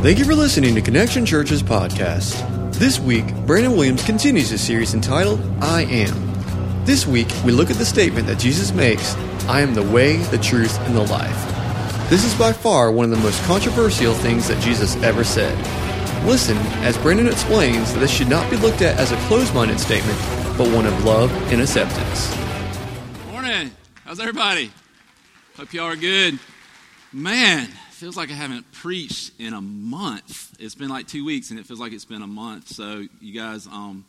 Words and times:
Thank 0.00 0.20
you 0.20 0.24
for 0.24 0.36
listening 0.36 0.76
to 0.76 0.80
Connection 0.80 1.26
Church's 1.26 1.60
podcast. 1.60 2.72
This 2.74 3.00
week, 3.00 3.34
Brandon 3.46 3.72
Williams 3.72 4.04
continues 4.04 4.48
his 4.48 4.60
series 4.60 4.94
entitled 4.94 5.40
I 5.60 5.82
Am. 5.82 6.84
This 6.84 7.04
week, 7.04 7.26
we 7.44 7.50
look 7.50 7.68
at 7.68 7.78
the 7.78 7.84
statement 7.84 8.28
that 8.28 8.38
Jesus 8.38 8.72
makes 8.72 9.16
I 9.48 9.60
am 9.60 9.74
the 9.74 9.82
way, 9.82 10.18
the 10.18 10.38
truth, 10.38 10.78
and 10.82 10.94
the 10.94 11.02
life. 11.02 12.08
This 12.08 12.24
is 12.24 12.32
by 12.38 12.52
far 12.52 12.92
one 12.92 13.06
of 13.06 13.10
the 13.10 13.24
most 13.24 13.42
controversial 13.42 14.14
things 14.14 14.46
that 14.46 14.62
Jesus 14.62 14.94
ever 15.02 15.24
said. 15.24 15.56
Listen 16.24 16.56
as 16.84 16.96
Brandon 16.98 17.26
explains 17.26 17.92
that 17.92 17.98
this 17.98 18.12
should 18.12 18.28
not 18.28 18.48
be 18.52 18.56
looked 18.56 18.82
at 18.82 18.96
as 19.00 19.10
a 19.10 19.16
closed 19.26 19.52
minded 19.52 19.80
statement, 19.80 20.16
but 20.56 20.72
one 20.72 20.86
of 20.86 21.04
love 21.04 21.32
and 21.52 21.60
acceptance. 21.60 22.32
Morning. 23.32 23.72
How's 24.04 24.20
everybody? 24.20 24.70
Hope 25.56 25.72
y'all 25.72 25.86
are 25.86 25.96
good. 25.96 26.38
Man, 27.12 27.68
feels 27.98 28.16
like 28.16 28.30
I 28.30 28.34
haven't 28.34 28.70
preached 28.70 29.32
in 29.40 29.54
a 29.54 29.60
month. 29.60 30.54
It's 30.60 30.76
been 30.76 30.88
like 30.88 31.08
two 31.08 31.24
weeks, 31.24 31.50
and 31.50 31.58
it 31.58 31.66
feels 31.66 31.80
like 31.80 31.92
it's 31.92 32.04
been 32.04 32.22
a 32.22 32.28
month. 32.28 32.68
So, 32.68 33.04
you 33.20 33.38
guys, 33.38 33.66
um, 33.66 34.04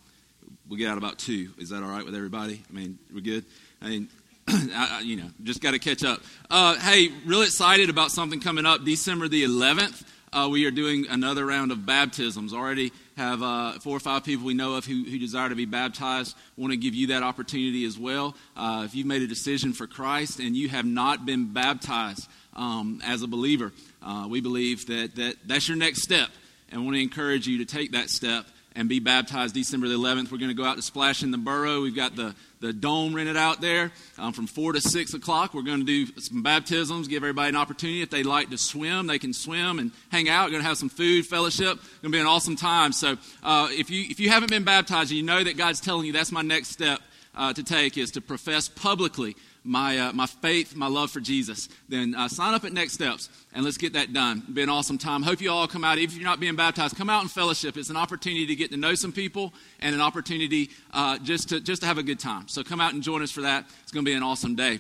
we 0.70 0.77
get 0.77 0.89
out 0.89 0.99
about 0.99 1.17
two. 1.17 1.49
Is 1.57 1.70
that 1.70 1.81
all 1.81 1.89
right 1.89 2.05
with 2.05 2.13
everybody? 2.13 2.61
I 2.70 2.71
mean, 2.71 2.99
we're 3.11 3.21
good. 3.21 3.45
I 3.81 3.89
mean, 3.89 4.07
I, 4.47 5.02
you 5.03 5.16
know, 5.16 5.30
just 5.41 5.59
got 5.59 5.71
to 5.71 5.80
catch 5.80 6.03
up. 6.03 6.21
Uh, 6.52 6.75
hey, 6.75 7.09
real 7.25 7.41
excited 7.41 7.89
about 7.89 8.11
something 8.11 8.39
coming 8.39 8.67
up 8.67 8.85
December 8.85 9.27
the 9.27 9.44
11th. 9.44 10.03
Uh, 10.31 10.47
we 10.52 10.67
are 10.67 10.71
doing 10.71 11.08
another 11.09 11.44
round 11.44 11.71
of 11.71 11.88
baptisms. 11.88 12.53
Already 12.53 12.91
have 13.17 13.41
uh, 13.41 13.71
four 13.80 13.97
or 13.97 13.99
five 13.99 14.23
people 14.23 14.45
we 14.45 14.53
know 14.53 14.75
of 14.75 14.85
who, 14.85 15.03
who 15.03 15.17
desire 15.17 15.49
to 15.49 15.55
be 15.55 15.66
baptized. 15.66 16.38
Want 16.58 16.71
to 16.73 16.77
give 16.77 16.94
you 16.94 17.08
that 17.08 17.23
opportunity 17.23 17.85
as 17.85 17.97
well. 17.97 18.35
Uh, 18.55 18.83
if 18.85 18.94
you've 18.94 19.08
made 19.08 19.23
a 19.23 19.27
decision 19.27 19.73
for 19.73 19.88
Christ 19.88 20.39
and 20.39 20.55
you 20.55 20.69
have 20.69 20.85
not 20.85 21.25
been 21.25 21.52
baptized 21.52 22.30
um, 22.55 23.02
as 23.05 23.21
a 23.21 23.27
believer, 23.27 23.71
uh, 24.02 24.27
we 24.30 24.41
believe 24.41 24.85
that, 24.88 25.16
that 25.16 25.35
that's 25.45 25.67
your 25.67 25.77
next 25.77 26.02
step, 26.03 26.30
and 26.72 26.83
want 26.86 26.95
to 26.95 27.02
encourage 27.02 27.47
you 27.47 27.59
to 27.59 27.66
take 27.66 27.91
that 27.94 28.09
step 28.09 28.45
and 28.75 28.88
be 28.88 29.00
baptized 29.00 29.53
December 29.53 29.88
the 29.88 29.95
11th. 29.95 30.31
We're 30.31 30.38
going 30.38 30.50
to 30.50 30.56
go 30.56 30.64
out 30.64 30.78
to 30.78 30.81
Splash 30.81 31.23
in 31.23 31.31
the 31.31 31.38
Borough. 31.38 31.81
We've 31.81 31.95
got 31.95 32.16
the, 32.16 32.36
the 32.61 32.72
dome 32.72 33.14
rented 33.14 33.36
out 33.36 33.61
there 33.61 33.91
um, 34.17 34.31
from 34.31 34.47
4 34.47 34.73
to 34.73 34.81
6 34.81 35.14
o'clock. 35.16 35.53
We're 35.53 35.64
going 35.64 35.86
to 35.86 36.06
do 36.06 36.22
some 36.22 36.44
baptisms, 36.44 37.08
give 37.08 37.23
everybody 37.23 37.50
an 37.50 37.56
opportunity. 37.56 38.02
If 38.02 38.09
they 38.09 38.23
like 38.23 38.50
to 38.52 38.58
swim, 38.58 39.08
they 39.08 39.19
can 39.19 39.34
swim 39.34 39.80
and 39.80 39.91
hang 40.11 40.30
out. 40.30 40.45
We're 40.45 40.52
going 40.52 40.63
to 40.63 40.67
have 40.67 40.78
some 40.78 40.89
food, 40.89 41.25
fellowship. 41.25 41.78
It's 41.81 42.00
going 42.02 42.11
to 42.11 42.16
be 42.17 42.19
an 42.19 42.28
awesome 42.28 42.56
time. 42.56 42.91
So 42.94 43.17
uh, 43.44 43.67
if, 43.72 43.89
you, 43.89 44.06
if 44.09 44.19
you 44.19 44.30
haven't 44.30 44.50
been 44.50 44.63
baptized 44.63 45.11
and 45.11 45.17
you 45.17 45.23
know 45.23 45.44
that 45.44 45.58
God's 45.58 45.81
telling 45.81 46.06
you 46.06 46.13
that's 46.13 46.31
my 46.31 46.41
next 46.41 46.69
step 46.69 47.02
uh, 47.36 47.53
to 47.53 47.63
take 47.63 47.97
is 47.97 48.11
to 48.11 48.22
profess 48.22 48.69
publicly 48.69 49.36
my, 49.63 49.97
uh, 49.97 50.13
my 50.13 50.25
faith, 50.25 50.75
my 50.75 50.88
love 50.88 51.11
for 51.11 51.19
Jesus, 51.19 51.69
then 51.88 52.15
uh, 52.15 52.27
sign 52.27 52.53
up 52.53 52.63
at 52.63 52.73
Next 52.73 52.93
Steps 52.93 53.29
and 53.53 53.63
let's 53.63 53.77
get 53.77 53.93
that 53.93 54.13
done. 54.13 54.39
It'll 54.43 54.53
be 54.53 54.63
an 54.63 54.69
awesome 54.69 54.97
time. 54.97 55.23
Hope 55.23 55.41
you 55.41 55.51
all 55.51 55.67
come 55.67 55.83
out. 55.83 55.97
If 55.97 56.13
you're 56.13 56.23
not 56.23 56.39
being 56.39 56.55
baptized, 56.55 56.95
come 56.95 57.09
out 57.09 57.21
and 57.21 57.31
fellowship. 57.31 57.77
It's 57.77 57.89
an 57.89 57.97
opportunity 57.97 58.45
to 58.47 58.55
get 58.55 58.71
to 58.71 58.77
know 58.77 58.95
some 58.95 59.11
people 59.11 59.53
and 59.79 59.93
an 59.93 60.01
opportunity 60.01 60.69
uh, 60.91 61.17
just, 61.19 61.49
to, 61.49 61.59
just 61.59 61.81
to 61.81 61.88
have 61.88 61.97
a 61.97 62.03
good 62.03 62.19
time. 62.19 62.47
So 62.47 62.63
come 62.63 62.81
out 62.81 62.93
and 62.93 63.03
join 63.03 63.21
us 63.21 63.31
for 63.31 63.41
that. 63.41 63.66
It's 63.83 63.91
going 63.91 64.05
to 64.05 64.09
be 64.09 64.16
an 64.16 64.23
awesome 64.23 64.55
day 64.55 64.79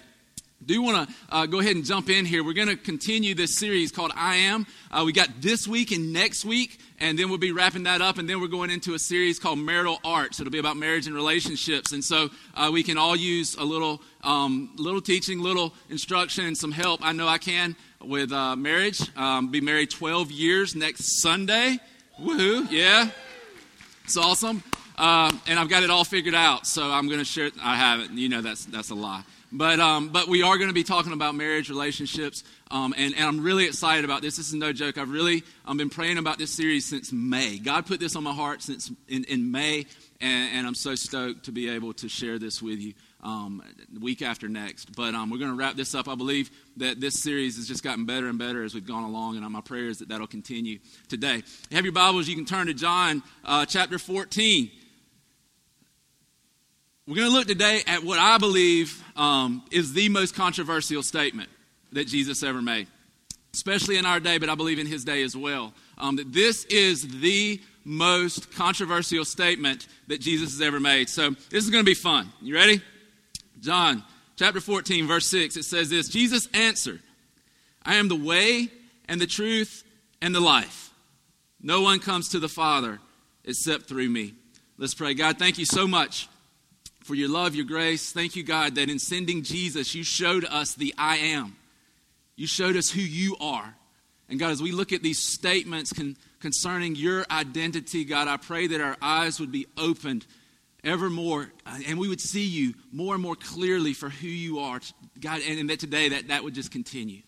do 0.65 0.73
you 0.73 0.81
want 0.81 1.07
to 1.07 1.15
uh, 1.29 1.45
go 1.45 1.59
ahead 1.59 1.75
and 1.75 1.85
jump 1.85 2.09
in 2.09 2.25
here. 2.25 2.43
We're 2.43 2.53
going 2.53 2.67
to 2.67 2.75
continue 2.75 3.33
this 3.33 3.57
series 3.57 3.91
called 3.91 4.11
I 4.15 4.35
Am. 4.35 4.67
Uh, 4.91 5.03
we 5.05 5.13
got 5.13 5.41
this 5.41 5.67
week 5.67 5.91
and 5.91 6.11
next 6.11 6.43
week, 6.43 6.79
and 6.99 7.17
then 7.17 7.29
we'll 7.29 7.37
be 7.37 7.53
wrapping 7.53 7.83
that 7.83 8.01
up, 8.01 8.17
and 8.17 8.29
then 8.29 8.41
we're 8.41 8.47
going 8.47 8.69
into 8.69 8.93
a 8.93 8.99
series 8.99 9.39
called 9.39 9.57
Marital 9.59 9.99
Arts. 10.03 10.39
It'll 10.39 10.51
be 10.51 10.59
about 10.59 10.75
marriage 10.75 11.07
and 11.07 11.15
relationships, 11.15 11.93
and 11.93 12.03
so 12.03 12.29
uh, 12.55 12.69
we 12.73 12.83
can 12.83 12.97
all 12.97 13.15
use 13.15 13.55
a 13.55 13.63
little, 13.63 14.01
um, 14.23 14.71
little 14.75 15.01
teaching, 15.01 15.39
little 15.39 15.73
instruction, 15.89 16.45
and 16.45 16.57
some 16.57 16.71
help. 16.71 16.99
I 17.03 17.13
know 17.13 17.27
I 17.27 17.37
can 17.37 17.75
with 18.03 18.33
uh, 18.33 18.55
marriage. 18.55 19.01
Um, 19.17 19.51
be 19.51 19.61
married 19.61 19.91
12 19.91 20.29
years 20.29 20.75
next 20.75 21.21
Sunday. 21.21 21.79
Woohoo! 22.21 22.69
Yeah, 22.69 23.09
it's 24.03 24.17
awesome. 24.17 24.61
Uh, 24.97 25.31
and 25.47 25.57
I've 25.57 25.69
got 25.69 25.83
it 25.83 25.89
all 25.89 26.03
figured 26.03 26.35
out, 26.35 26.67
so 26.67 26.83
I'm 26.83 27.07
going 27.07 27.19
to 27.19 27.25
share. 27.25 27.49
I 27.61 27.77
haven't. 27.77 28.17
You 28.17 28.27
know 28.27 28.41
that's 28.41 28.65
that's 28.65 28.89
a 28.89 28.95
lie. 28.95 29.23
But, 29.51 29.79
um, 29.79 30.09
but 30.09 30.27
we 30.27 30.43
are 30.43 30.57
going 30.57 30.69
to 30.69 30.75
be 30.75 30.83
talking 30.83 31.11
about 31.11 31.33
marriage, 31.33 31.69
relationships, 31.69 32.43
um, 32.69 32.93
and, 32.95 33.15
and 33.15 33.23
I'm 33.23 33.41
really 33.41 33.65
excited 33.65 34.05
about 34.05 34.21
this. 34.21 34.37
This 34.37 34.49
is 34.49 34.53
no 34.53 34.71
joke. 34.71 34.99
I've 34.99 35.09
really 35.09 35.43
I've 35.65 35.77
been 35.77 35.89
praying 35.89 36.19
about 36.19 36.37
this 36.37 36.51
series 36.51 36.85
since 36.85 37.11
May. 37.11 37.57
God 37.57 37.87
put 37.87 37.99
this 37.99 38.15
on 38.15 38.23
my 38.23 38.33
heart 38.33 38.61
since 38.61 38.91
in, 39.07 39.23
in 39.23 39.51
May, 39.51 39.87
and, 40.21 40.53
and 40.53 40.67
I'm 40.67 40.75
so 40.75 40.93
stoked 40.93 41.45
to 41.45 41.51
be 41.51 41.67
able 41.67 41.93
to 41.93 42.07
share 42.07 42.37
this 42.37 42.61
with 42.61 42.79
you 42.79 42.93
um, 43.23 43.63
week 43.99 44.21
after 44.21 44.47
next. 44.47 44.95
But 44.95 45.15
um, 45.15 45.31
we're 45.31 45.39
going 45.39 45.51
to 45.51 45.57
wrap 45.57 45.75
this 45.75 45.95
up. 45.95 46.07
I 46.07 46.13
believe 46.13 46.51
that 46.77 46.99
this 46.99 47.19
series 47.19 47.55
has 47.55 47.67
just 47.67 47.83
gotten 47.83 48.05
better 48.05 48.27
and 48.27 48.37
better 48.37 48.63
as 48.63 48.75
we've 48.75 48.85
gone 48.85 49.03
along, 49.03 49.35
and 49.35 49.51
my 49.51 49.61
prayer 49.61 49.87
is 49.87 49.97
that 49.97 50.09
that'll 50.09 50.27
continue 50.27 50.77
today. 51.07 51.41
Have 51.71 51.85
your 51.85 51.93
Bibles, 51.93 52.27
you 52.27 52.35
can 52.35 52.45
turn 52.45 52.67
to 52.67 52.73
John 52.75 53.23
uh, 53.43 53.65
chapter 53.65 53.97
14. 53.97 54.69
We're 57.09 57.15
going 57.15 57.29
to 57.29 57.33
look 57.33 57.47
today 57.47 57.81
at 57.87 58.03
what 58.03 58.19
I 58.19 58.37
believe 58.37 59.03
um, 59.15 59.63
is 59.71 59.93
the 59.93 60.09
most 60.09 60.35
controversial 60.35 61.01
statement 61.01 61.49
that 61.91 62.05
Jesus 62.05 62.43
ever 62.43 62.61
made, 62.61 62.87
especially 63.51 63.97
in 63.97 64.05
our 64.05 64.19
day, 64.19 64.37
but 64.37 64.47
I 64.47 64.53
believe 64.53 64.77
in 64.77 64.85
his 64.85 65.05
day 65.05 65.23
as 65.23 65.35
well. 65.35 65.73
Um, 65.97 66.17
that 66.17 66.31
this 66.31 66.65
is 66.65 67.19
the 67.19 67.59
most 67.83 68.53
controversial 68.53 69.25
statement 69.25 69.87
that 70.05 70.21
Jesus 70.21 70.51
has 70.51 70.61
ever 70.61 70.79
made. 70.79 71.09
So 71.09 71.31
this 71.49 71.63
is 71.63 71.71
going 71.71 71.83
to 71.83 71.89
be 71.89 71.95
fun. 71.95 72.31
You 72.43 72.53
ready? 72.53 72.79
John 73.59 74.03
chapter 74.35 74.61
14, 74.61 75.07
verse 75.07 75.25
6, 75.25 75.57
it 75.57 75.63
says 75.63 75.89
this 75.89 76.09
Jesus 76.09 76.47
answered, 76.53 77.01
I 77.83 77.95
am 77.95 78.07
the 78.07 78.23
way 78.23 78.69
and 79.05 79.19
the 79.19 79.25
truth 79.25 79.83
and 80.21 80.35
the 80.35 80.41
life. 80.41 80.91
No 81.59 81.81
one 81.81 82.01
comes 82.01 82.29
to 82.29 82.39
the 82.39 82.47
Father 82.47 82.99
except 83.45 83.87
through 83.87 84.09
me. 84.09 84.35
Let's 84.77 84.93
pray. 84.93 85.15
God, 85.15 85.39
thank 85.39 85.57
you 85.57 85.65
so 85.65 85.87
much 85.87 86.28
for 87.09 87.15
your 87.15 87.27
love, 87.27 87.55
your 87.55 87.65
grace. 87.65 88.11
Thank 88.11 88.35
you, 88.35 88.43
God, 88.43 88.75
that 88.75 88.87
in 88.87 88.99
sending 88.99 89.41
Jesus, 89.41 89.95
you 89.95 90.03
showed 90.03 90.45
us 90.45 90.75
the 90.75 90.93
I 90.95 91.17
am. 91.17 91.55
You 92.35 92.45
showed 92.45 92.77
us 92.77 92.91
who 92.91 93.01
you 93.01 93.35
are. 93.41 93.73
And 94.29 94.39
God, 94.39 94.51
as 94.51 94.61
we 94.61 94.71
look 94.71 94.93
at 94.93 95.01
these 95.01 95.17
statements 95.17 95.91
con- 95.91 96.17
concerning 96.39 96.95
your 96.95 97.25
identity, 97.31 98.05
God, 98.05 98.27
I 98.27 98.37
pray 98.37 98.67
that 98.67 98.79
our 98.79 98.95
eyes 99.01 99.39
would 99.39 99.51
be 99.51 99.65
opened 99.75 100.27
ever 100.83 101.09
more 101.09 101.51
uh, 101.65 101.79
and 101.87 101.97
we 101.97 102.07
would 102.07 102.21
see 102.21 102.45
you 102.45 102.75
more 102.91 103.15
and 103.15 103.23
more 103.23 103.35
clearly 103.35 103.93
for 103.93 104.09
who 104.09 104.27
you 104.27 104.59
are. 104.59 104.79
God, 105.19 105.41
and, 105.47 105.57
and 105.57 105.69
that 105.71 105.79
today 105.79 106.09
that, 106.09 106.27
that 106.27 106.43
would 106.43 106.53
just 106.53 106.69
continue. 106.69 107.23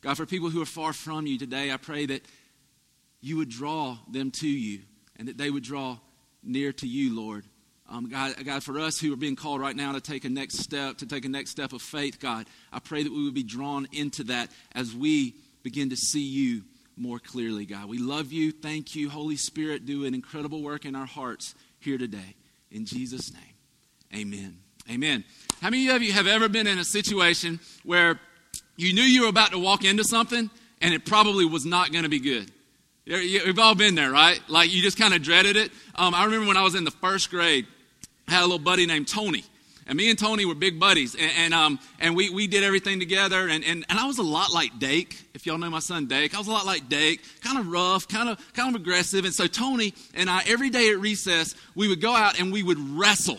God, 0.00 0.16
for 0.16 0.26
people 0.26 0.48
who 0.48 0.62
are 0.62 0.64
far 0.64 0.92
from 0.92 1.26
you 1.26 1.40
today, 1.40 1.72
I 1.72 1.76
pray 1.76 2.06
that 2.06 2.24
you 3.20 3.36
would 3.38 3.48
draw 3.48 3.98
them 4.08 4.30
to 4.30 4.48
you 4.48 4.82
and 5.16 5.26
that 5.26 5.38
they 5.38 5.50
would 5.50 5.64
draw 5.64 5.98
near 6.44 6.72
to 6.74 6.86
you, 6.86 7.16
Lord. 7.16 7.46
Um, 7.92 8.08
God, 8.08 8.34
God, 8.42 8.62
for 8.62 8.78
us 8.80 8.98
who 8.98 9.12
are 9.12 9.16
being 9.16 9.36
called 9.36 9.60
right 9.60 9.76
now 9.76 9.92
to 9.92 10.00
take 10.00 10.24
a 10.24 10.30
next 10.30 10.60
step, 10.60 10.96
to 10.98 11.06
take 11.06 11.26
a 11.26 11.28
next 11.28 11.50
step 11.50 11.74
of 11.74 11.82
faith, 11.82 12.18
God, 12.18 12.46
I 12.72 12.78
pray 12.78 13.02
that 13.02 13.12
we 13.12 13.22
would 13.22 13.34
be 13.34 13.42
drawn 13.42 13.86
into 13.92 14.24
that 14.24 14.50
as 14.74 14.94
we 14.94 15.34
begin 15.62 15.90
to 15.90 15.96
see 15.96 16.22
you 16.22 16.62
more 16.96 17.18
clearly, 17.18 17.66
God. 17.66 17.90
We 17.90 17.98
love 17.98 18.32
you. 18.32 18.50
Thank 18.50 18.96
you. 18.96 19.10
Holy 19.10 19.36
Spirit, 19.36 19.84
do 19.84 20.06
an 20.06 20.14
incredible 20.14 20.62
work 20.62 20.86
in 20.86 20.96
our 20.96 21.04
hearts 21.04 21.54
here 21.80 21.98
today. 21.98 22.34
In 22.70 22.86
Jesus' 22.86 23.30
name, 23.30 24.22
amen. 24.22 24.56
Amen. 24.90 25.22
How 25.60 25.68
many 25.68 25.88
of 25.88 26.02
you 26.02 26.14
have 26.14 26.26
ever 26.26 26.48
been 26.48 26.66
in 26.66 26.78
a 26.78 26.84
situation 26.84 27.60
where 27.84 28.18
you 28.76 28.94
knew 28.94 29.02
you 29.02 29.22
were 29.22 29.28
about 29.28 29.50
to 29.50 29.58
walk 29.58 29.84
into 29.84 30.02
something 30.02 30.48
and 30.80 30.94
it 30.94 31.04
probably 31.04 31.44
was 31.44 31.66
not 31.66 31.92
going 31.92 32.04
to 32.04 32.10
be 32.10 32.20
good? 32.20 32.50
We've 33.06 33.58
all 33.58 33.74
been 33.74 33.96
there, 33.96 34.10
right? 34.10 34.40
Like 34.48 34.72
you 34.72 34.80
just 34.80 34.96
kind 34.96 35.12
of 35.12 35.22
dreaded 35.22 35.56
it. 35.56 35.72
Um, 35.94 36.14
I 36.14 36.24
remember 36.24 36.46
when 36.46 36.56
I 36.56 36.62
was 36.62 36.74
in 36.74 36.84
the 36.84 36.90
first 36.90 37.30
grade, 37.30 37.66
I 38.32 38.36
had 38.36 38.42
a 38.44 38.46
little 38.46 38.58
buddy 38.58 38.86
named 38.86 39.08
Tony. 39.08 39.44
And 39.86 39.98
me 39.98 40.08
and 40.08 40.18
Tony 40.18 40.46
were 40.46 40.54
big 40.54 40.80
buddies. 40.80 41.14
And, 41.14 41.30
and, 41.36 41.54
um, 41.54 41.78
and 42.00 42.16
we, 42.16 42.30
we 42.30 42.46
did 42.46 42.64
everything 42.64 42.98
together. 42.98 43.48
And, 43.48 43.62
and, 43.62 43.84
and 43.90 43.98
I 43.98 44.06
was 44.06 44.18
a 44.18 44.22
lot 44.22 44.52
like 44.52 44.78
Dake, 44.78 45.20
if 45.34 45.44
y'all 45.44 45.58
know 45.58 45.68
my 45.68 45.80
son 45.80 46.06
Dake. 46.06 46.34
I 46.34 46.38
was 46.38 46.46
a 46.46 46.50
lot 46.50 46.64
like 46.64 46.88
Dake, 46.88 47.20
kind 47.42 47.58
of 47.58 47.68
rough, 47.68 48.08
kind 48.08 48.30
of, 48.30 48.52
kind 48.54 48.74
of 48.74 48.80
aggressive. 48.80 49.26
And 49.26 49.34
so 49.34 49.46
Tony 49.46 49.92
and 50.14 50.30
I, 50.30 50.44
every 50.46 50.70
day 50.70 50.90
at 50.90 50.98
recess, 50.98 51.54
we 51.74 51.88
would 51.88 52.00
go 52.00 52.14
out 52.14 52.40
and 52.40 52.52
we 52.52 52.62
would 52.62 52.78
wrestle. 52.78 53.38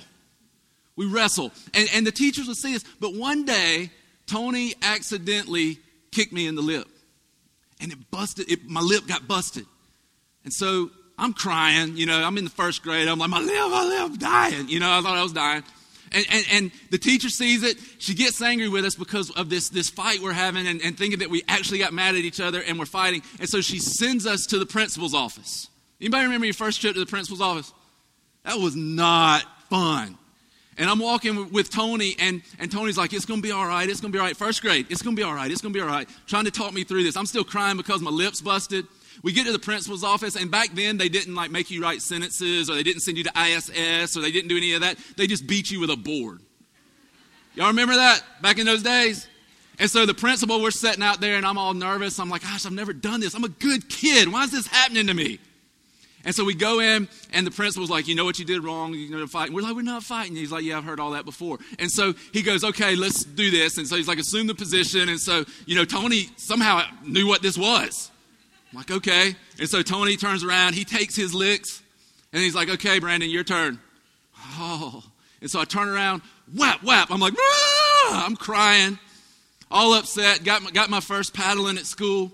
We 0.95 1.07
wrestle. 1.07 1.51
And, 1.73 1.89
and 1.93 2.05
the 2.05 2.11
teachers 2.11 2.47
would 2.47 2.57
see 2.57 2.75
us. 2.75 2.83
But 2.99 3.15
one 3.15 3.45
day, 3.45 3.89
Tony 4.27 4.75
accidentally 4.83 5.79
kicked 6.11 6.33
me 6.33 6.45
in 6.45 6.53
the 6.53 6.61
lip 6.61 6.87
and 7.79 7.91
it 7.91 8.11
busted, 8.11 8.51
it, 8.51 8.69
my 8.69 8.81
lip 8.81 9.07
got 9.07 9.27
busted. 9.27 9.65
And 10.43 10.53
so 10.53 10.91
I'm 11.17 11.33
crying, 11.33 11.95
you 11.95 12.05
know, 12.05 12.23
I'm 12.23 12.37
in 12.37 12.43
the 12.43 12.49
first 12.49 12.81
grade. 12.83 13.07
I'm 13.07 13.19
like, 13.19 13.29
my 13.29 13.39
lip, 13.39 13.69
my 13.69 13.83
lip, 13.83 14.19
dying. 14.19 14.67
You 14.67 14.79
know, 14.79 14.91
I 14.91 15.01
thought 15.01 15.17
I 15.17 15.23
was 15.23 15.33
dying. 15.33 15.63
And, 16.11 16.25
and, 16.31 16.45
and, 16.51 16.71
the 16.91 16.99
teacher 16.99 17.29
sees 17.29 17.63
it. 17.63 17.77
She 17.97 18.13
gets 18.13 18.39
angry 18.39 18.69
with 18.69 18.85
us 18.85 18.93
because 18.93 19.31
of 19.31 19.49
this, 19.49 19.69
this 19.69 19.89
fight 19.89 20.19
we're 20.19 20.31
having 20.31 20.67
and, 20.67 20.79
and 20.81 20.95
thinking 20.95 21.19
that 21.19 21.29
we 21.29 21.43
actually 21.47 21.79
got 21.79 21.91
mad 21.91 22.13
at 22.15 22.21
each 22.21 22.39
other 22.39 22.61
and 22.61 22.77
we're 22.77 22.85
fighting. 22.85 23.23
And 23.39 23.49
so 23.49 23.61
she 23.61 23.79
sends 23.79 24.27
us 24.27 24.45
to 24.47 24.59
the 24.59 24.65
principal's 24.65 25.15
office. 25.15 25.69
Anybody 25.99 26.25
remember 26.25 26.45
your 26.45 26.53
first 26.53 26.81
trip 26.81 26.93
to 26.93 26.99
the 26.99 27.07
principal's 27.07 27.41
office? 27.41 27.73
That 28.43 28.59
was 28.59 28.75
not 28.75 29.43
fun. 29.69 30.17
And 30.77 30.89
I'm 30.89 30.99
walking 30.99 31.51
with 31.51 31.69
Tony, 31.69 32.15
and, 32.19 32.41
and 32.59 32.71
Tony's 32.71 32.97
like, 32.97 33.13
It's 33.13 33.25
going 33.25 33.41
to 33.41 33.47
be 33.47 33.51
all 33.51 33.65
right. 33.65 33.87
It's 33.87 34.01
going 34.01 34.11
to 34.11 34.15
be 34.15 34.19
all 34.19 34.25
right. 34.25 34.35
First 34.35 34.61
grade, 34.61 34.87
it's 34.89 35.01
going 35.01 35.15
to 35.15 35.19
be 35.19 35.23
all 35.23 35.33
right. 35.33 35.49
It's 35.49 35.61
going 35.61 35.71
to 35.71 35.77
be 35.77 35.81
all 35.81 35.87
right. 35.87 36.07
Trying 36.27 36.45
to 36.45 36.51
talk 36.51 36.73
me 36.73 36.83
through 36.83 37.03
this. 37.03 37.15
I'm 37.15 37.25
still 37.25 37.43
crying 37.43 37.77
because 37.77 38.01
my 38.01 38.11
lips 38.11 38.41
busted. 38.41 38.85
We 39.21 39.31
get 39.31 39.45
to 39.45 39.51
the 39.51 39.59
principal's 39.59 40.03
office, 40.03 40.35
and 40.35 40.49
back 40.49 40.69
then 40.73 40.97
they 40.97 41.09
didn't 41.09 41.35
like 41.35 41.51
make 41.51 41.69
you 41.69 41.81
write 41.81 42.01
sentences, 42.01 42.69
or 42.69 42.75
they 42.75 42.83
didn't 42.83 43.01
send 43.01 43.17
you 43.17 43.23
to 43.25 43.31
ISS, 43.35 44.17
or 44.17 44.21
they 44.21 44.31
didn't 44.31 44.47
do 44.47 44.57
any 44.57 44.73
of 44.73 44.81
that. 44.81 44.97
They 45.17 45.27
just 45.27 45.47
beat 45.47 45.69
you 45.69 45.79
with 45.79 45.89
a 45.89 45.97
board. 45.97 46.41
Y'all 47.55 47.67
remember 47.67 47.95
that 47.95 48.21
back 48.41 48.57
in 48.57 48.65
those 48.65 48.81
days? 48.81 49.27
And 49.79 49.89
so 49.89 50.05
the 50.05 50.13
principal, 50.13 50.61
we're 50.61 50.71
sitting 50.71 51.03
out 51.03 51.19
there, 51.19 51.35
and 51.35 51.45
I'm 51.45 51.57
all 51.57 51.73
nervous. 51.73 52.19
I'm 52.19 52.29
like, 52.29 52.43
gosh, 52.43 52.65
I've 52.65 52.73
never 52.73 52.93
done 52.93 53.19
this. 53.19 53.33
I'm 53.33 53.43
a 53.43 53.49
good 53.49 53.89
kid. 53.89 54.31
Why 54.31 54.43
is 54.43 54.51
this 54.51 54.67
happening 54.67 55.07
to 55.07 55.13
me? 55.13 55.39
And 56.25 56.33
so 56.33 56.45
we 56.45 56.53
go 56.53 56.79
in, 56.79 57.09
and 57.33 57.45
the 57.45 57.51
principal's 57.51 57.89
like, 57.89 58.07
You 58.07 58.15
know 58.15 58.23
what 58.23 58.39
you 58.39 58.45
did 58.45 58.63
wrong? 58.63 58.93
Going 58.93 59.11
to 59.11 59.27
fight. 59.27 59.51
We're 59.51 59.61
like, 59.61 59.75
We're 59.75 59.81
not 59.81 60.03
fighting. 60.03 60.35
He's 60.35 60.51
like, 60.51 60.63
Yeah, 60.63 60.77
I've 60.77 60.85
heard 60.85 60.99
all 60.99 61.11
that 61.11 61.25
before. 61.25 61.59
And 61.79 61.91
so 61.91 62.13
he 62.31 62.41
goes, 62.41 62.63
Okay, 62.63 62.95
let's 62.95 63.25
do 63.25 63.51
this. 63.51 63.77
And 63.77 63.85
so 63.85 63.97
he's 63.97 64.07
like, 64.07 64.19
Assume 64.19 64.47
the 64.47 64.55
position. 64.55 65.09
And 65.09 65.19
so, 65.19 65.43
you 65.65 65.75
know, 65.75 65.83
Tony 65.83 66.29
somehow 66.37 66.83
knew 67.03 67.27
what 67.27 67.41
this 67.41 67.57
was. 67.57 68.09
I'm 68.73 68.77
like, 68.79 68.91
Okay. 68.91 69.35
And 69.59 69.69
so 69.69 69.81
Tony 69.81 70.17
turns 70.17 70.43
around, 70.43 70.73
he 70.73 70.83
takes 70.83 71.15
his 71.15 71.33
licks, 71.33 71.81
and 72.33 72.41
he's 72.41 72.55
like, 72.55 72.69
Okay, 72.69 72.99
Brandon, 72.99 73.29
your 73.29 73.43
turn. 73.43 73.79
Oh. 74.57 75.03
And 75.41 75.51
so 75.51 75.59
I 75.59 75.65
turn 75.65 75.87
around, 75.87 76.21
whap, 76.55 76.83
whap. 76.83 77.11
I'm 77.11 77.19
like! 77.19 77.33
I'm 78.09 78.35
crying, 78.35 78.99
all 79.71 79.93
upset. 79.93 80.43
Got 80.43 80.63
my, 80.63 80.71
got 80.71 80.89
my 80.89 80.99
first 80.99 81.33
paddling 81.33 81.77
at 81.77 81.85
school. 81.85 82.31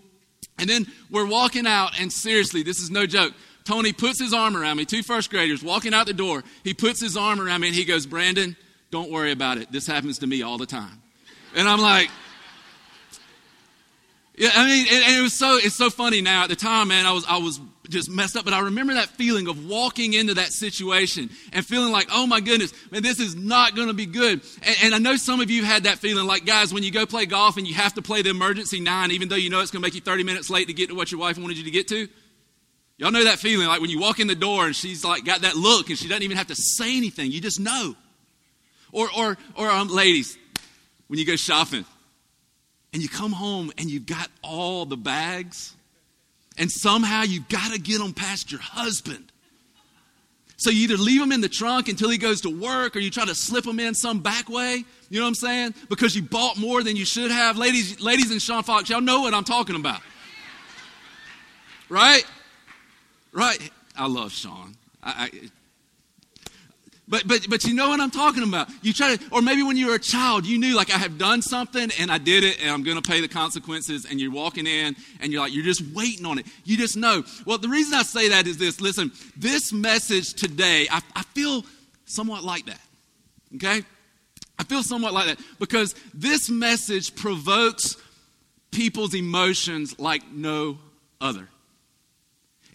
And 0.58 0.70
then 0.70 0.88
we're 1.10 1.28
walking 1.28 1.66
out, 1.66 2.00
and 2.00 2.12
seriously, 2.12 2.64
this 2.64 2.80
is 2.80 2.92
no 2.92 3.06
joke. 3.06 3.34
Tony 3.64 3.94
puts 3.94 4.20
his 4.20 4.34
arm 4.34 4.58
around 4.58 4.78
me, 4.78 4.86
two 4.86 5.04
first 5.04 5.30
graders 5.30 5.64
walking 5.64 5.94
out 5.94 6.08
the 6.08 6.14
door. 6.14 6.44
He 6.64 6.74
puts 6.74 7.00
his 7.00 7.16
arm 7.16 7.40
around 7.40 7.62
me 7.62 7.68
and 7.68 7.76
he 7.76 7.86
goes, 7.86 8.06
Brandon, 8.08 8.58
don't 8.90 9.12
worry 9.12 9.32
about 9.32 9.60
it. 9.60 9.72
This 9.72 9.86
happens 9.86 10.20
to 10.20 10.28
me 10.28 10.42
all 10.42 10.58
the 10.58 10.66
time. 10.66 11.02
And 11.56 11.68
I'm 11.68 11.80
like, 11.80 12.10
yeah, 14.40 14.52
I 14.56 14.66
mean, 14.66 14.88
and, 14.90 15.18
it 15.18 15.22
was 15.22 15.34
so, 15.34 15.58
it's 15.58 15.76
so 15.76 15.90
funny 15.90 16.22
now. 16.22 16.44
At 16.44 16.50
the 16.50 16.56
time, 16.56 16.88
man, 16.88 17.06
I 17.06 17.12
was, 17.12 17.26
I 17.28 17.40
was 17.40 17.60
just 17.90 18.10
messed 18.10 18.38
up, 18.38 18.46
but 18.46 18.54
I 18.54 18.62
remember 18.62 18.94
that 18.94 19.10
feeling 19.10 19.50
of 19.50 19.68
walking 19.68 20.14
into 20.14 20.36
that 20.36 20.54
situation 20.54 21.30
and 21.52 21.66
feeling 21.66 21.92
like, 21.92 22.08
oh 22.10 22.26
my 22.26 22.40
goodness, 22.40 22.72
man, 22.90 23.04
this 23.04 23.20
is 23.20 23.36
not 23.36 23.76
going 23.76 23.90
to 23.90 23.94
be 23.94 24.06
good. 24.06 24.40
And, 24.62 24.76
and, 24.82 24.96
I 24.96 24.98
know 25.00 25.18
some 25.18 25.42
of 25.42 25.52
you 25.52 25.66
had 25.66 25.84
that 25.84 25.98
feeling 25.98 26.26
like, 26.26 26.46
guys, 26.46 26.74
when 26.74 26.84
you 26.84 26.92
go 26.92 27.06
play 27.06 27.26
golf 27.26 27.58
and 27.58 27.68
you 27.68 27.74
have 27.74 27.96
to 27.96 28.02
play 28.02 28.22
the 28.22 28.30
emergency 28.30 28.80
nine, 28.80 29.12
even 29.12 29.28
though 29.28 29.36
you 29.36 29.50
know 29.50 29.60
it's 29.60 29.72
going 29.72 29.82
to 29.82 29.86
make 29.86 29.94
you 29.94 30.00
30 30.00 30.24
minutes 30.24 30.50
late 30.50 30.68
to 30.68 30.74
get 30.74 30.88
to 30.88 30.96
what 30.96 31.12
your 31.12 31.20
wife 31.20 31.38
wanted 31.38 31.58
you 31.58 31.66
to 31.66 31.72
get 31.72 31.90
to. 31.90 32.08
Y'all 32.98 33.12
know 33.12 33.26
that 33.26 33.40
feeling 33.40 33.68
like 33.68 33.82
when 33.82 33.90
you 33.90 34.00
walk 34.00 34.22
in 34.22 34.28
the 34.28 34.36
door 34.36 34.68
and 34.68 34.76
she's 34.76 35.04
like 35.04 35.26
got 35.26 35.42
that 35.42 35.58
look 35.58 35.90
and 35.90 35.98
she 35.98 36.08
doesn't 36.08 36.24
even 36.24 36.38
have 36.38 36.48
to 36.48 36.56
say 36.56 36.96
anything. 36.96 37.30
You 37.30 37.42
just 37.42 37.60
know. 37.60 37.94
Or, 38.94 39.10
or, 39.18 39.38
or 39.56 39.70
um, 39.70 39.90
ladies, 39.90 40.38
when 41.08 41.20
you 41.20 41.26
go 41.26 41.36
shopping 41.36 41.84
and 42.94 43.02
you 43.02 43.10
come 43.10 43.32
home 43.32 43.72
and 43.78 43.90
you've 43.90 44.06
got 44.06 44.30
all 44.44 44.86
the 44.86 44.98
bags 44.98 45.76
and 46.58 46.70
somehow 46.72 47.24
you've 47.24 47.48
got 47.48 47.72
to 47.74 47.80
get 47.80 48.00
them 48.00 48.14
past 48.14 48.52
your 48.52 48.62
husband. 48.62 49.32
So 50.58 50.70
you 50.70 50.84
either 50.84 50.98
leave 50.98 51.22
them 51.22 51.32
in 51.32 51.40
the 51.40 51.48
trunk 51.48 51.88
until 51.88 52.10
he 52.10 52.18
goes 52.18 52.42
to 52.42 52.50
work 52.50 52.98
or 52.98 53.00
you 53.00 53.10
try 53.10 53.26
to 53.26 53.34
slip 53.34 53.64
them 53.64 53.80
in 53.80 53.96
some 53.96 54.20
back 54.20 54.50
way. 54.50 54.84
You 55.10 55.20
know 55.20 55.24
what 55.24 55.30
I'm 55.30 55.36
saying? 55.36 55.74
Because 55.88 56.16
you 56.18 56.22
bought 56.22 56.58
more 56.58 56.84
than 56.84 56.98
you 56.98 57.06
should 57.06 57.32
have. 57.32 57.58
Ladies, 57.58 58.02
ladies 58.02 58.30
and 58.32 58.42
Sean 58.42 58.64
Fox, 58.64 58.90
y'all 58.90 59.00
know 59.00 59.22
what 59.22 59.34
I'm 59.34 59.46
talking 59.46 59.78
about. 59.78 60.02
Right? 61.88 62.26
Right? 63.32 63.72
I 63.96 64.08
love 64.08 64.34
Sean. 64.34 64.76
I, 65.02 65.30
I, 65.34 65.50
but, 67.10 67.28
but, 67.28 67.50
but 67.50 67.64
you 67.64 67.74
know 67.74 67.90
what 67.90 68.00
I'm 68.00 68.12
talking 68.12 68.44
about. 68.44 68.70
You 68.84 68.94
try 68.94 69.16
to, 69.16 69.26
or 69.32 69.42
maybe 69.42 69.64
when 69.64 69.78
you 69.78 69.88
were 69.88 69.96
a 69.96 70.00
child, 70.00 70.46
you 70.46 70.60
knew 70.60 70.76
like 70.76 70.94
I 70.94 70.98
have 70.98 71.18
done 71.18 71.42
something 71.42 71.90
and 72.00 72.12
I 72.12 72.20
did 72.20 72.44
it 72.44 72.62
and 72.62 72.70
I'm 72.70 72.84
going 72.84 73.02
to 73.02 73.10
pay 73.10 73.20
the 73.20 73.28
consequences. 73.28 74.06
And 74.06 74.22
you're 74.22 74.32
walking 74.32 74.68
in 74.68 74.96
and 75.20 75.34
you're 75.34 75.42
like, 75.42 75.54
you're 75.54 75.64
just 75.64 75.82
waiting 75.94 76.26
on 76.28 76.38
it. 76.38 76.46
You 76.66 76.78
just 76.78 76.96
know. 76.96 77.24
Well, 77.46 77.58
the 77.58 77.68
reason 77.68 77.96
I 77.96 78.04
say 78.04 78.30
that 78.30 78.46
is 78.46 78.58
this 78.60 78.80
listen, 78.80 79.12
this 79.36 79.74
message 79.74 80.34
today, 80.34 80.88
I, 80.92 81.02
I 81.16 81.24
feel 81.34 81.66
somewhat 82.06 82.44
like 82.44 82.68
that. 82.68 82.82
Okay? 83.56 83.82
I 84.60 84.64
feel 84.66 84.84
somewhat 84.84 85.14
like 85.14 85.26
that 85.28 85.40
because 85.58 85.96
this 86.14 86.50
message 86.50 87.16
provokes 87.16 87.98
people's 88.72 89.16
emotions 89.16 89.98
like 89.98 90.22
no 90.32 90.78
other. 91.20 91.48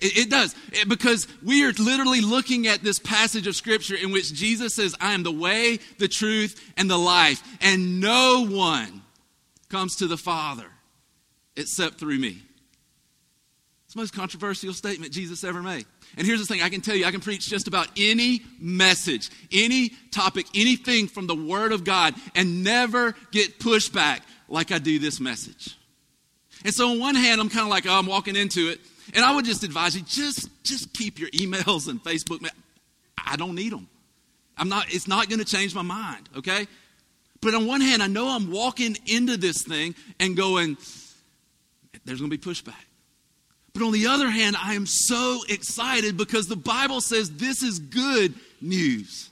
It, 0.04 0.18
it 0.18 0.30
does. 0.30 0.54
It, 0.70 0.86
because 0.86 1.26
we 1.42 1.64
are 1.64 1.72
literally 1.72 2.20
looking 2.20 2.66
at 2.66 2.82
this 2.82 2.98
passage 2.98 3.46
of 3.46 3.56
Scripture 3.56 3.96
in 3.96 4.12
which 4.12 4.34
Jesus 4.34 4.74
says, 4.74 4.94
I 5.00 5.14
am 5.14 5.22
the 5.22 5.32
way, 5.32 5.78
the 5.98 6.08
truth, 6.08 6.62
and 6.76 6.90
the 6.90 6.98
life, 6.98 7.42
and 7.62 8.00
no 8.00 8.46
one 8.46 9.02
comes 9.70 9.96
to 9.96 10.06
the 10.06 10.18
Father 10.18 10.66
except 11.56 11.98
through 11.98 12.18
me. 12.18 12.42
It's 13.86 13.94
the 13.94 14.00
most 14.00 14.14
controversial 14.14 14.74
statement 14.74 15.12
Jesus 15.12 15.42
ever 15.42 15.62
made. 15.62 15.86
And 16.18 16.26
here's 16.26 16.40
the 16.40 16.46
thing 16.46 16.62
I 16.62 16.68
can 16.68 16.82
tell 16.82 16.94
you, 16.94 17.06
I 17.06 17.10
can 17.10 17.20
preach 17.20 17.48
just 17.48 17.66
about 17.66 17.88
any 17.96 18.42
message, 18.60 19.30
any 19.52 19.90
topic, 20.12 20.46
anything 20.54 21.08
from 21.08 21.26
the 21.26 21.34
Word 21.34 21.72
of 21.72 21.82
God, 21.82 22.14
and 22.34 22.62
never 22.62 23.14
get 23.32 23.58
pushback 23.58 24.20
like 24.48 24.70
I 24.70 24.78
do 24.78 24.98
this 24.98 25.18
message. 25.18 25.78
And 26.62 26.74
so, 26.74 26.90
on 26.90 27.00
one 27.00 27.14
hand, 27.14 27.40
I'm 27.40 27.48
kind 27.48 27.64
of 27.64 27.70
like, 27.70 27.86
oh, 27.86 27.98
I'm 27.98 28.06
walking 28.06 28.36
into 28.36 28.68
it. 28.68 28.80
And 29.12 29.24
I 29.24 29.34
would 29.34 29.44
just 29.44 29.62
advise 29.62 29.94
you 29.94 30.02
just 30.02 30.48
just 30.62 30.94
keep 30.94 31.18
your 31.18 31.28
emails 31.30 31.88
and 31.88 32.02
Facebook. 32.02 32.48
I 33.26 33.36
don't 33.36 33.54
need 33.54 33.72
them. 33.72 33.88
I'm 34.56 34.68
not. 34.68 34.86
It's 34.88 35.08
not 35.08 35.28
going 35.28 35.40
to 35.40 35.44
change 35.44 35.74
my 35.74 35.82
mind. 35.82 36.28
Okay. 36.36 36.66
But 37.40 37.54
on 37.54 37.66
one 37.66 37.82
hand, 37.82 38.02
I 38.02 38.06
know 38.06 38.28
I'm 38.28 38.50
walking 38.50 38.96
into 39.06 39.36
this 39.36 39.62
thing 39.62 39.94
and 40.18 40.34
going, 40.34 40.78
there's 42.06 42.18
going 42.18 42.30
to 42.30 42.36
be 42.36 42.42
pushback. 42.42 42.72
But 43.74 43.82
on 43.82 43.92
the 43.92 44.06
other 44.06 44.30
hand, 44.30 44.56
I 44.58 44.74
am 44.74 44.86
so 44.86 45.40
excited 45.48 46.16
because 46.16 46.46
the 46.46 46.56
Bible 46.56 47.02
says 47.02 47.30
this 47.32 47.62
is 47.62 47.80
good 47.80 48.32
news. 48.62 49.28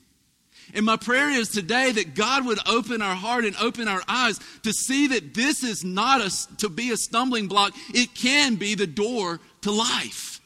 And 0.75 0.85
my 0.85 0.97
prayer 0.97 1.31
is 1.31 1.49
today 1.49 1.93
that 1.93 2.15
God 2.15 2.45
would 2.45 2.59
open 2.69 3.01
our 3.01 3.15
heart 3.15 3.45
and 3.45 3.57
open 3.57 3.89
our 3.89 4.03
eyes 4.09 4.39
to 4.63 4.73
see 4.73 5.07
that 5.09 5.33
this 5.33 5.63
is 5.63 5.85
not 5.85 6.21
a, 6.21 6.57
to 6.59 6.69
be 6.69 6.91
a 6.91 6.97
stumbling 6.97 7.49
block. 7.49 7.73
It 7.95 8.15
can 8.15 8.57
be 8.57 8.75
the 8.75 8.87
door 8.87 9.41
to 9.63 9.71
life. 9.71 10.41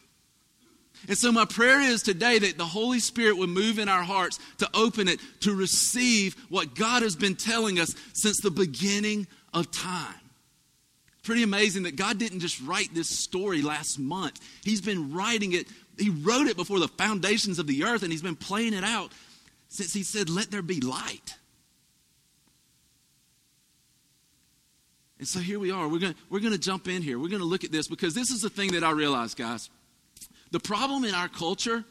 And 1.09 1.17
so, 1.17 1.31
my 1.31 1.45
prayer 1.45 1.81
is 1.81 2.03
today 2.03 2.39
that 2.39 2.59
the 2.59 2.65
Holy 2.65 2.99
Spirit 2.99 3.37
would 3.37 3.49
move 3.49 3.79
in 3.79 3.89
our 3.89 4.03
hearts 4.03 4.39
to 4.59 4.69
open 4.75 5.09
it 5.09 5.21
to 5.41 5.55
receive 5.55 6.35
what 6.49 6.75
God 6.75 7.03
has 7.03 7.15
been 7.15 7.37
telling 7.37 7.79
us 7.79 7.95
since 8.13 8.41
the 8.41 8.51
beginning 8.51 9.27
of 9.55 9.71
time. 9.71 10.15
Pretty 11.23 11.43
amazing 11.43 11.85
that 11.85 11.97
God 11.97 12.19
didn't 12.19 12.41
just 12.41 12.61
write 12.63 12.95
this 12.95 13.09
story 13.09 13.63
last 13.63 13.99
month, 13.99 14.41
He's 14.65 14.81
been 14.81 15.13
writing 15.13 15.53
it. 15.53 15.67
He 15.99 16.11
wrote 16.11 16.47
it 16.47 16.57
before 16.57 16.79
the 16.79 16.89
foundations 16.89 17.59
of 17.59 17.67
the 17.67 17.85
earth, 17.85 18.03
and 18.03 18.13
He's 18.13 18.23
been 18.23 18.37
playing 18.37 18.75
it 18.75 18.85
out 18.85 19.13
since 19.69 19.93
He 19.93 20.03
said, 20.03 20.29
Let 20.29 20.51
there 20.51 20.63
be 20.63 20.81
light. 20.81 21.37
And 25.19 25.27
so 25.27 25.41
here 25.41 25.59
we 25.59 25.71
are. 25.71 25.89
We're 25.89 25.99
going 25.99 26.15
we're 26.29 26.41
going 26.41 26.53
to 26.53 26.59
jump 26.59 26.89
in 26.89 27.03
here. 27.03 27.19
We're 27.19 27.29
going 27.29 27.41
to 27.41 27.47
look 27.47 27.65
at 27.65 27.73
this 27.73 27.89
because 27.89 28.15
this 28.15 28.31
is 28.31 28.43
the 28.43 28.51
thing 28.51 28.73
that 28.73 28.85
I 28.85 28.91
realize, 28.91 29.35
guys. 29.35 29.71
The 30.51 30.61
problem 30.61 31.05
in 31.05 31.15
our 31.15 31.29
culture 31.29 31.85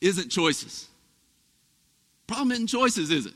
isn't 0.00 0.30
choices. 0.30 0.88
Problem 2.26 2.52
isn't 2.52 2.68
choices, 2.68 3.10
is 3.10 3.26
it? 3.26 3.34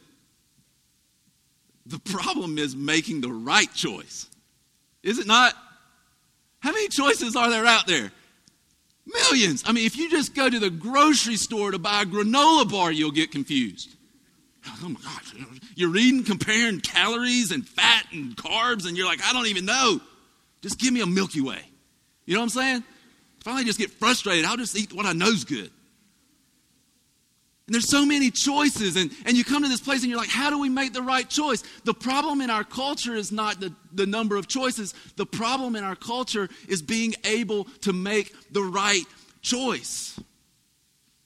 The 1.86 1.98
problem 1.98 2.58
is 2.58 2.74
making 2.74 3.20
the 3.20 3.30
right 3.30 3.72
choice. 3.74 4.28
Is 5.02 5.18
it 5.18 5.26
not? 5.26 5.54
How 6.60 6.72
many 6.72 6.88
choices 6.88 7.36
are 7.36 7.50
there 7.50 7.66
out 7.66 7.86
there? 7.86 8.10
Millions. 9.06 9.62
I 9.66 9.72
mean, 9.72 9.84
if 9.84 9.96
you 9.98 10.10
just 10.10 10.34
go 10.34 10.48
to 10.48 10.58
the 10.58 10.70
grocery 10.70 11.36
store 11.36 11.70
to 11.70 11.78
buy 11.78 12.02
a 12.02 12.06
granola 12.06 12.70
bar, 12.70 12.90
you'll 12.90 13.10
get 13.10 13.30
confused. 13.30 13.94
Oh 14.66 14.88
my 14.88 15.00
gosh. 15.00 15.34
You're 15.74 15.90
reading, 15.90 16.24
comparing 16.24 16.80
calories 16.80 17.50
and 17.50 17.66
fat 17.66 18.06
and 18.12 18.36
carbs, 18.36 18.86
and 18.86 18.96
you're 18.96 19.06
like, 19.06 19.20
I 19.24 19.32
don't 19.32 19.46
even 19.46 19.66
know. 19.66 20.00
Just 20.62 20.78
give 20.78 20.92
me 20.92 21.00
a 21.00 21.06
Milky 21.06 21.40
Way. 21.40 21.60
You 22.24 22.34
know 22.34 22.40
what 22.40 22.44
I'm 22.44 22.50
saying? 22.50 22.84
If 23.40 23.48
I 23.48 23.62
just 23.64 23.78
get 23.78 23.90
frustrated, 23.90 24.46
I'll 24.46 24.56
just 24.56 24.76
eat 24.76 24.92
what 24.92 25.04
I 25.04 25.12
know's 25.12 25.44
good. 25.44 25.70
And 27.66 27.74
there's 27.74 27.88
so 27.88 28.04
many 28.04 28.30
choices, 28.30 28.96
and, 28.96 29.10
and 29.24 29.36
you 29.36 29.44
come 29.44 29.62
to 29.62 29.68
this 29.68 29.80
place 29.80 30.02
and 30.02 30.10
you're 30.10 30.18
like, 30.18 30.28
how 30.28 30.50
do 30.50 30.58
we 30.58 30.68
make 30.68 30.92
the 30.92 31.02
right 31.02 31.28
choice? 31.28 31.62
The 31.84 31.94
problem 31.94 32.42
in 32.42 32.50
our 32.50 32.64
culture 32.64 33.14
is 33.14 33.32
not 33.32 33.58
the, 33.58 33.74
the 33.92 34.06
number 34.06 34.36
of 34.36 34.48
choices. 34.48 34.94
The 35.16 35.24
problem 35.24 35.74
in 35.74 35.82
our 35.82 35.96
culture 35.96 36.48
is 36.68 36.82
being 36.82 37.14
able 37.24 37.64
to 37.82 37.94
make 37.94 38.34
the 38.52 38.62
right 38.62 39.04
choice. 39.40 40.18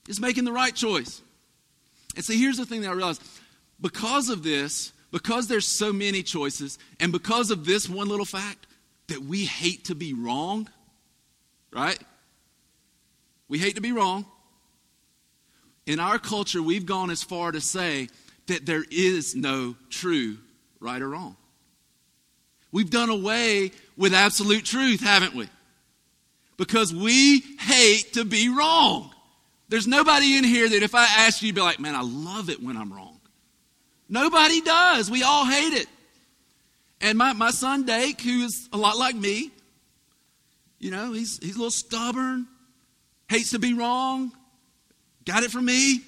Is 0.09 0.21
making 0.21 0.45
the 0.45 0.53
right 0.53 0.75
choice. 0.75 1.23
And 2.19 2.25
see, 2.25 2.37
here's 2.37 2.57
the 2.57 2.67
thing 2.67 2.81
that 2.81 2.89
I 2.91 2.93
realized 2.93 3.23
because 3.81 4.29
of 4.29 4.43
this, 4.43 4.93
because 5.13 5.47
there's 5.47 5.67
so 5.67 5.93
many 5.93 6.23
choices, 6.23 6.77
and 6.99 7.13
because 7.13 7.53
of 7.53 7.65
this 7.65 7.89
one 7.89 8.09
little 8.09 8.27
fact 8.27 8.67
that 9.07 9.23
we 9.23 9.45
hate 9.45 9.85
to 9.85 9.95
be 9.95 10.13
wrong, 10.13 10.69
right? 11.73 11.99
We 13.49 13.59
hate 13.59 13.77
to 13.77 13.81
be 13.81 13.93
wrong. 13.93 14.27
In 15.87 16.01
our 16.01 16.19
culture, 16.19 16.61
we've 16.61 16.85
gone 16.85 17.09
as 17.09 17.23
far 17.23 17.53
to 17.53 17.61
say 17.61 18.09
that 18.49 18.67
there 18.67 18.85
is 18.91 19.35
no 19.35 19.77
true 19.89 20.39
right 20.81 21.01
or 21.01 21.09
wrong. 21.09 21.37
We've 22.73 22.91
done 22.91 23.09
away 23.09 23.71
with 23.97 24.13
absolute 24.13 24.65
truth, 24.65 25.01
haven't 25.01 25.35
we? 25.35 25.49
because 26.59 26.93
we 26.93 27.41
hate 27.61 28.13
to 28.15 28.25
be 28.25 28.51
wrong. 28.51 29.15
There's 29.69 29.87
nobody 29.87 30.37
in 30.37 30.45
here 30.45 30.69
that 30.69 30.83
if 30.83 30.95
I 30.95 31.05
asked 31.05 31.43
you, 31.43 31.47
you'd 31.47 31.55
be 31.55 31.61
like, 31.61 31.79
man, 31.79 31.95
I 31.95 32.03
love 32.03 32.49
it 32.49 32.63
when 32.63 32.77
I'm 32.77 32.93
wrong. 32.93 33.21
Nobody 34.09 34.61
does. 34.63 35.11
We 35.11 35.23
all 35.23 35.45
hate 35.45 35.75
it. 35.75 35.87
And 37.01 37.19
my, 37.19 37.33
my 37.33 37.51
son 37.51 37.85
Dake, 37.85 38.21
who 38.21 38.45
is 38.45 38.69
a 38.73 38.77
lot 38.77 38.97
like 38.97 39.15
me, 39.15 39.51
you 40.79 40.91
know, 40.91 41.13
he's, 41.13 41.39
he's 41.39 41.55
a 41.55 41.59
little 41.59 41.71
stubborn, 41.71 42.47
hates 43.29 43.51
to 43.51 43.59
be 43.59 43.75
wrong, 43.75 44.33
got 45.25 45.43
it 45.43 45.51
from 45.51 45.67
me. 45.67 46.01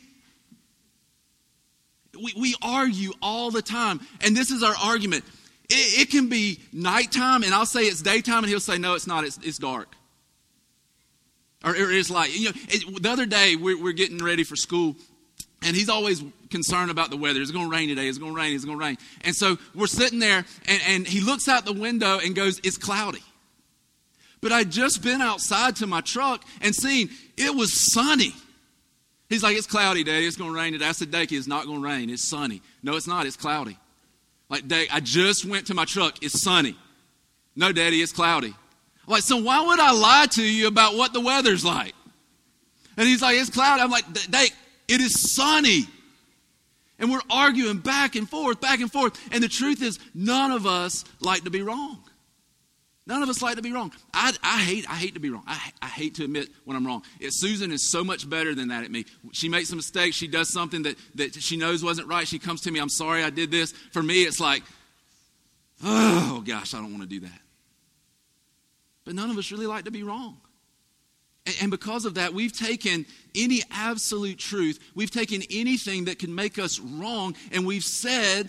We, 2.21 2.35
we 2.37 2.55
argue 2.63 3.13
all 3.23 3.51
the 3.51 3.63
time. 3.63 4.01
And 4.23 4.37
this 4.37 4.51
is 4.51 4.63
our 4.63 4.75
argument. 4.75 5.25
It, 5.69 6.03
it 6.03 6.11
can 6.11 6.29
be 6.29 6.61
nighttime, 6.73 7.43
and 7.43 7.55
I'll 7.55 7.67
say 7.67 7.83
it's 7.83 8.03
daytime, 8.03 8.39
and 8.39 8.49
he'll 8.49 8.59
say, 8.61 8.79
no, 8.79 8.95
it's 8.95 9.07
not, 9.07 9.25
it's, 9.25 9.39
it's 9.43 9.59
dark. 9.59 9.95
Or, 11.65 11.73
or 11.73 11.91
it's 11.91 12.11
like, 12.11 12.39
you 12.39 12.47
know, 12.47 12.53
it, 12.69 13.03
the 13.03 13.11
other 13.11 13.27
day 13.27 13.57
we're, 13.57 13.81
we're 13.81 13.93
getting 13.93 14.19
ready 14.19 14.45
for 14.45 14.57
school, 14.57 14.97
and 15.63 15.77
he's 15.77 15.91
always 15.91 16.25
concerned 16.51 16.91
about 16.91 17.11
the 17.11 17.17
weather. 17.17 17.41
It's 17.41 17.51
going 17.51 17.67
to 17.67 17.71
rain 17.71 17.89
today. 17.89 18.09
It's 18.09 18.19
going 18.19 18.33
to 18.33 18.37
rain. 18.37 18.55
It's 18.55 18.65
going 18.65 18.79
to 18.79 18.85
rain. 18.85 18.97
And 19.23 19.35
so 19.35 19.59
we're 19.75 19.87
sitting 19.87 20.19
there, 20.19 20.45
and, 20.67 20.83
and 20.87 21.07
he 21.07 21.21
looks 21.21 21.49
out 21.49 21.65
the 21.67 21.73
window 21.73 22.19
and 22.19 22.35
goes, 22.35 22.61
It's 22.65 22.79
cloudy. 22.79 23.23
But 24.41 24.53
I'd 24.53 24.71
just 24.71 25.03
been 25.03 25.21
outside 25.21 25.77
to 25.77 25.87
my 25.87 26.01
truck 26.01 26.43
and 26.63 26.75
seen 26.75 27.11
it 27.37 27.55
was 27.55 27.93
sunny. 27.93 28.33
He's 29.29 29.43
like, 29.43 29.57
It's 29.57 29.67
cloudy, 29.67 30.03
Daddy. 30.03 30.27
It's 30.27 30.37
going 30.37 30.51
to 30.51 30.57
rain 30.57 30.73
today. 30.73 30.87
I 30.87 30.93
said, 30.93 31.11
Dake, 31.11 31.31
it's 31.33 31.47
not 31.47 31.67
going 31.67 31.83
to 31.83 31.87
rain. 31.87 32.09
It's 32.09 32.29
sunny. 32.29 32.63
No, 32.83 32.97
it's 32.97 33.07
not. 33.07 33.27
It's 33.27 33.37
cloudy. 33.37 33.79
Like, 34.49 34.67
Dake, 34.67 34.93
I 34.93 35.01
just 35.01 35.45
went 35.45 35.67
to 35.67 35.75
my 35.75 35.85
truck. 35.85 36.23
It's 36.23 36.43
sunny. 36.43 36.75
No, 37.55 37.71
Daddy, 37.71 38.01
it's 38.01 38.13
cloudy. 38.13 38.55
Like, 39.11 39.23
so 39.23 39.39
why 39.39 39.61
would 39.67 39.81
I 39.81 39.91
lie 39.91 40.27
to 40.33 40.43
you 40.43 40.69
about 40.69 40.95
what 40.95 41.13
the 41.13 41.21
weather's 41.21 41.65
like? 41.65 41.95
And 42.97 43.09
he's 43.09 43.21
like, 43.21 43.37
It's 43.37 43.51
cloudy. 43.51 43.83
I'm 43.83 43.91
like, 43.91 44.05
Dake, 44.31 44.55
it 44.87 45.01
is 45.01 45.33
sunny. 45.35 45.87
And 46.99 47.11
we're 47.11 47.21
arguing 47.29 47.79
back 47.79 48.15
and 48.15 48.29
forth, 48.29 48.61
back 48.61 48.81
and 48.81 48.93
forth. 48.93 49.19
And 49.33 49.43
the 49.43 49.49
truth 49.49 49.83
is, 49.83 49.99
none 50.15 50.53
of 50.53 50.67
us 50.67 51.05
like 51.19 51.45
to 51.45 51.51
be 51.51 51.63
wrong. 51.63 51.99
None 53.07 53.23
of 53.23 53.29
us 53.29 53.43
like 53.43 53.57
to 53.57 53.63
be 53.63 53.73
wrong. 53.73 53.91
I, 54.15 54.33
I 54.45 54.61
hate 54.61 54.87
I 54.89 54.95
hate 54.95 55.15
to 55.15 55.21
be 55.21 55.31
wrong. 55.31 55.43
I, 55.45 55.73
I 55.83 55.87
hate 55.87 56.15
to 56.17 56.25
admit 56.25 56.49
when 56.65 56.77
I'm 56.77 56.87
wrong. 56.87 57.03
It, 57.19 57.33
Susan 57.33 57.73
is 57.73 57.91
so 57.91 58.05
much 58.05 58.31
better 58.31 58.55
than 58.55 58.69
that 58.69 58.85
at 58.85 58.93
me. 58.93 59.07
She 59.33 59.49
makes 59.49 59.73
a 59.73 59.77
mistake. 59.77 60.15
She 60.15 60.29
does 60.29 60.53
something 60.53 60.85
that, 60.85 60.97
that 61.17 61.35
she 61.35 61.57
knows 61.57 61.83
wasn't 61.83 62.07
right. 62.07 62.29
She 62.29 62.39
comes 62.39 62.61
to 62.63 62.71
me, 62.71 62.79
I'm 62.79 62.89
sorry 62.89 63.25
I 63.25 63.31
did 63.31 63.51
this. 63.51 63.73
For 63.91 64.03
me, 64.03 64.23
it's 64.23 64.39
like, 64.39 64.63
oh 65.83 66.45
gosh, 66.47 66.75
I 66.75 66.79
don't 66.79 66.93
want 66.93 67.03
to 67.03 67.09
do 67.09 67.21
that. 67.21 67.40
But 69.11 69.17
none 69.17 69.29
of 69.29 69.37
us 69.39 69.51
really 69.51 69.67
like 69.67 69.87
to 69.87 69.91
be 69.91 70.05
wrong. 70.05 70.37
And 71.61 71.69
because 71.69 72.05
of 72.05 72.15
that, 72.15 72.33
we've 72.33 72.57
taken 72.57 73.07
any 73.35 73.61
absolute 73.69 74.39
truth, 74.39 74.79
we've 74.95 75.11
taken 75.11 75.43
anything 75.51 76.05
that 76.05 76.21
can 76.21 76.33
make 76.33 76.61
us 76.61 76.79
wrong, 76.79 77.35
and 77.51 77.67
we've 77.67 77.83
said 77.83 78.49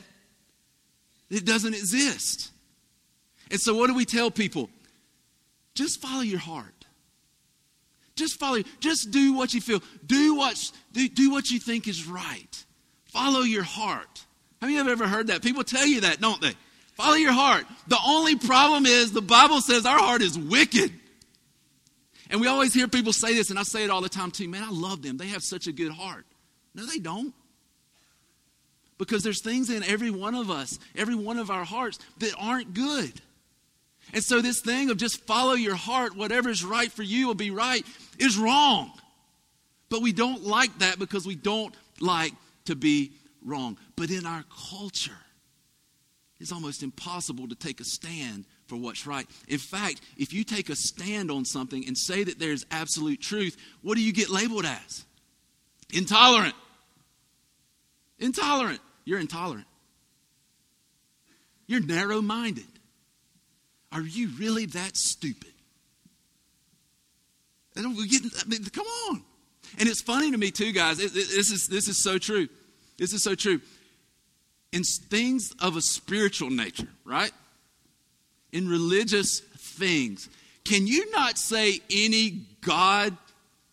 it 1.31 1.45
doesn't 1.45 1.73
exist. 1.73 2.51
And 3.49 3.59
so, 3.59 3.73
what 3.73 3.87
do 3.87 3.95
we 3.95 4.05
tell 4.05 4.29
people? 4.29 4.69
Just 5.73 5.99
follow 5.99 6.21
your 6.21 6.37
heart. 6.37 6.85
Just 8.15 8.39
follow, 8.39 8.61
just 8.81 9.09
do 9.09 9.33
what 9.33 9.55
you 9.55 9.61
feel. 9.61 9.81
Do 10.05 10.35
what, 10.35 10.71
do, 10.93 11.09
do 11.09 11.31
what 11.31 11.49
you 11.49 11.57
think 11.57 11.87
is 11.87 12.05
right. 12.05 12.65
Follow 13.05 13.39
your 13.39 13.63
heart. 13.63 14.25
How 14.61 14.67
many 14.67 14.77
Have 14.77 14.85
you 14.85 14.91
ever 14.91 15.07
heard 15.07 15.25
that? 15.25 15.41
People 15.41 15.63
tell 15.63 15.87
you 15.87 16.01
that, 16.01 16.21
don't 16.21 16.39
they? 16.39 16.53
Follow 17.01 17.15
your 17.15 17.33
heart. 17.33 17.65
The 17.87 17.97
only 18.05 18.35
problem 18.35 18.85
is 18.85 19.11
the 19.11 19.21
Bible 19.21 19.59
says 19.61 19.85
our 19.85 19.97
heart 19.97 20.21
is 20.21 20.37
wicked. 20.37 20.91
And 22.29 22.39
we 22.39 22.47
always 22.47 22.73
hear 22.73 22.87
people 22.87 23.11
say 23.11 23.33
this, 23.33 23.49
and 23.49 23.57
I 23.57 23.63
say 23.63 23.83
it 23.83 23.89
all 23.89 24.01
the 24.01 24.09
time 24.09 24.29
too. 24.29 24.47
Man, 24.47 24.63
I 24.63 24.69
love 24.69 25.01
them. 25.01 25.17
They 25.17 25.27
have 25.27 25.43
such 25.43 25.67
a 25.67 25.71
good 25.71 25.91
heart. 25.91 26.25
No, 26.75 26.85
they 26.85 26.99
don't. 26.99 27.33
Because 28.97 29.23
there's 29.23 29.41
things 29.41 29.69
in 29.69 29.83
every 29.83 30.11
one 30.11 30.35
of 30.35 30.51
us, 30.51 30.77
every 30.95 31.15
one 31.15 31.39
of 31.39 31.49
our 31.49 31.65
hearts, 31.65 31.97
that 32.19 32.33
aren't 32.39 32.73
good. 32.73 33.13
And 34.13 34.23
so, 34.23 34.41
this 34.41 34.61
thing 34.61 34.91
of 34.91 34.97
just 34.97 35.25
follow 35.25 35.53
your 35.53 35.75
heart, 35.75 36.15
whatever's 36.15 36.63
right 36.63 36.91
for 36.91 37.03
you 37.03 37.27
will 37.27 37.35
be 37.35 37.51
right, 37.51 37.85
is 38.19 38.37
wrong. 38.37 38.91
But 39.89 40.01
we 40.01 40.13
don't 40.13 40.43
like 40.43 40.79
that 40.79 40.99
because 40.99 41.25
we 41.25 41.35
don't 41.35 41.75
like 41.99 42.33
to 42.65 42.75
be 42.75 43.11
wrong. 43.43 43.77
But 43.95 44.11
in 44.11 44.25
our 44.25 44.45
culture, 44.69 45.11
it's 46.41 46.51
almost 46.51 46.81
impossible 46.81 47.47
to 47.47 47.55
take 47.55 47.79
a 47.79 47.83
stand 47.83 48.45
for 48.65 48.75
what's 48.75 49.05
right. 49.05 49.27
In 49.47 49.59
fact, 49.59 50.01
if 50.17 50.33
you 50.33 50.43
take 50.43 50.69
a 50.69 50.75
stand 50.75 51.29
on 51.29 51.45
something 51.45 51.85
and 51.85 51.95
say 51.95 52.23
that 52.23 52.39
there's 52.39 52.65
absolute 52.71 53.21
truth, 53.21 53.55
what 53.83 53.95
do 53.95 54.01
you 54.01 54.11
get 54.11 54.29
labeled 54.29 54.65
as? 54.65 55.05
Intolerant. 55.93 56.55
Intolerant. 58.17 58.79
You're 59.05 59.19
intolerant. 59.19 59.67
You're 61.67 61.85
narrow 61.85 62.21
minded. 62.21 62.65
Are 63.91 64.01
you 64.01 64.29
really 64.39 64.65
that 64.67 64.97
stupid? 64.97 65.53
I 67.77 67.83
don't 67.83 67.95
get, 68.09 68.23
I 68.43 68.47
mean, 68.47 68.65
come 68.65 68.87
on. 69.09 69.21
And 69.77 69.87
it's 69.87 70.01
funny 70.01 70.31
to 70.31 70.37
me, 70.37 70.49
too, 70.49 70.71
guys. 70.71 70.99
It, 70.99 71.11
it, 71.11 71.13
this, 71.13 71.51
is, 71.51 71.67
this 71.67 71.87
is 71.87 72.03
so 72.03 72.17
true. 72.17 72.47
This 72.97 73.13
is 73.13 73.23
so 73.23 73.35
true. 73.35 73.61
In 74.71 74.83
things 74.83 75.53
of 75.59 75.75
a 75.75 75.81
spiritual 75.81 76.49
nature, 76.49 76.87
right? 77.03 77.31
in 78.51 78.67
religious 78.67 79.39
things. 79.39 80.29
Can 80.63 80.87
you 80.87 81.09
not 81.11 81.37
say 81.37 81.79
any 81.89 82.41
God, 82.61 83.15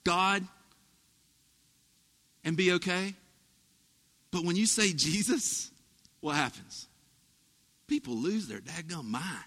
God, 0.05 0.47
and 2.45 2.57
be 2.57 2.73
okay? 2.73 3.15
But 4.31 4.45
when 4.45 4.57
you 4.57 4.67
say 4.67 4.93
Jesus, 4.93 5.71
what 6.21 6.37
happens? 6.37 6.87
People 7.87 8.15
lose 8.15 8.47
their 8.47 8.61
daggum 8.61 9.05
mind. 9.05 9.45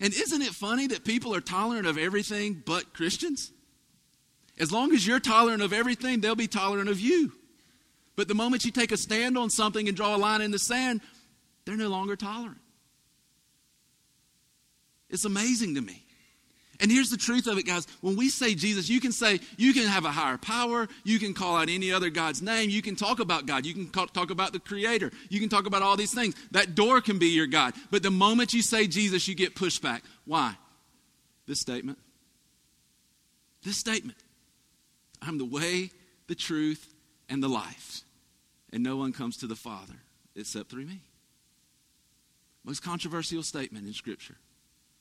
And 0.00 0.12
isn't 0.14 0.42
it 0.42 0.52
funny 0.52 0.88
that 0.88 1.04
people 1.04 1.34
are 1.34 1.40
tolerant 1.40 1.86
of 1.86 1.98
everything 1.98 2.62
but 2.64 2.94
Christians? 2.94 3.52
As 4.58 4.72
long 4.72 4.92
as 4.92 5.06
you're 5.06 5.20
tolerant 5.20 5.62
of 5.62 5.72
everything, 5.72 6.20
they'll 6.20 6.34
be 6.34 6.46
tolerant 6.46 6.88
of 6.88 7.00
you. 7.00 7.32
But 8.20 8.28
the 8.28 8.34
moment 8.34 8.66
you 8.66 8.70
take 8.70 8.92
a 8.92 8.98
stand 8.98 9.38
on 9.38 9.48
something 9.48 9.88
and 9.88 9.96
draw 9.96 10.14
a 10.14 10.18
line 10.18 10.42
in 10.42 10.50
the 10.50 10.58
sand, 10.58 11.00
they're 11.64 11.74
no 11.74 11.88
longer 11.88 12.16
tolerant. 12.16 12.60
It's 15.08 15.24
amazing 15.24 15.76
to 15.76 15.80
me. 15.80 16.04
And 16.80 16.92
here's 16.92 17.08
the 17.08 17.16
truth 17.16 17.46
of 17.46 17.56
it, 17.56 17.62
guys. 17.62 17.86
When 18.02 18.16
we 18.16 18.28
say 18.28 18.54
Jesus, 18.54 18.90
you 18.90 19.00
can 19.00 19.12
say, 19.12 19.40
you 19.56 19.72
can 19.72 19.86
have 19.86 20.04
a 20.04 20.10
higher 20.10 20.36
power. 20.36 20.86
You 21.02 21.18
can 21.18 21.32
call 21.32 21.56
out 21.56 21.70
any 21.70 21.92
other 21.92 22.10
God's 22.10 22.42
name. 22.42 22.68
You 22.68 22.82
can 22.82 22.94
talk 22.94 23.20
about 23.20 23.46
God. 23.46 23.64
You 23.64 23.72
can 23.72 23.88
talk 23.88 24.30
about 24.30 24.52
the 24.52 24.60
Creator. 24.60 25.12
You 25.30 25.40
can 25.40 25.48
talk 25.48 25.64
about 25.64 25.80
all 25.80 25.96
these 25.96 26.12
things. 26.12 26.34
That 26.50 26.74
door 26.74 27.00
can 27.00 27.18
be 27.18 27.28
your 27.28 27.46
God. 27.46 27.72
But 27.90 28.02
the 28.02 28.10
moment 28.10 28.52
you 28.52 28.60
say 28.60 28.86
Jesus, 28.86 29.28
you 29.28 29.34
get 29.34 29.54
pushback. 29.54 30.02
Why? 30.26 30.58
This 31.46 31.58
statement. 31.58 31.96
This 33.64 33.78
statement 33.78 34.18
I'm 35.22 35.38
the 35.38 35.46
way, 35.46 35.90
the 36.26 36.34
truth, 36.34 36.86
and 37.30 37.42
the 37.42 37.48
life. 37.48 38.02
And 38.72 38.82
no 38.82 38.96
one 38.96 39.12
comes 39.12 39.36
to 39.38 39.46
the 39.46 39.56
Father 39.56 39.94
except 40.36 40.70
through 40.70 40.86
me. 40.86 41.00
Most 42.64 42.82
controversial 42.82 43.42
statement 43.42 43.86
in 43.86 43.92
Scripture. 43.92 44.36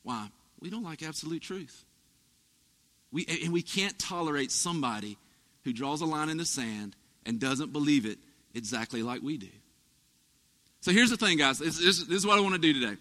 Why? 0.04 0.30
We 0.60 0.70
don't 0.70 0.84
like 0.84 1.04
absolute 1.04 1.42
truth. 1.42 1.86
We, 3.12 3.26
and 3.44 3.54
we 3.54 3.62
can't 3.62 3.98
tolerate 3.98 4.52
somebody 4.52 5.18
who 5.64 5.74
draws 5.74 6.02
a 6.02 6.06
line 6.06 6.30
in 6.30 6.38
the 6.38 6.46
sand 6.46 6.96
and 7.26 7.40
doesn't 7.40 7.74
believe 7.74 8.06
it 8.06 8.18
exactly 8.54 9.04
like 9.04 9.22
we 9.22 9.38
do. 9.38 9.48
So 10.82 10.92
here's 10.92 11.10
the 11.10 11.18
thing, 11.18 11.38
guys. 11.38 11.60
This, 11.60 11.78
this, 11.78 12.04
this 12.04 12.18
is 12.18 12.26
what 12.26 12.38
I 12.38 12.42
want 12.42 12.56
to 12.56 12.62
do 12.62 12.74
today. 12.74 12.96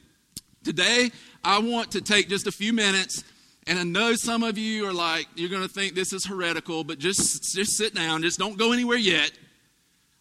Today, 0.65 1.11
I 1.45 1.61
want 1.61 1.93
to 1.93 2.01
take 2.01 2.29
just 2.29 2.47
a 2.47 2.53
few 2.53 2.73
minutes, 2.73 3.23
and 3.67 3.79
I 3.79 3.85
know 3.85 4.15
some 4.15 4.43
of 4.43 4.59
you 4.59 4.87
are 4.89 4.93
like, 4.93 5.29
you're 5.37 5.49
going 5.49 5.63
to 5.63 5.69
think 5.69 5.95
this 5.95 6.13
is 6.13 6.27
heretical, 6.27 6.83
but 6.83 6.99
just, 6.99 7.55
just 7.55 7.77
sit 7.77 7.95
down. 7.95 8.23
Just 8.23 8.39
don't 8.39 8.59
go 8.59 8.73
anywhere 8.73 8.99
yet. 8.99 9.31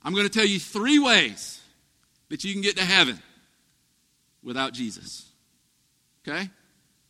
I'm 0.08 0.14
going 0.14 0.26
to 0.26 0.32
tell 0.32 0.46
you 0.46 0.58
three 0.58 1.00
ways 1.00 1.60
that 2.30 2.46
you 2.46 2.54
can 2.54 2.62
get 2.62 2.78
to 2.78 2.86
heaven 2.86 3.20
without 4.42 4.72
Jesus. 4.72 5.30
Okay? 6.26 6.50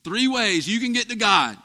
Three 0.04 0.28
ways 0.28 0.68
you 0.68 0.80
can 0.80 0.94
get 0.94 1.08
to 1.10 1.16
God. 1.16 1.56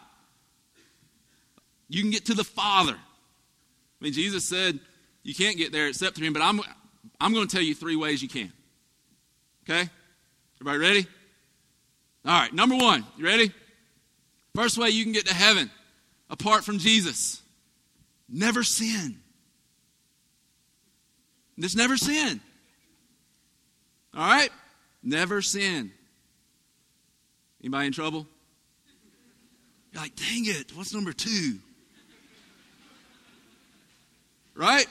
You 1.88 2.02
can 2.02 2.10
get 2.10 2.26
to 2.26 2.34
the 2.34 2.44
Father. 2.44 2.92
I 2.92 4.04
mean, 4.04 4.12
Jesus 4.12 4.44
said 4.44 4.78
you 5.22 5.34
can't 5.34 5.56
get 5.56 5.72
there 5.72 5.86
except 5.86 6.16
through 6.16 6.26
Him, 6.26 6.34
but 6.34 6.42
I'm, 6.42 6.60
I'm 7.18 7.32
going 7.32 7.48
to 7.48 7.56
tell 7.56 7.64
you 7.64 7.74
three 7.74 7.96
ways 7.96 8.22
you 8.22 8.28
can. 8.28 8.52
Okay? 9.64 9.88
Everybody 10.60 10.78
ready? 10.78 11.06
All 12.26 12.40
right, 12.40 12.52
number 12.52 12.76
one, 12.76 13.06
you 13.16 13.24
ready? 13.24 13.50
First 14.54 14.76
way 14.76 14.90
you 14.90 15.02
can 15.02 15.14
get 15.14 15.28
to 15.28 15.34
heaven 15.34 15.70
apart 16.28 16.62
from 16.62 16.76
Jesus 16.76 17.40
never 18.28 18.62
sin. 18.62 19.21
Just 21.62 21.76
never 21.76 21.96
sin. 21.96 22.40
All 24.16 24.26
right? 24.26 24.50
Never 25.00 25.40
sin. 25.40 25.92
Anybody 27.62 27.86
in 27.86 27.92
trouble? 27.92 28.26
like, 29.94 30.16
dang 30.16 30.46
it, 30.46 30.74
what's 30.74 30.92
number 30.92 31.12
two? 31.12 31.58
right? 34.56 34.86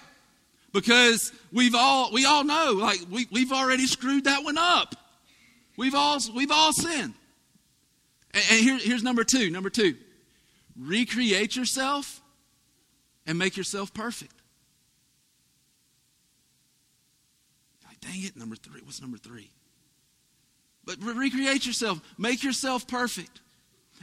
Because 0.71 1.33
we've 1.51 1.75
all 1.75 2.13
we 2.13 2.25
all 2.25 2.45
know, 2.45 2.77
like 2.79 3.01
we, 3.09 3.27
we've 3.31 3.51
already 3.51 3.85
screwed 3.85 4.23
that 4.23 4.45
one 4.45 4.57
up. 4.57 4.95
We've 5.75 5.95
all 5.95 6.19
we've 6.33 6.51
all 6.51 6.71
sinned. 6.71 7.15
And, 8.33 8.43
and 8.49 8.59
here, 8.59 8.77
here's 8.77 9.03
number 9.03 9.25
two. 9.25 9.49
Number 9.49 9.69
two, 9.69 9.95
recreate 10.79 11.53
yourself 11.57 12.21
and 13.27 13.37
make 13.37 13.57
yourself 13.57 13.93
perfect. 13.93 14.40
Dang 18.01 18.23
it, 18.23 18.35
number 18.35 18.55
three. 18.55 18.81
What's 18.83 19.01
number 19.01 19.17
three? 19.17 19.49
But 20.85 20.97
re- 21.01 21.13
recreate 21.13 21.65
yourself, 21.65 22.01
make 22.17 22.43
yourself 22.43 22.87
perfect. 22.87 23.39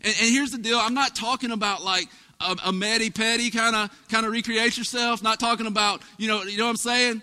And, 0.04 0.14
and 0.20 0.32
here's 0.32 0.52
the 0.52 0.58
deal 0.58 0.78
I'm 0.78 0.94
not 0.94 1.16
talking 1.16 1.50
about 1.50 1.82
like 1.82 2.08
a, 2.40 2.56
a 2.66 2.72
medi 2.72 3.10
petty 3.10 3.50
kind 3.50 3.74
of 3.74 3.90
kind 4.08 4.24
of 4.24 4.32
recreate 4.32 4.78
yourself, 4.78 5.22
not 5.22 5.40
talking 5.40 5.66
about, 5.66 6.02
you 6.18 6.28
know, 6.28 6.42
you 6.42 6.56
know 6.56 6.64
what 6.64 6.70
I'm 6.70 6.76
saying? 6.76 7.22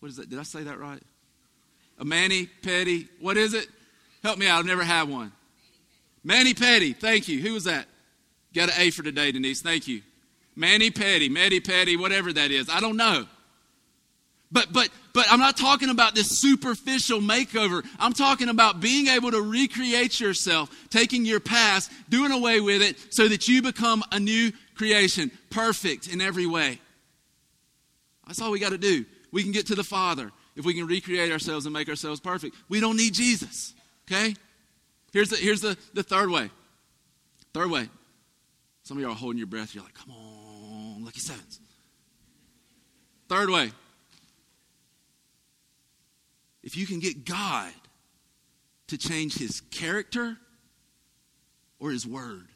What 0.00 0.08
is 0.08 0.16
that? 0.16 0.30
Did 0.30 0.38
I 0.38 0.44
say 0.44 0.62
that 0.64 0.78
right? 0.78 1.02
A 1.98 2.04
mani 2.04 2.46
petty. 2.46 3.08
What 3.20 3.36
is 3.36 3.54
it? 3.54 3.68
Help 4.22 4.38
me 4.38 4.48
out. 4.48 4.58
I've 4.58 4.66
never 4.66 4.82
had 4.82 5.08
one. 5.08 5.32
Manny 6.24 6.54
petty. 6.54 6.92
Thank 6.92 7.28
you. 7.28 7.40
Who 7.40 7.54
was 7.54 7.64
that? 7.64 7.86
Got 8.54 8.68
an 8.70 8.74
A 8.78 8.90
for 8.90 9.02
today, 9.02 9.32
Denise. 9.32 9.62
Thank 9.62 9.88
you. 9.88 10.02
Manny 10.54 10.90
petty, 10.90 11.28
medi 11.28 11.60
petty, 11.60 11.96
whatever 11.96 12.32
that 12.32 12.50
is. 12.50 12.68
I 12.68 12.80
don't 12.80 12.96
know. 12.96 13.26
But 14.52 14.70
but 14.70 14.90
but 15.14 15.26
I'm 15.30 15.40
not 15.40 15.56
talking 15.56 15.88
about 15.88 16.14
this 16.14 16.38
superficial 16.38 17.20
makeover. 17.20 17.84
I'm 17.98 18.12
talking 18.12 18.50
about 18.50 18.80
being 18.80 19.08
able 19.08 19.30
to 19.30 19.40
recreate 19.40 20.20
yourself, 20.20 20.70
taking 20.90 21.24
your 21.24 21.40
past, 21.40 21.90
doing 22.10 22.32
away 22.32 22.60
with 22.60 22.82
it 22.82 22.96
so 23.12 23.28
that 23.28 23.48
you 23.48 23.62
become 23.62 24.04
a 24.12 24.20
new 24.20 24.52
creation, 24.74 25.30
perfect 25.50 26.06
in 26.06 26.20
every 26.20 26.46
way. 26.46 26.78
That's 28.26 28.40
all 28.40 28.50
we 28.50 28.58
got 28.58 28.70
to 28.70 28.78
do. 28.78 29.06
We 29.32 29.42
can 29.42 29.52
get 29.52 29.66
to 29.68 29.74
the 29.74 29.84
Father 29.84 30.30
if 30.54 30.66
we 30.66 30.74
can 30.74 30.86
recreate 30.86 31.32
ourselves 31.32 31.64
and 31.64 31.72
make 31.72 31.88
ourselves 31.88 32.20
perfect. 32.20 32.54
We 32.68 32.80
don't 32.80 32.96
need 32.96 33.14
Jesus. 33.14 33.72
Okay? 34.06 34.34
Here's 35.12 35.30
the 35.30 35.36
here's 35.36 35.62
the, 35.62 35.78
the 35.94 36.02
third 36.02 36.30
way. 36.30 36.50
Third 37.54 37.70
way. 37.70 37.88
Some 38.82 38.98
of 38.98 39.02
you 39.02 39.08
are 39.08 39.14
holding 39.14 39.38
your 39.38 39.46
breath. 39.46 39.74
You're 39.74 39.84
like, 39.84 39.94
come 39.94 40.10
on, 40.10 41.04
lucky 41.04 41.20
sevens. 41.20 41.58
Third 43.28 43.48
way 43.48 43.72
if 46.62 46.76
you 46.76 46.86
can 46.86 47.00
get 47.00 47.24
God 47.24 47.72
to 48.88 48.98
change 48.98 49.36
his 49.36 49.60
character 49.60 50.36
or 51.78 51.90
his 51.90 52.06
word, 52.06 52.48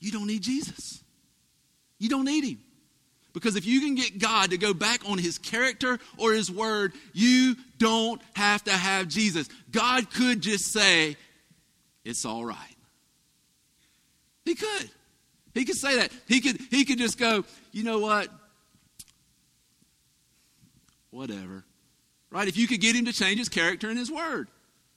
you 0.00 0.12
don't 0.12 0.26
need 0.26 0.42
Jesus. 0.42 1.02
You 1.98 2.08
don't 2.08 2.24
need 2.24 2.44
him. 2.44 2.60
Because 3.32 3.56
if 3.56 3.66
you 3.66 3.80
can 3.80 3.96
get 3.96 4.18
God 4.18 4.50
to 4.50 4.58
go 4.58 4.72
back 4.72 5.00
on 5.08 5.18
his 5.18 5.38
character 5.38 5.98
or 6.18 6.32
his 6.32 6.50
word, 6.50 6.92
you 7.12 7.56
don't 7.78 8.22
have 8.34 8.62
to 8.64 8.70
have 8.70 9.08
Jesus. 9.08 9.48
God 9.72 10.10
could 10.10 10.40
just 10.40 10.72
say, 10.72 11.16
It's 12.04 12.24
all 12.24 12.44
right. 12.44 12.56
He 14.44 14.54
could. 14.54 14.90
He 15.52 15.64
could 15.64 15.76
say 15.76 15.96
that. 15.96 16.12
He 16.28 16.40
could, 16.40 16.58
he 16.70 16.84
could 16.84 16.98
just 16.98 17.18
go, 17.18 17.44
You 17.72 17.82
know 17.82 17.98
what? 17.98 18.28
Whatever. 21.10 21.64
Right? 22.34 22.48
If 22.48 22.56
you 22.56 22.66
could 22.66 22.80
get 22.80 22.96
him 22.96 23.04
to 23.04 23.12
change 23.12 23.38
his 23.38 23.48
character 23.48 23.88
and 23.88 23.96
his 23.96 24.10
word, 24.10 24.48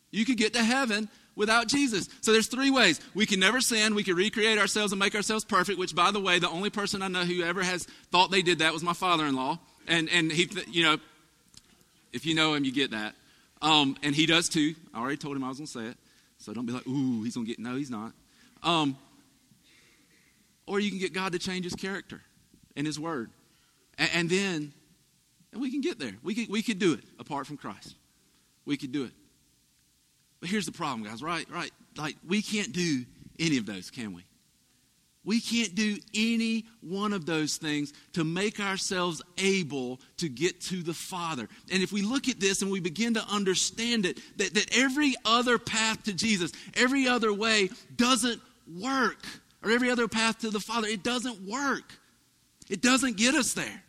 you 0.09 0.25
could 0.25 0.37
get 0.37 0.53
to 0.53 0.63
heaven 0.63 1.07
without 1.35 1.67
Jesus. 1.67 2.09
So 2.21 2.31
there's 2.31 2.47
three 2.47 2.71
ways. 2.71 2.99
We 3.13 3.27
can 3.27 3.39
never 3.39 3.61
sin. 3.61 3.93
We 3.93 4.03
can 4.03 4.15
recreate 4.15 4.57
ourselves 4.57 4.91
and 4.91 4.97
make 4.97 5.13
ourselves 5.13 5.45
perfect, 5.45 5.77
which, 5.77 5.93
by 5.93 6.09
the 6.09 6.19
way, 6.19 6.39
the 6.39 6.49
only 6.49 6.71
person 6.71 7.03
I 7.03 7.09
know 7.09 7.25
who 7.25 7.43
ever 7.43 7.61
has 7.61 7.83
thought 8.11 8.31
they 8.31 8.41
did 8.41 8.57
that 8.59 8.73
was 8.73 8.81
my 8.81 8.93
father 8.93 9.23
in 9.27 9.35
law. 9.35 9.59
And, 9.87 10.09
and 10.09 10.31
he, 10.31 10.49
you 10.67 10.81
know, 10.81 10.97
if 12.11 12.25
you 12.25 12.33
know 12.33 12.55
him, 12.55 12.65
you 12.65 12.71
get 12.71 12.89
that. 12.89 13.13
Um, 13.61 13.97
and 14.01 14.15
he 14.15 14.25
does 14.25 14.49
too. 14.49 14.73
I 14.91 14.99
already 14.99 15.17
told 15.17 15.37
him 15.37 15.43
I 15.43 15.49
was 15.49 15.59
going 15.59 15.67
to 15.67 15.71
say 15.71 15.85
it. 15.85 15.97
So 16.39 16.53
don't 16.53 16.65
be 16.65 16.73
like, 16.73 16.87
ooh, 16.87 17.21
he's 17.21 17.35
going 17.35 17.45
to 17.45 17.51
get, 17.51 17.59
no, 17.59 17.75
he's 17.75 17.91
not. 17.91 18.13
Um, 18.63 18.97
or 20.65 20.79
you 20.79 20.89
can 20.89 20.97
get 20.97 21.13
God 21.13 21.33
to 21.33 21.39
change 21.39 21.65
his 21.65 21.75
character 21.75 22.21
and 22.75 22.87
his 22.87 22.99
word. 22.99 23.29
And, 23.99 24.09
and 24.15 24.29
then 24.31 24.73
and 25.57 25.63
we 25.63 25.71
can 25.71 25.81
get 25.81 25.97
there. 25.97 26.13
We 26.21 26.35
could, 26.35 26.49
we 26.49 26.61
could 26.61 26.77
do 26.77 26.93
it 26.93 26.99
apart 27.17 27.47
from 27.47 27.57
Christ. 27.57 27.95
We 28.65 28.77
could 28.77 28.91
do 28.91 29.05
it. 29.05 29.11
But 30.39 30.49
here's 30.49 30.67
the 30.67 30.71
problem, 30.71 31.09
guys, 31.09 31.23
right? 31.23 31.49
Right. 31.49 31.71
Like, 31.97 32.15
we 32.27 32.43
can't 32.43 32.71
do 32.71 33.05
any 33.39 33.57
of 33.57 33.65
those, 33.65 33.89
can 33.89 34.13
we? 34.13 34.23
We 35.25 35.41
can't 35.41 35.73
do 35.73 35.97
any 36.13 36.65
one 36.81 37.11
of 37.11 37.25
those 37.25 37.57
things 37.57 37.91
to 38.13 38.23
make 38.23 38.59
ourselves 38.59 39.23
able 39.39 39.99
to 40.17 40.29
get 40.29 40.61
to 40.61 40.83
the 40.83 40.93
Father. 40.93 41.49
And 41.71 41.81
if 41.81 41.91
we 41.91 42.03
look 42.03 42.29
at 42.29 42.39
this 42.39 42.61
and 42.61 42.69
we 42.69 42.79
begin 42.79 43.15
to 43.15 43.23
understand 43.23 44.05
it, 44.05 44.19
that, 44.37 44.53
that 44.53 44.77
every 44.77 45.15
other 45.25 45.57
path 45.57 46.03
to 46.03 46.13
Jesus, 46.13 46.51
every 46.75 47.07
other 47.07 47.33
way 47.33 47.71
doesn't 47.95 48.39
work, 48.79 49.25
or 49.63 49.71
every 49.71 49.89
other 49.89 50.07
path 50.07 50.37
to 50.41 50.51
the 50.51 50.59
Father, 50.59 50.87
it 50.87 51.03
doesn't 51.03 51.41
work. 51.49 51.95
It 52.69 52.83
doesn't 52.83 53.17
get 53.17 53.33
us 53.33 53.53
there. 53.53 53.83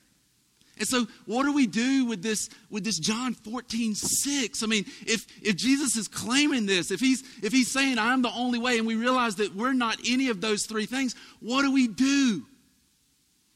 And 0.79 0.87
so, 0.87 1.07
what 1.27 1.45
do 1.45 1.53
we 1.53 1.67
do 1.67 2.07
with 2.07 2.23
this 2.23 2.49
with 2.71 2.85
this 2.85 2.99
John 2.99 3.35
14, 3.35 3.95
6? 3.95 4.63
I 4.63 4.67
mean, 4.67 4.85
if 5.07 5.27
if 5.43 5.57
Jesus 5.57 5.97
is 5.97 6.09
claiming 6.09 6.67
this, 6.67 6.91
if 6.91 7.01
he's 7.01 7.23
if 7.43 7.53
he's 7.53 7.71
saying 7.71 7.99
I'm 7.99 8.23
the 8.23 8.33
only 8.33 8.59
way, 8.59 8.79
and 8.79 8.87
we 8.87 8.95
realize 8.95 9.37
that 9.37 9.55
we're 9.55 9.73
not 9.73 9.99
any 10.09 10.29
of 10.29 10.41
those 10.41 10.67
three 10.67 10.87
things, 10.87 11.15
what 11.41 11.63
do 11.63 11.73
we 11.73 11.89
do? 11.89 12.45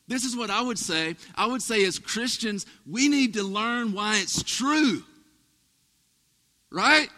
This 0.09 0.25
is 0.25 0.37
what 0.37 0.51
I 0.51 0.61
would 0.61 0.79
say. 0.79 1.17
I 1.35 1.47
would 1.47 1.63
say 1.63 1.85
as 1.85 1.99
Christians, 1.99 2.67
we 2.91 3.09
need 3.09 3.35
to 3.35 3.43
learn 3.43 3.93
why 3.93 4.19
it's 4.19 4.43
true. 4.43 5.03
Right? 6.71 7.09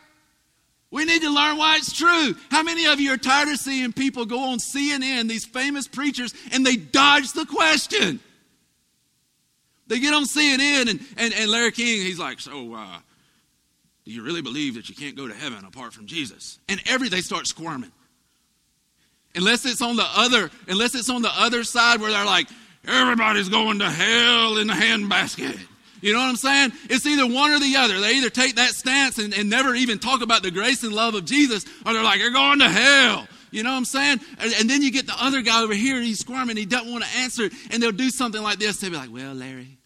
We 0.90 1.04
need 1.04 1.22
to 1.22 1.30
learn 1.30 1.56
why 1.56 1.76
it's 1.76 1.92
true. 1.92 2.36
How 2.52 2.62
many 2.62 2.86
of 2.86 3.00
you 3.00 3.12
are 3.12 3.16
tired 3.16 3.48
of 3.48 3.56
seeing 3.56 3.92
people 3.92 4.26
go 4.26 4.52
on 4.52 4.58
CNN, 4.58 5.28
these 5.28 5.44
famous 5.44 5.88
preachers, 5.88 6.32
and 6.52 6.64
they 6.64 6.76
dodge 6.76 7.32
the 7.32 7.46
question? 7.46 8.20
They 9.86 10.00
get 10.00 10.14
on 10.14 10.24
CNN 10.24 10.88
and, 10.90 11.00
and, 11.16 11.34
and 11.34 11.50
Larry 11.50 11.72
King, 11.72 12.02
he's 12.02 12.18
like, 12.18 12.40
so 12.40 12.74
uh, 12.74 12.98
do 14.04 14.10
you 14.10 14.22
really 14.22 14.42
believe 14.42 14.74
that 14.74 14.88
you 14.88 14.94
can't 14.94 15.16
go 15.16 15.28
to 15.28 15.34
heaven 15.34 15.64
apart 15.64 15.92
from 15.92 16.06
Jesus? 16.06 16.58
And 16.68 16.80
every 16.86 17.08
they 17.08 17.20
start 17.20 17.46
squirming. 17.46 17.92
Unless 19.34 19.66
it's 19.66 19.82
on 19.82 19.96
the 19.96 20.06
other, 20.14 20.50
unless 20.68 20.94
it's 20.94 21.10
on 21.10 21.22
the 21.22 21.32
other 21.34 21.64
side 21.64 22.00
where 22.00 22.10
they're 22.10 22.24
like, 22.24 22.48
everybody's 22.86 23.48
going 23.48 23.80
to 23.80 23.90
hell 23.90 24.58
in 24.58 24.68
the 24.68 24.74
handbasket. 24.74 25.58
You 26.00 26.12
know 26.12 26.18
what 26.18 26.28
I'm 26.28 26.36
saying? 26.36 26.72
It's 26.90 27.06
either 27.06 27.26
one 27.26 27.50
or 27.50 27.58
the 27.58 27.76
other. 27.76 27.98
They 27.98 28.16
either 28.16 28.28
take 28.28 28.56
that 28.56 28.70
stance 28.70 29.18
and, 29.18 29.32
and 29.32 29.48
never 29.48 29.74
even 29.74 29.98
talk 29.98 30.20
about 30.20 30.42
the 30.42 30.50
grace 30.50 30.82
and 30.82 30.92
love 30.92 31.14
of 31.14 31.24
Jesus, 31.24 31.64
or 31.86 31.94
they're 31.94 32.02
like, 32.02 32.20
you're 32.20 32.30
going 32.30 32.58
to 32.58 32.68
hell. 32.68 33.26
You 33.54 33.62
know 33.62 33.70
what 33.70 33.76
I'm 33.76 33.84
saying? 33.84 34.18
And, 34.40 34.68
then 34.68 34.82
you 34.82 34.90
get 34.90 35.06
the 35.06 35.14
other 35.16 35.40
guy 35.40 35.62
over 35.62 35.74
here, 35.74 36.00
he's 36.00 36.18
squirming, 36.18 36.56
he 36.56 36.66
doesn't 36.66 36.90
want 36.90 37.04
to 37.04 37.18
answer, 37.18 37.48
and 37.70 37.80
they'll 37.80 37.92
do 37.92 38.10
something 38.10 38.42
like 38.42 38.58
this. 38.58 38.78
They'll 38.78 38.90
be 38.90 38.96
like, 38.96 39.12
Well, 39.12 39.32
Larry, 39.32 39.78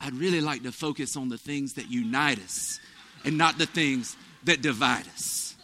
I'd 0.00 0.14
really 0.14 0.40
like 0.40 0.62
to 0.62 0.70
focus 0.70 1.16
on 1.16 1.28
the 1.28 1.36
things 1.36 1.72
that 1.72 1.90
unite 1.90 2.38
us 2.38 2.78
and 3.24 3.36
not 3.36 3.58
the 3.58 3.66
things 3.66 4.16
that 4.44 4.62
divide 4.62 5.08
us. 5.08 5.56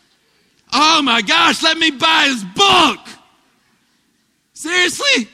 Oh 0.73 1.03
my 1.03 1.23
gosh, 1.23 1.63
let 1.63 1.79
me 1.79 1.93
buy 1.93 2.25
his 2.25 2.43
book. 2.43 2.99
Seriously? 4.53 5.29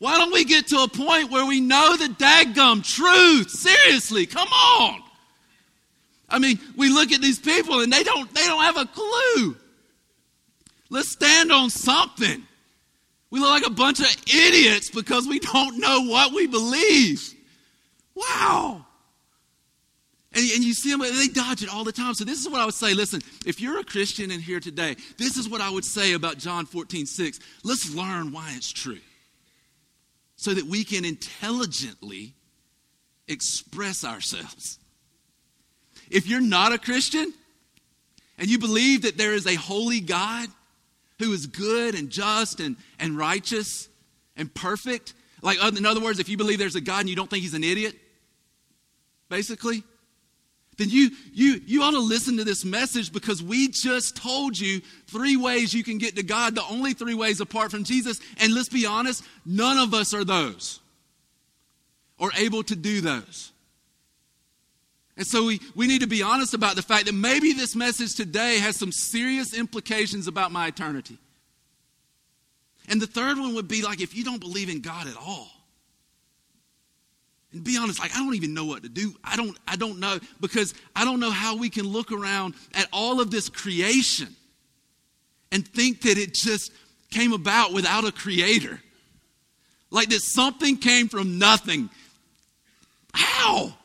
Why 0.00 0.18
don't 0.18 0.34
we 0.34 0.44
get 0.44 0.66
to 0.66 0.80
a 0.80 0.88
point 0.88 1.30
where 1.30 1.46
we 1.46 1.62
know 1.62 1.96
the 1.96 2.08
daggum 2.08 2.84
truth? 2.84 3.48
Seriously, 3.48 4.26
come 4.26 4.48
on. 4.48 5.00
I 6.28 6.38
mean, 6.38 6.58
we 6.76 6.90
look 6.90 7.10
at 7.10 7.22
these 7.22 7.38
people 7.38 7.80
and 7.80 7.90
they 7.90 8.02
don't 8.02 8.32
they 8.34 8.44
don't 8.44 8.62
have 8.62 8.76
a 8.76 8.84
clue. 8.84 9.56
Let's 10.92 11.08
stand 11.08 11.50
on 11.50 11.70
something. 11.70 12.42
We 13.30 13.40
look 13.40 13.48
like 13.48 13.66
a 13.66 13.70
bunch 13.70 14.00
of 14.00 14.14
idiots 14.32 14.90
because 14.90 15.26
we 15.26 15.38
don't 15.38 15.78
know 15.78 16.02
what 16.02 16.34
we 16.34 16.46
believe. 16.46 17.32
Wow. 18.14 18.84
And, 20.34 20.50
and 20.50 20.62
you 20.62 20.74
see 20.74 20.90
them, 20.90 21.00
they 21.00 21.28
dodge 21.28 21.62
it 21.62 21.70
all 21.70 21.84
the 21.84 21.92
time. 21.92 22.12
So, 22.12 22.24
this 22.24 22.40
is 22.40 22.48
what 22.48 22.60
I 22.60 22.66
would 22.66 22.74
say. 22.74 22.92
Listen, 22.92 23.22
if 23.46 23.58
you're 23.58 23.80
a 23.80 23.84
Christian 23.84 24.30
in 24.30 24.40
here 24.40 24.60
today, 24.60 24.96
this 25.16 25.38
is 25.38 25.48
what 25.48 25.62
I 25.62 25.70
would 25.70 25.86
say 25.86 26.12
about 26.12 26.36
John 26.36 26.66
14, 26.66 27.06
6. 27.06 27.40
Let's 27.64 27.94
learn 27.94 28.30
why 28.30 28.52
it's 28.54 28.70
true 28.70 29.00
so 30.36 30.52
that 30.52 30.66
we 30.66 30.84
can 30.84 31.06
intelligently 31.06 32.34
express 33.28 34.04
ourselves. 34.04 34.78
If 36.10 36.26
you're 36.26 36.42
not 36.42 36.72
a 36.72 36.78
Christian 36.78 37.32
and 38.36 38.50
you 38.50 38.58
believe 38.58 39.02
that 39.02 39.16
there 39.16 39.32
is 39.32 39.46
a 39.46 39.54
holy 39.54 40.00
God, 40.00 40.48
who 41.22 41.32
is 41.32 41.46
good 41.46 41.94
and 41.94 42.10
just 42.10 42.60
and, 42.60 42.76
and 42.98 43.16
righteous 43.16 43.88
and 44.36 44.52
perfect. 44.52 45.14
Like, 45.42 45.62
in 45.62 45.86
other 45.86 46.00
words, 46.00 46.18
if 46.18 46.28
you 46.28 46.36
believe 46.36 46.58
there's 46.58 46.76
a 46.76 46.80
God 46.80 47.00
and 47.00 47.08
you 47.08 47.16
don't 47.16 47.28
think 47.28 47.42
he's 47.42 47.54
an 47.54 47.64
idiot, 47.64 47.96
basically, 49.28 49.82
then 50.78 50.88
you, 50.88 51.10
you, 51.32 51.60
you 51.66 51.82
ought 51.82 51.92
to 51.92 51.98
listen 51.98 52.38
to 52.38 52.44
this 52.44 52.64
message 52.64 53.12
because 53.12 53.42
we 53.42 53.68
just 53.68 54.16
told 54.16 54.58
you 54.58 54.80
three 55.06 55.36
ways 55.36 55.74
you 55.74 55.84
can 55.84 55.98
get 55.98 56.16
to 56.16 56.22
God, 56.22 56.54
the 56.54 56.64
only 56.64 56.94
three 56.94 57.14
ways 57.14 57.40
apart 57.40 57.70
from 57.70 57.84
Jesus. 57.84 58.20
And 58.40 58.54
let's 58.54 58.68
be 58.68 58.86
honest, 58.86 59.22
none 59.44 59.78
of 59.78 59.94
us 59.94 60.14
are 60.14 60.24
those 60.24 60.80
or 62.18 62.30
able 62.38 62.62
to 62.64 62.76
do 62.76 63.00
those. 63.00 63.51
And 65.22 65.28
so 65.28 65.44
we, 65.44 65.60
we 65.76 65.86
need 65.86 66.00
to 66.00 66.08
be 66.08 66.20
honest 66.20 66.52
about 66.52 66.74
the 66.74 66.82
fact 66.82 67.06
that 67.06 67.14
maybe 67.14 67.52
this 67.52 67.76
message 67.76 68.16
today 68.16 68.58
has 68.58 68.76
some 68.76 68.90
serious 68.90 69.56
implications 69.56 70.26
about 70.26 70.50
my 70.50 70.66
eternity. 70.66 71.16
And 72.88 73.00
the 73.00 73.06
third 73.06 73.38
one 73.38 73.54
would 73.54 73.68
be 73.68 73.82
like 73.82 74.00
if 74.00 74.16
you 74.16 74.24
don't 74.24 74.40
believe 74.40 74.68
in 74.68 74.80
God 74.80 75.06
at 75.06 75.16
all. 75.16 75.46
And 77.52 77.62
be 77.62 77.76
honest, 77.76 78.00
like 78.00 78.10
I 78.16 78.18
don't 78.18 78.34
even 78.34 78.52
know 78.52 78.64
what 78.64 78.82
to 78.82 78.88
do. 78.88 79.14
I 79.22 79.36
don't 79.36 79.56
I 79.68 79.76
don't 79.76 80.00
know 80.00 80.18
because 80.40 80.74
I 80.96 81.04
don't 81.04 81.20
know 81.20 81.30
how 81.30 81.56
we 81.56 81.70
can 81.70 81.86
look 81.86 82.10
around 82.10 82.54
at 82.74 82.88
all 82.92 83.20
of 83.20 83.30
this 83.30 83.48
creation 83.48 84.34
and 85.52 85.64
think 85.68 86.02
that 86.02 86.18
it 86.18 86.34
just 86.34 86.72
came 87.12 87.32
about 87.32 87.72
without 87.72 88.04
a 88.04 88.10
creator. 88.10 88.80
Like 89.92 90.08
that 90.08 90.22
something 90.22 90.78
came 90.78 91.06
from 91.06 91.38
nothing. 91.38 91.90
How? 93.14 93.76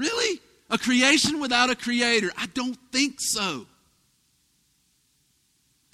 Really? 0.00 0.40
A 0.70 0.78
creation 0.78 1.40
without 1.40 1.68
a 1.68 1.76
creator? 1.76 2.30
I 2.38 2.46
don't 2.54 2.78
think 2.90 3.16
so. 3.18 3.66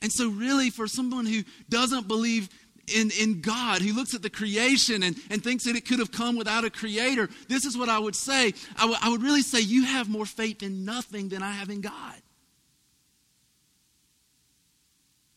And 0.01 0.13
so, 0.13 0.29
really, 0.29 0.71
for 0.71 0.87
someone 0.87 1.27
who 1.27 1.43
doesn't 1.69 2.07
believe 2.07 2.49
in, 2.95 3.11
in 3.21 3.41
God, 3.41 3.83
who 3.83 3.93
looks 3.95 4.15
at 4.15 4.23
the 4.23 4.31
creation 4.31 5.03
and, 5.03 5.17
and 5.29 5.43
thinks 5.43 5.65
that 5.65 5.75
it 5.75 5.89
could 5.89 5.99
have 5.99 6.13
come 6.13 6.37
without 6.37 6.65
a 6.65 6.71
creator, 6.71 7.29
this 7.49 7.65
is 7.65 7.77
what 7.77 7.89
I 7.89 7.99
would 7.99 8.15
say. 8.15 8.55
I, 8.77 8.83
w- 8.83 8.99
I 9.03 9.09
would 9.09 9.25
really 9.25 9.43
say, 9.43 9.61
You 9.61 9.87
have 9.87 10.09
more 10.09 10.27
faith 10.27 10.63
in 10.63 10.85
nothing 10.85 11.31
than 11.31 11.43
I 11.43 11.51
have 11.51 11.69
in 11.69 11.81
God. 11.81 12.15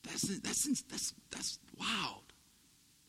That's, 0.04 0.28
that's, 0.42 0.84
that's, 0.84 1.14
that's 1.32 1.60
wild. 1.80 2.22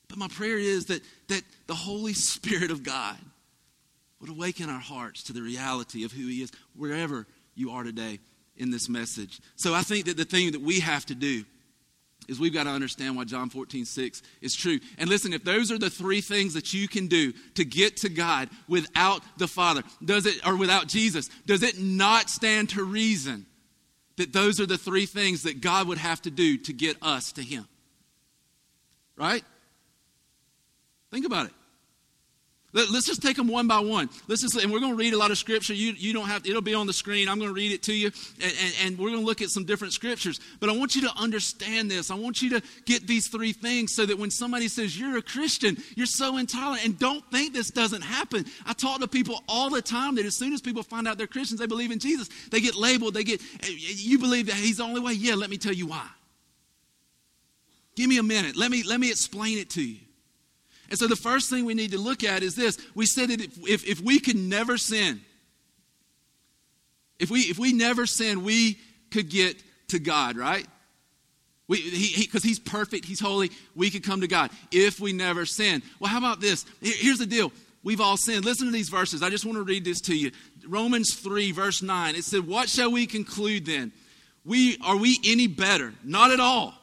But 0.09 0.17
my 0.17 0.29
prayer 0.29 0.57
is 0.59 0.87
that, 0.87 1.03
that 1.29 1.43
the 1.67 1.75
Holy 1.75 2.15
Spirit 2.15 2.71
of 2.71 2.83
God 2.83 3.19
would 4.21 4.31
awaken 4.31 4.69
our 4.69 4.81
hearts 4.81 5.23
to 5.25 5.33
the 5.33 5.43
reality 5.43 6.05
of 6.05 6.13
who 6.13 6.27
He 6.27 6.43
is 6.43 6.53
wherever 6.75 7.27
you 7.55 7.71
are 7.71 7.83
today 7.83 8.19
in 8.57 8.71
this 8.71 8.89
message. 8.89 9.41
So 9.57 9.75
I 9.75 9.83
think 9.83 10.07
that 10.07 10.17
the 10.17 10.25
thing 10.25 10.53
that 10.53 10.61
we 10.61 10.81
have 10.81 11.07
to 11.07 11.15
do 11.15 11.45
is 12.29 12.39
we've 12.39 12.55
got 12.55 12.65
to 12.65 12.71
understand 12.71 13.17
why 13.17 13.25
John 13.25 13.51
14, 13.51 13.85
6 13.85 14.23
is 14.41 14.55
true. 14.55 14.79
And 14.99 15.09
listen, 15.09 15.33
if 15.33 15.43
those 15.43 15.73
are 15.73 15.79
the 15.79 15.91
three 15.91 16.21
things 16.21 16.55
that 16.55 16.73
you 16.73 16.87
can 16.87 17.09
do 17.09 17.33
to 17.55 17.65
get 17.65 17.97
to 17.99 18.09
God 18.09 18.51
without 18.69 19.23
the 19.39 19.49
Father, 19.49 19.83
does 20.05 20.27
it, 20.27 20.47
or 20.47 20.57
without 20.57 20.87
Jesus, 20.87 21.29
does 21.47 21.63
it 21.63 21.81
not 21.81 22.31
stand 22.31 22.69
to 22.71 22.85
reason 22.85 23.47
that 24.17 24.33
those 24.33 24.61
are 24.61 24.67
the 24.67 24.79
three 24.79 25.07
things 25.07 25.45
that 25.45 25.61
God 25.61 25.89
would 25.89 25.99
have 25.99 26.21
to 26.23 26.31
do 26.31 26.59
to 26.59 26.73
get 26.73 26.97
us 27.03 27.33
to 27.33 27.43
Him? 27.43 27.67
Right? 29.17 29.45
Think 31.11 31.27
about 31.27 31.47
it. 31.47 31.53
Let, 32.73 32.89
us 32.91 33.05
just 33.05 33.21
take 33.21 33.37
them 33.37 33.49
one 33.49 33.67
by 33.67 33.81
one. 33.81 34.09
Let's 34.29 34.43
just, 34.43 34.55
and 34.55 34.71
we're 34.71 34.79
going 34.79 34.93
to 34.93 34.97
read 34.97 35.13
a 35.13 35.19
lot 35.19 35.33
of 35.33 35.39
scripture. 35.39 35.75
You, 35.75 35.93
you 35.93 36.13
don't 36.13 36.29
have, 36.29 36.45
to, 36.45 36.51
it'll 36.51 36.63
be 36.63 36.75
on 36.75 36.87
the 36.87 36.93
screen. 36.93 37.29
I'm 37.29 37.39
going 37.39 37.51
to 37.51 37.55
read 37.55 37.73
it 37.73 37.83
to 37.85 37.93
you, 37.93 38.13
and, 38.41 38.53
and, 38.63 38.75
and 38.85 38.99
we're 38.99 39.09
going 39.09 39.21
to 39.21 39.27
look 39.27 39.43
at 39.43 39.49
some 39.49 39.65
different 39.65 39.93
scriptures. 39.93 40.39
But 40.61 40.71
I 40.71 40.77
want 40.77 40.95
you 40.95 41.03
to 41.03 41.13
understand 41.17 41.91
this. 41.91 42.13
I 42.13 42.15
want 42.15 42.43
you 42.43 42.51
to 42.51 42.63
get 42.85 43.09
these 43.09 43.27
three 43.27 43.53
things 43.53 43.93
so 43.93 44.07
that 44.07 44.17
when 44.17 44.31
somebody 44.31 44.69
says 44.69 44.99
you're 44.99 45.19
a 45.19 45.23
Christian, 45.23 45.79
you're 45.97 46.07
so 46.07 46.37
intolerant, 46.37 46.85
and 46.85 46.97
don't 46.97 47.29
think 47.33 47.53
this 47.53 47.71
doesn't 47.71 48.03
happen. 48.03 48.45
I 48.65 48.73
talk 48.73 49.01
to 49.01 49.09
people 49.09 49.43
all 49.49 49.71
the 49.71 49.83
time 49.83 50.15
that 50.15 50.25
as 50.25 50.37
soon 50.37 50.53
as 50.53 50.61
people 50.61 50.85
find 50.85 51.09
out 51.09 51.19
they're 51.19 51.27
Christians, 51.27 51.59
they 51.59 51.67
believe 51.67 51.91
in 51.91 51.99
Jesus, 51.99 52.29
they 52.51 52.61
get 52.61 52.77
labeled. 52.77 53.15
They 53.15 53.25
get, 53.25 53.41
you 53.67 54.19
believe 54.19 54.47
that 54.47 54.55
He's 54.55 54.77
the 54.77 54.85
only 54.85 55.01
way? 55.01 55.15
Yeah, 55.15 55.35
let 55.35 55.51
me 55.51 55.57
tell 55.57 55.73
you 55.75 55.89
why. 55.89 56.07
Give 57.97 58.09
me 58.09 58.19
a 58.19 58.23
minute. 58.23 58.57
Let 58.57 58.71
me 58.71 58.85
let 58.85 59.01
me 59.01 59.11
explain 59.11 59.59
it 59.59 59.71
to 59.71 59.83
you. 59.83 59.99
And 60.91 60.99
so 60.99 61.07
the 61.07 61.17
first 61.17 61.49
thing 61.49 61.65
we 61.65 61.75
need 61.75 61.93
to 61.93 61.99
look 61.99 62.25
at 62.25 62.43
is 62.43 62.57
this. 62.57 62.77
We 62.95 63.07
said 63.07 63.31
that 63.31 63.41
if, 63.41 63.59
if, 63.69 63.87
if 63.87 64.01
we 64.01 64.19
could 64.19 64.37
never 64.37 64.77
sin, 64.77 65.21
if 67.21 67.31
we, 67.31 67.41
if 67.41 67.59
we 67.59 67.73
never 67.73 68.07
sin, 68.07 68.43
we 68.43 68.79
could 69.11 69.31
get 69.31 69.63
to 69.89 70.01
God, 70.01 70.37
right? 70.37 70.67
Because 71.69 71.93
he, 71.93 72.07
he, 72.09 72.49
he's 72.49 72.59
perfect, 72.59 73.05
he's 73.05 73.21
holy, 73.21 73.53
we 73.77 73.91
could 73.91 74.03
come 74.03 74.23
to 74.23 74.27
God 74.27 74.51
if 74.73 74.99
we 74.99 75.13
never 75.13 75.47
sin. 75.47 75.83
Well, 76.01 76.11
how 76.11 76.19
about 76.19 76.41
this? 76.41 76.67
Here's 76.81 77.19
the 77.19 77.27
deal. 77.27 77.53
We've 77.85 78.01
all 78.01 78.17
sinned. 78.17 78.45
Listen 78.45 78.67
to 78.67 78.73
these 78.73 78.89
verses. 78.89 79.23
I 79.23 79.31
just 79.31 79.45
want 79.45 79.57
to 79.57 79.63
read 79.63 79.85
this 79.85 80.01
to 80.03 80.17
you. 80.17 80.33
Romans 80.67 81.15
3, 81.15 81.53
verse 81.53 81.81
9. 81.81 82.17
It 82.17 82.25
said, 82.25 82.47
What 82.47 82.69
shall 82.69 82.91
we 82.91 83.07
conclude 83.07 83.65
then? 83.65 83.93
We, 84.45 84.77
are 84.85 84.97
we 84.97 85.19
any 85.25 85.47
better? 85.47 85.95
Not 86.03 86.31
at 86.31 86.41
all. 86.41 86.75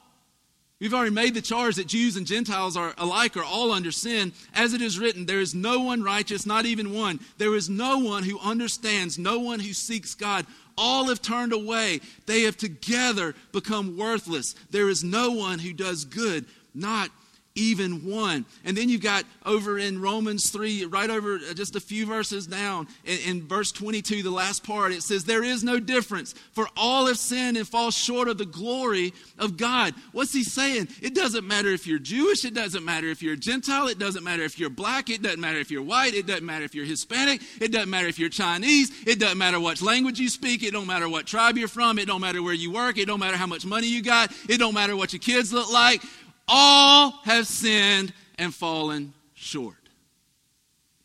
We've 0.80 0.94
already 0.94 1.12
made 1.12 1.34
the 1.34 1.42
charge 1.42 1.76
that 1.78 1.88
Jews 1.88 2.18
and 2.18 2.28
Gentiles 2.28 2.78
are 2.78 2.94
alike 3.00 3.36
are 3.36 3.44
all 3.44 3.72
under 3.72 3.92
sin. 3.92 4.32
As 4.54 4.74
it 4.74 4.82
is 4.82 5.00
written, 5.00 5.26
there 5.26 5.40
is 5.40 5.56
no 5.56 5.80
one 5.80 6.04
righteous, 6.04 6.46
not 6.46 6.68
even 6.68 6.94
one. 6.94 7.20
There 7.40 7.56
is 7.56 7.68
no 7.68 7.98
one 7.98 8.24
who 8.24 8.40
understands, 8.40 9.18
no 9.18 9.40
one 9.40 9.60
who 9.60 9.74
seeks 9.74 10.14
God. 10.14 10.46
All 10.78 11.08
have 11.08 11.22
turned 11.22 11.52
away. 11.52 12.02
They 12.28 12.44
have 12.44 12.58
together 12.58 13.34
become 13.52 13.98
worthless. 13.98 14.54
There 14.70 14.88
is 14.88 15.04
no 15.04 15.32
one 15.32 15.58
who 15.58 15.74
does 15.74 16.06
good, 16.06 16.46
not 16.76 17.10
even 17.58 18.06
one. 18.06 18.46
And 18.64 18.78
then 18.78 18.88
you've 18.88 19.02
got 19.02 19.26
over 19.46 19.78
in 19.80 20.00
Romans 20.00 20.50
3, 20.50 20.86
right 20.86 21.10
over 21.10 21.36
uh, 21.36 21.54
just 21.54 21.76
a 21.76 21.80
few 21.80 22.06
verses 22.06 22.48
down, 22.48 22.88
in, 23.04 23.20
in, 23.26 23.48
verse 23.48 23.72
22, 23.72 24.24
the 24.24 24.30
last 24.30 24.64
part, 24.64 24.92
it 24.92 25.04
says, 25.04 25.26
There 25.26 25.44
is 25.44 25.64
no 25.64 25.80
difference, 25.80 26.34
for 26.54 26.68
all 26.78 27.08
have 27.08 27.18
sinned 27.18 27.58
and 27.58 27.68
fall 27.68 27.92
short 27.92 28.28
of 28.28 28.38
the 28.38 28.46
glory 28.46 29.14
of 29.38 29.58
God. 29.58 29.94
What's 30.12 30.34
he 30.34 30.44
saying? 30.44 30.90
It 31.02 31.16
doesn't 31.16 31.48
matter 31.48 31.70
if 31.70 31.88
you're 31.88 32.00
Jewish, 32.00 32.46
it 32.46 32.54
doesn't 32.54 32.86
matter 32.86 33.08
if 33.08 33.22
you're 33.24 33.36
Gentile, 33.36 33.88
it 33.88 34.00
doesn't 34.00 34.24
matter 34.24 34.44
if 34.44 34.60
you're 34.60 34.70
black, 34.70 35.10
it 35.10 35.22
doesn't 35.22 35.42
matter 35.42 35.60
if 35.60 35.72
you're 35.72 35.82
white, 35.82 36.14
it 36.14 36.28
doesn't 36.28 36.46
matter 36.46 36.66
if 36.66 36.76
you're 36.76 36.86
Hispanic, 36.86 37.42
it 37.60 37.72
doesn't 37.72 37.90
matter 37.90 38.08
if 38.08 38.20
you're 38.20 38.30
Chinese, 38.30 38.92
it 39.08 39.20
doesn't 39.20 39.38
matter 39.38 39.60
what 39.60 39.82
language 39.82 40.20
you 40.20 40.30
speak, 40.30 40.64
it 40.64 40.72
don't 40.72 40.88
matter 40.88 41.10
what 41.10 41.26
tribe 41.26 41.58
you're 41.58 41.68
from, 41.68 41.98
it 41.98 42.06
don't 42.06 42.22
matter 42.22 42.44
where 42.44 42.54
you 42.54 42.72
work, 42.72 42.98
it 42.98 43.08
don't 43.08 43.20
matter 43.20 43.38
how 43.38 43.48
much 43.48 43.66
money 43.66 43.88
you 43.88 44.04
got, 44.04 44.32
it 44.48 44.58
don't 44.58 44.74
matter 44.74 44.96
what 44.96 45.14
your 45.14 45.20
kids 45.20 45.52
look 45.52 45.72
like 45.72 46.02
all 46.48 47.12
have 47.26 47.48
sinned 47.48 48.14
and 48.38 48.54
fallen 48.54 49.14
short 49.34 49.76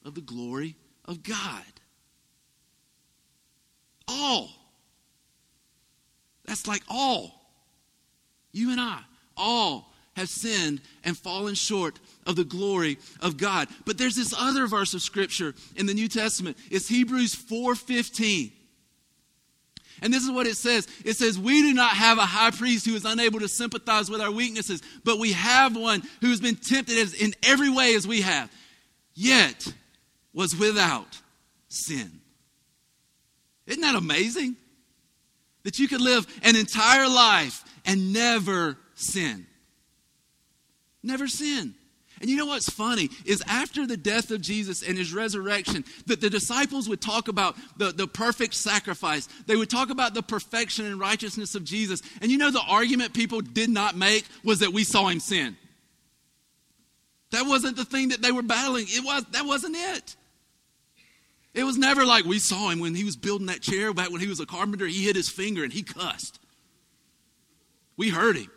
of 0.05 0.14
the 0.14 0.20
glory 0.20 0.76
of 1.05 1.22
God. 1.22 1.62
All. 4.09 4.50
That's 6.44 6.66
like 6.66 6.83
all. 6.88 7.40
You 8.52 8.70
and 8.70 8.81
I, 8.81 9.00
all 9.37 9.92
have 10.14 10.28
sinned 10.28 10.81
and 11.05 11.16
fallen 11.16 11.55
short 11.55 11.98
of 12.26 12.37
the 12.37 12.44
glory 12.44 12.98
of 13.20 13.37
God. 13.37 13.68
But 13.87 13.96
there's 13.96 14.16
this 14.16 14.35
other 14.37 14.66
verse 14.66 14.92
of 14.92 15.02
scripture 15.02 15.55
in 15.76 15.87
the 15.87 15.94
New 15.94 16.09
Testament. 16.09 16.59
It's 16.70 16.88
Hebrews 16.88 17.35
4:15. 17.35 18.52
And 20.02 20.12
this 20.12 20.24
is 20.24 20.30
what 20.30 20.48
it 20.48 20.56
says 20.56 20.88
it 21.04 21.16
says, 21.16 21.38
We 21.38 21.62
do 21.62 21.72
not 21.72 21.92
have 21.92 22.18
a 22.18 22.26
high 22.26 22.50
priest 22.50 22.84
who 22.84 22.94
is 22.94 23.04
unable 23.04 23.40
to 23.40 23.48
sympathize 23.48 24.10
with 24.10 24.20
our 24.20 24.32
weaknesses, 24.32 24.82
but 25.04 25.18
we 25.18 25.32
have 25.32 25.76
one 25.76 26.02
who 26.20 26.28
has 26.30 26.40
been 26.40 26.56
tempted 26.56 26.98
as, 26.98 27.14
in 27.14 27.32
every 27.42 27.70
way 27.70 27.94
as 27.94 28.06
we 28.06 28.20
have, 28.22 28.50
yet 29.14 29.72
was 30.34 30.56
without 30.56 31.20
sin. 31.68 32.20
Isn't 33.66 33.82
that 33.82 33.94
amazing? 33.94 34.56
That 35.62 35.78
you 35.78 35.86
could 35.86 36.00
live 36.00 36.26
an 36.42 36.56
entire 36.56 37.08
life 37.08 37.64
and 37.86 38.12
never 38.12 38.76
sin. 38.96 39.46
Never 41.04 41.28
sin. 41.28 41.76
And 42.22 42.30
you 42.30 42.37
know 42.37 42.46
what's 42.46 42.70
funny 42.70 43.11
is 43.24 43.42
after 43.48 43.85
the 43.85 43.96
death 43.96 44.30
of 44.30 44.40
Jesus 44.40 44.80
and 44.87 44.96
his 44.96 45.12
resurrection, 45.12 45.85
that 46.06 46.20
the 46.20 46.30
disciples 46.30 46.88
would 46.88 47.00
talk 47.00 47.26
about 47.26 47.56
the, 47.76 47.90
the 47.90 48.06
perfect 48.06 48.54
sacrifice. 48.54 49.28
They 49.48 49.56
would 49.56 49.68
talk 49.68 49.90
about 49.90 50.14
the 50.14 50.22
perfection 50.22 50.87
and 50.87 51.00
righteousness 51.00 51.56
of 51.56 51.64
Jesus. 51.64 52.00
And 52.20 52.30
you 52.30 52.38
know 52.38 52.52
the 52.52 52.62
argument 52.62 53.12
people 53.12 53.40
did 53.40 53.70
not 53.70 53.96
make 53.96 54.24
was 54.44 54.61
that 54.61 54.72
we 54.72 54.85
saw 54.85 55.08
him 55.08 55.18
sin. 55.18 55.56
That 57.32 57.46
wasn't 57.46 57.76
the 57.76 57.85
thing 57.85 58.11
that 58.11 58.22
they 58.22 58.30
were 58.30 58.42
battling. 58.42 58.87
It 58.88 59.04
was 59.04 59.24
that 59.32 59.44
wasn't 59.44 59.74
it. 59.76 60.14
It 61.54 61.64
was 61.64 61.76
never 61.76 62.06
like 62.06 62.24
we 62.24 62.38
saw 62.38 62.70
him 62.70 62.78
when 62.78 62.94
he 62.94 63.02
was 63.02 63.16
building 63.16 63.48
that 63.48 63.62
chair 63.62 63.92
back 63.92 64.12
when 64.12 64.20
he 64.20 64.28
was 64.28 64.38
a 64.38 64.46
carpenter, 64.46 64.87
he 64.87 65.04
hit 65.04 65.16
his 65.16 65.28
finger 65.28 65.64
and 65.64 65.72
he 65.72 65.82
cussed. 65.82 66.38
We 67.96 68.11
heard 68.11 68.37
him. 68.37 68.50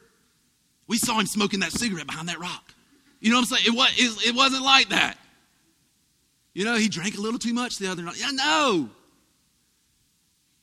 We 0.87 0.99
saw 0.99 1.19
him 1.19 1.25
smoking 1.25 1.61
that 1.61 1.71
cigarette 1.71 2.05
behind 2.05 2.29
that 2.29 2.39
rock. 2.39 2.74
You 3.25 3.31
know 3.31 3.37
what 3.37 3.51
I'm 3.51 3.57
saying? 3.57 3.73
It, 3.73 3.75
was, 3.75 4.27
it 4.27 4.35
wasn't 4.35 4.63
like 4.63 4.89
that. 4.89 5.17
You 6.53 6.63
know, 6.63 6.75
he 6.75 6.87
drank 6.87 7.17
a 7.17 7.21
little 7.21 7.39
too 7.39 7.55
much 7.55 7.79
the 7.79 7.87
other 7.87 8.03
night. 8.03 8.19
Yeah, 8.19 8.29
no. 8.31 8.87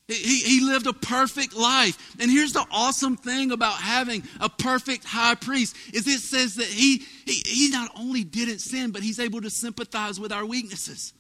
He, 0.06 0.38
he 0.38 0.60
lived 0.60 0.86
a 0.86 0.92
perfect 0.92 1.56
life. 1.56 1.98
And 2.20 2.30
here's 2.30 2.52
the 2.52 2.64
awesome 2.70 3.16
thing 3.16 3.50
about 3.50 3.72
having 3.72 4.22
a 4.38 4.48
perfect 4.48 5.02
high 5.02 5.34
priest 5.34 5.74
is 5.92 6.06
it 6.06 6.20
says 6.20 6.54
that 6.54 6.68
he, 6.68 6.98
he, 7.26 7.42
he 7.44 7.70
not 7.70 7.90
only 7.98 8.22
didn't 8.22 8.60
sin, 8.60 8.92
but 8.92 9.02
he's 9.02 9.18
able 9.18 9.40
to 9.40 9.50
sympathize 9.50 10.20
with 10.20 10.30
our 10.30 10.46
weaknesses. 10.46 11.14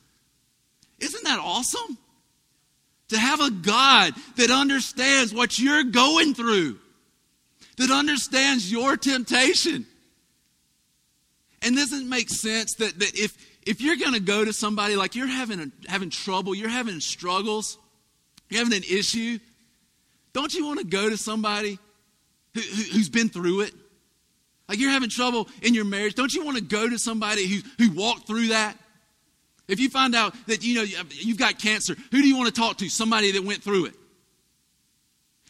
Isn't 1.00 1.24
that 1.24 1.40
awesome? 1.40 1.98
To 3.08 3.18
have 3.18 3.40
a 3.40 3.50
God 3.50 4.14
that 4.36 4.52
understands 4.52 5.34
what 5.34 5.58
you're 5.58 5.82
going 5.82 6.34
through, 6.34 6.78
that 7.78 7.90
understands 7.90 8.70
your 8.70 8.96
temptation. 8.96 9.86
And 11.62 11.76
doesn't 11.76 12.08
make 12.08 12.28
sense 12.28 12.74
that, 12.74 12.98
that 12.98 13.14
if, 13.18 13.36
if 13.64 13.80
you're 13.80 13.96
going 13.96 14.14
to 14.14 14.20
go 14.20 14.44
to 14.44 14.52
somebody 14.52 14.96
like 14.96 15.14
you're 15.14 15.26
having, 15.26 15.60
a, 15.60 15.90
having 15.90 16.10
trouble, 16.10 16.54
you're 16.54 16.68
having 16.68 17.00
struggles, 17.00 17.78
you're 18.48 18.64
having 18.64 18.76
an 18.76 18.84
issue, 18.90 19.38
don't 20.32 20.52
you 20.52 20.66
want 20.66 20.80
to 20.80 20.86
go 20.86 21.08
to 21.08 21.16
somebody 21.16 21.78
who, 22.54 22.60
who, 22.60 22.82
who's 22.94 23.08
been 23.08 23.28
through 23.28 23.60
it? 23.62 23.74
Like 24.68 24.78
you're 24.78 24.90
having 24.90 25.10
trouble 25.10 25.48
in 25.62 25.74
your 25.74 25.84
marriage, 25.84 26.14
don't 26.14 26.32
you 26.32 26.44
want 26.44 26.56
to 26.56 26.62
go 26.62 26.88
to 26.88 26.98
somebody 26.98 27.46
who, 27.46 27.60
who 27.78 27.92
walked 27.92 28.26
through 28.26 28.48
that? 28.48 28.76
If 29.68 29.80
you 29.80 29.88
find 29.88 30.14
out 30.14 30.34
that 30.48 30.64
you 30.64 30.74
know 30.74 30.82
you've 30.82 31.38
got 31.38 31.58
cancer, 31.58 31.94
who 32.10 32.20
do 32.22 32.26
you 32.26 32.36
want 32.36 32.52
to 32.52 32.60
talk 32.60 32.78
to? 32.78 32.88
Somebody 32.88 33.32
that 33.32 33.44
went 33.44 33.62
through 33.62 33.86
it. 33.86 33.94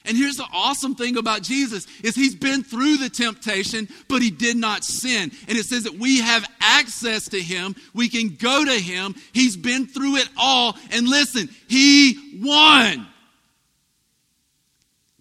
And 0.05 0.17
here's 0.17 0.37
the 0.37 0.47
awesome 0.53 0.95
thing 0.95 1.17
about 1.17 1.43
Jesus 1.43 1.87
is 2.03 2.15
he's 2.15 2.35
been 2.35 2.65
through 2.65 2.97
the 2.97 3.09
temptation, 3.09 3.89
but 4.09 4.21
he 4.21 4.31
did 4.31 4.57
not 4.57 4.85
sin. 4.85 5.31
And 5.47 5.57
it 5.57 5.65
says 5.65 5.85
that 5.85 5.95
we 5.95 6.21
have 6.21 6.45
access 6.61 7.29
to 7.29 7.41
him. 7.41 7.77
We 7.95 8.09
can 8.09 8.37
go 8.37 8.65
to 8.65 8.73
him. 8.73 9.15
He's 9.33 9.57
been 9.57 9.87
through 9.87 10.17
it 10.17 10.29
all. 10.37 10.77
And 10.91 11.09
listen, 11.09 11.49
he 11.69 12.41
won. 12.43 13.07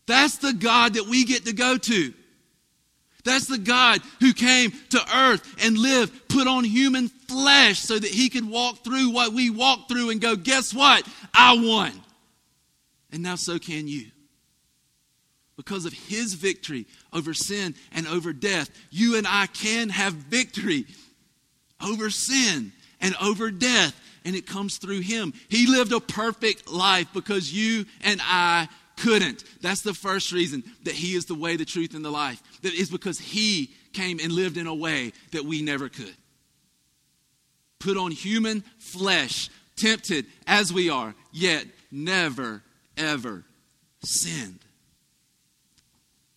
That's 0.08 0.38
the 0.38 0.54
God 0.54 0.96
that 0.96 1.06
we 1.06 1.26
get 1.26 1.46
to 1.46 1.54
go 1.54 1.78
to. 1.78 2.14
That's 3.24 3.48
the 3.48 3.60
God 3.60 4.02
who 4.20 4.34
came 4.34 4.72
to 4.90 5.18
earth 5.18 5.64
and 5.64 5.78
lived, 5.78 6.28
put 6.28 6.48
on 6.48 6.64
human 6.64 7.08
flesh 7.08 7.80
so 7.80 7.98
that 7.98 8.10
he 8.10 8.30
could 8.30 8.50
walk 8.50 8.84
through 8.84 9.12
what 9.12 9.34
we 9.34 9.50
walk 9.50 9.88
through 9.88 10.10
and 10.10 10.20
go, 10.20 10.36
guess 10.36 10.74
what? 10.74 11.08
I 11.34 11.54
won. 11.56 11.92
And 13.12 13.22
now 13.22 13.36
so 13.36 13.60
can 13.60 13.88
you. 13.88 14.11
Because 15.64 15.86
of 15.86 15.94
his 15.94 16.34
victory 16.34 16.88
over 17.14 17.36
sin 17.36 17.76
and 17.92 18.08
over 18.08 18.34
death, 18.34 18.72
you 18.90 19.16
and 19.16 19.28
I 19.28 19.46
can 19.46 19.90
have 19.90 20.14
victory 20.14 20.88
over 21.80 22.10
sin 22.10 22.72
and 23.00 23.16
over 23.22 23.52
death, 23.52 23.94
and 24.26 24.36
it 24.36 24.48
comes 24.48 24.78
through 24.78 25.02
him. 25.02 25.34
He 25.50 25.68
lived 25.68 25.92
a 25.92 26.00
perfect 26.00 26.68
life 26.68 27.10
because 27.14 27.54
you 27.54 27.86
and 28.04 28.20
I 28.24 28.70
couldn't. 28.98 29.44
That's 29.62 29.82
the 29.82 29.94
first 29.94 30.32
reason 30.32 30.64
that 30.84 30.96
He 30.96 31.14
is 31.14 31.26
the 31.26 31.36
way, 31.36 31.58
the 31.58 31.66
truth, 31.66 31.94
and 31.94 32.04
the 32.04 32.10
life. 32.10 32.42
That 32.64 32.74
is 32.74 32.90
because 32.90 33.20
He 33.20 33.70
came 33.94 34.20
and 34.20 34.32
lived 34.32 34.58
in 34.58 34.66
a 34.66 34.74
way 34.74 35.14
that 35.32 35.46
we 35.46 35.62
never 35.62 35.90
could. 35.90 36.16
Put 37.80 37.98
on 37.98 38.10
human 38.10 38.64
flesh, 38.80 39.50
tempted 39.76 40.26
as 40.48 40.74
we 40.74 40.90
are, 40.90 41.14
yet 41.32 41.66
never, 41.92 42.64
ever 42.98 43.44
sinned. 44.04 44.60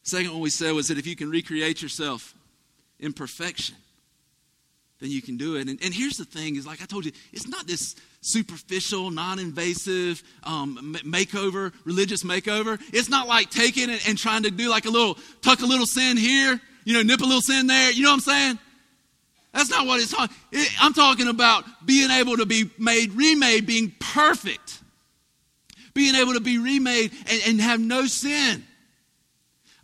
Second 0.04 0.32
one 0.32 0.40
we 0.40 0.50
said 0.50 0.72
was 0.72 0.88
that 0.88 0.98
if 0.98 1.06
you 1.06 1.16
can 1.16 1.30
recreate 1.30 1.80
yourself 1.80 2.34
in 3.00 3.14
perfection, 3.14 3.74
then 5.00 5.10
you 5.10 5.22
can 5.22 5.38
do 5.38 5.56
it. 5.56 5.66
And, 5.66 5.82
and 5.82 5.94
here's 5.94 6.18
the 6.18 6.26
thing 6.26 6.56
is 6.56 6.66
like 6.66 6.82
I 6.82 6.84
told 6.84 7.06
you, 7.06 7.12
it's 7.32 7.48
not 7.48 7.66
this 7.66 7.96
superficial, 8.20 9.10
non 9.10 9.38
invasive 9.38 10.22
um, 10.44 10.94
makeover, 11.04 11.72
religious 11.84 12.22
makeover. 12.22 12.78
It's 12.92 13.08
not 13.08 13.26
like 13.26 13.48
taking 13.48 13.88
it 13.88 14.06
and 14.06 14.16
trying 14.16 14.42
to 14.42 14.50
do 14.50 14.68
like 14.68 14.84
a 14.84 14.90
little, 14.90 15.16
tuck 15.40 15.60
a 15.62 15.66
little 15.66 15.86
sin 15.86 16.18
here, 16.18 16.60
you 16.84 16.92
know, 16.92 17.02
nip 17.02 17.20
a 17.20 17.24
little 17.24 17.40
sin 17.40 17.66
there. 17.66 17.90
You 17.90 18.02
know 18.02 18.10
what 18.10 18.14
I'm 18.14 18.20
saying? 18.20 18.58
That's 19.54 19.70
not 19.70 19.86
what 19.86 20.02
it's 20.02 20.12
talking. 20.12 20.36
It, 20.52 20.70
I'm 20.82 20.92
talking 20.92 21.28
about 21.28 21.64
being 21.86 22.10
able 22.10 22.36
to 22.36 22.44
be 22.44 22.70
made, 22.78 23.12
remade, 23.12 23.66
being 23.66 23.94
perfect, 24.00 24.80
being 25.94 26.14
able 26.14 26.34
to 26.34 26.40
be 26.40 26.58
remade 26.58 27.12
and, 27.30 27.42
and 27.46 27.60
have 27.62 27.80
no 27.80 28.04
sin. 28.04 28.64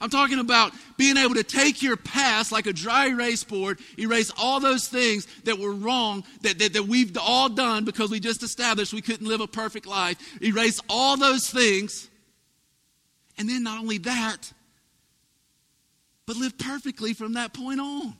I'm 0.00 0.10
talking 0.10 0.38
about 0.38 0.72
being 0.96 1.16
able 1.16 1.34
to 1.34 1.44
take 1.44 1.82
your 1.82 1.96
past 1.96 2.52
like 2.52 2.66
a 2.66 2.72
dry 2.72 3.08
erase 3.08 3.44
board, 3.44 3.78
erase 3.98 4.32
all 4.38 4.58
those 4.58 4.88
things 4.88 5.26
that 5.44 5.58
were 5.58 5.72
wrong, 5.72 6.24
that, 6.40 6.58
that, 6.58 6.72
that 6.72 6.86
we've 6.86 7.16
all 7.18 7.50
done 7.50 7.84
because 7.84 8.10
we 8.10 8.18
just 8.18 8.42
established 8.42 8.94
we 8.94 9.02
couldn't 9.02 9.26
live 9.26 9.40
a 9.40 9.46
perfect 9.46 9.86
life, 9.86 10.16
erase 10.42 10.80
all 10.88 11.16
those 11.16 11.50
things. 11.50 12.08
And 13.36 13.48
then 13.48 13.62
not 13.62 13.78
only 13.80 13.98
that, 13.98 14.52
but 16.26 16.36
live 16.36 16.56
perfectly 16.56 17.12
from 17.12 17.34
that 17.34 17.52
point 17.52 17.80
on. 17.80 18.14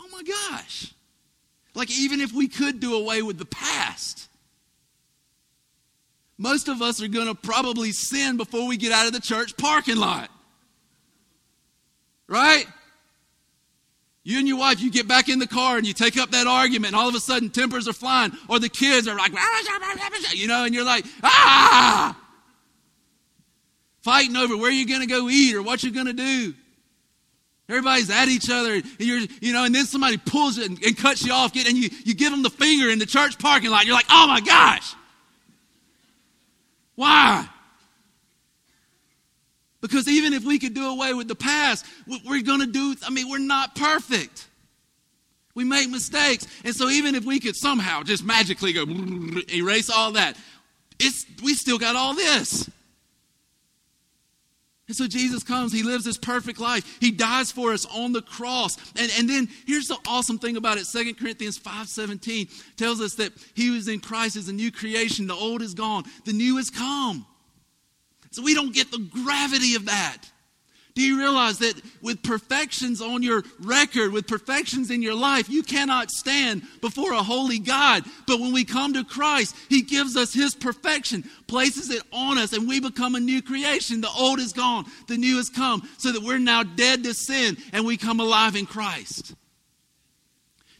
Oh 0.00 0.08
my 0.12 0.22
gosh. 0.22 0.92
Like, 1.74 1.90
even 1.90 2.20
if 2.20 2.32
we 2.32 2.46
could 2.46 2.78
do 2.78 2.94
away 2.94 3.22
with 3.22 3.38
the 3.38 3.46
past, 3.46 4.28
most 6.38 6.68
of 6.68 6.82
us 6.82 7.02
are 7.02 7.08
going 7.08 7.26
to 7.26 7.34
probably 7.34 7.92
sin 7.92 8.36
before 8.36 8.66
we 8.66 8.76
get 8.76 8.92
out 8.92 9.06
of 9.06 9.12
the 9.12 9.20
church 9.20 9.56
parking 9.56 9.96
lot. 9.96 10.30
Right? 12.26 12.66
You 14.24 14.38
and 14.38 14.48
your 14.48 14.56
wife, 14.56 14.80
you 14.80 14.90
get 14.90 15.06
back 15.06 15.28
in 15.28 15.38
the 15.38 15.46
car 15.46 15.76
and 15.76 15.86
you 15.86 15.92
take 15.92 16.16
up 16.16 16.30
that 16.30 16.46
argument, 16.46 16.94
and 16.94 16.96
all 16.96 17.08
of 17.08 17.14
a 17.14 17.20
sudden 17.20 17.50
tempers 17.50 17.86
are 17.86 17.92
flying, 17.92 18.32
or 18.48 18.58
the 18.58 18.70
kids 18.70 19.06
are 19.06 19.14
like, 19.14 19.32
you 20.32 20.48
know, 20.48 20.64
and 20.64 20.74
you're 20.74 20.84
like, 20.84 21.04
ah! 21.22 22.18
Fighting 24.00 24.36
over 24.36 24.56
where 24.56 24.70
you're 24.70 24.88
going 24.88 25.02
to 25.02 25.06
go 25.06 25.28
eat 25.28 25.54
or 25.54 25.62
what 25.62 25.82
you're 25.82 25.92
going 25.92 26.06
to 26.06 26.14
do. 26.14 26.54
Everybody's 27.68 28.10
at 28.10 28.28
each 28.28 28.50
other, 28.50 28.74
and 28.74 28.84
you're, 28.98 29.20
you 29.40 29.52
know, 29.52 29.64
and 29.64 29.74
then 29.74 29.84
somebody 29.84 30.16
pulls 30.16 30.58
it 30.58 30.68
and, 30.68 30.82
and 30.82 30.96
cuts 30.96 31.24
you 31.24 31.32
off, 31.32 31.54
and 31.54 31.76
you, 31.76 31.90
you 32.04 32.14
give 32.14 32.30
them 32.30 32.42
the 32.42 32.50
finger 32.50 32.90
in 32.90 32.98
the 32.98 33.06
church 33.06 33.38
parking 33.38 33.70
lot. 33.70 33.84
You're 33.84 33.94
like, 33.94 34.06
oh 34.10 34.26
my 34.26 34.40
gosh. 34.40 34.94
Why? 36.94 37.48
Because 39.80 40.08
even 40.08 40.32
if 40.32 40.44
we 40.44 40.58
could 40.58 40.72
do 40.72 40.88
away 40.88 41.12
with 41.12 41.28
the 41.28 41.34
past, 41.34 41.84
we're 42.24 42.42
going 42.42 42.60
to 42.60 42.66
do, 42.66 42.96
I 43.06 43.10
mean, 43.10 43.28
we're 43.28 43.38
not 43.38 43.74
perfect. 43.74 44.48
We 45.54 45.64
make 45.64 45.90
mistakes. 45.90 46.46
And 46.64 46.74
so 46.74 46.88
even 46.88 47.14
if 47.14 47.24
we 47.24 47.38
could 47.38 47.54
somehow 47.54 48.02
just 48.02 48.24
magically 48.24 48.72
go 48.72 48.86
erase 49.54 49.90
all 49.90 50.12
that, 50.12 50.36
it's, 50.98 51.26
we 51.42 51.54
still 51.54 51.78
got 51.78 51.96
all 51.96 52.14
this. 52.14 52.70
And 54.86 54.96
so 54.96 55.06
Jesus 55.06 55.42
comes, 55.42 55.72
he 55.72 55.82
lives 55.82 56.04
this 56.04 56.18
perfect 56.18 56.60
life. 56.60 56.98
He 57.00 57.10
dies 57.10 57.50
for 57.50 57.72
us 57.72 57.86
on 57.86 58.12
the 58.12 58.20
cross. 58.20 58.76
And, 58.98 59.10
and 59.18 59.28
then 59.28 59.48
here's 59.66 59.88
the 59.88 59.96
awesome 60.06 60.38
thing 60.38 60.58
about 60.58 60.76
it. 60.76 60.84
2 60.84 61.14
Corinthians 61.14 61.58
5:17 61.58 62.76
tells 62.76 63.00
us 63.00 63.14
that 63.14 63.32
he 63.54 63.70
was 63.70 63.88
in 63.88 64.00
Christ 64.00 64.36
as 64.36 64.48
a 64.48 64.52
new 64.52 64.70
creation. 64.70 65.26
The 65.26 65.34
old 65.34 65.62
is 65.62 65.72
gone, 65.72 66.04
the 66.24 66.34
new 66.34 66.58
has 66.58 66.68
come. 66.68 67.26
So 68.30 68.42
we 68.42 68.52
don't 68.52 68.74
get 68.74 68.90
the 68.90 68.98
gravity 68.98 69.74
of 69.76 69.86
that. 69.86 70.18
Do 70.94 71.02
you 71.02 71.18
realize 71.18 71.58
that 71.58 71.74
with 72.02 72.22
perfections 72.22 73.00
on 73.00 73.24
your 73.24 73.42
record, 73.58 74.12
with 74.12 74.28
perfections 74.28 74.92
in 74.92 75.02
your 75.02 75.14
life, 75.14 75.48
you 75.48 75.64
cannot 75.64 76.12
stand 76.12 76.62
before 76.80 77.12
a 77.12 77.22
holy 77.22 77.58
God? 77.58 78.04
But 78.28 78.38
when 78.38 78.52
we 78.52 78.64
come 78.64 78.92
to 78.94 79.02
Christ, 79.02 79.56
He 79.68 79.82
gives 79.82 80.16
us 80.16 80.32
His 80.32 80.54
perfection, 80.54 81.24
places 81.48 81.90
it 81.90 82.02
on 82.12 82.38
us, 82.38 82.52
and 82.52 82.68
we 82.68 82.78
become 82.78 83.16
a 83.16 83.20
new 83.20 83.42
creation. 83.42 84.02
The 84.02 84.10
old 84.16 84.38
is 84.38 84.52
gone, 84.52 84.84
the 85.08 85.16
new 85.16 85.38
has 85.38 85.48
come, 85.48 85.88
so 85.98 86.12
that 86.12 86.22
we're 86.22 86.38
now 86.38 86.62
dead 86.62 87.02
to 87.04 87.14
sin 87.14 87.56
and 87.72 87.84
we 87.84 87.96
come 87.96 88.20
alive 88.20 88.54
in 88.54 88.64
Christ. 88.64 89.34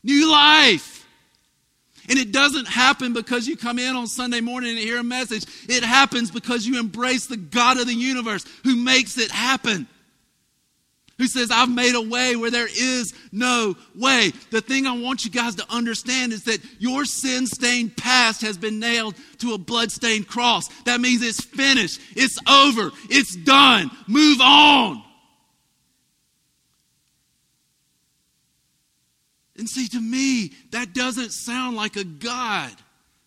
New 0.04 0.30
life. 0.30 1.08
And 2.08 2.18
it 2.18 2.30
doesn't 2.30 2.68
happen 2.68 3.14
because 3.14 3.48
you 3.48 3.56
come 3.56 3.80
in 3.80 3.96
on 3.96 4.06
Sunday 4.06 4.42
morning 4.42 4.70
and 4.70 4.78
hear 4.78 4.98
a 4.98 5.02
message. 5.02 5.46
It 5.68 5.82
happens 5.82 6.30
because 6.30 6.66
you 6.66 6.78
embrace 6.78 7.26
the 7.26 7.38
God 7.38 7.80
of 7.80 7.86
the 7.86 7.94
universe 7.94 8.44
who 8.62 8.76
makes 8.76 9.18
it 9.18 9.30
happen 9.32 9.88
who 11.18 11.26
says, 11.26 11.50
I've 11.50 11.70
made 11.70 11.94
a 11.94 12.00
way 12.00 12.36
where 12.36 12.50
there 12.50 12.68
is 12.68 13.14
no 13.30 13.76
way. 13.94 14.32
The 14.50 14.60
thing 14.60 14.86
I 14.86 14.98
want 14.98 15.24
you 15.24 15.30
guys 15.30 15.54
to 15.56 15.66
understand 15.70 16.32
is 16.32 16.44
that 16.44 16.60
your 16.78 17.04
sin 17.04 17.46
stained 17.46 17.96
past 17.96 18.40
has 18.42 18.58
been 18.58 18.80
nailed 18.80 19.14
to 19.38 19.54
a 19.54 19.58
blood 19.58 19.92
stained 19.92 20.26
cross. 20.26 20.68
That 20.84 21.00
means 21.00 21.22
it's 21.22 21.44
finished, 21.44 22.00
it's 22.16 22.38
over, 22.48 22.90
it's 23.08 23.36
done. 23.36 23.90
Move 24.08 24.40
on. 24.40 25.02
And 29.56 29.68
see, 29.68 29.86
to 29.88 30.00
me, 30.00 30.52
that 30.72 30.94
doesn't 30.94 31.30
sound 31.30 31.76
like 31.76 31.94
a 31.94 32.04
God 32.04 32.72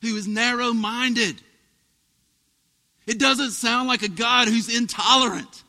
who 0.01 0.17
is 0.17 0.27
narrow 0.27 0.73
minded. 0.73 1.41
It 3.05 3.17
doesn't 3.17 3.51
sound 3.51 3.87
like 3.87 4.01
a 4.01 4.09
God 4.09 4.49
who's 4.49 4.75
intolerant. 4.75 5.63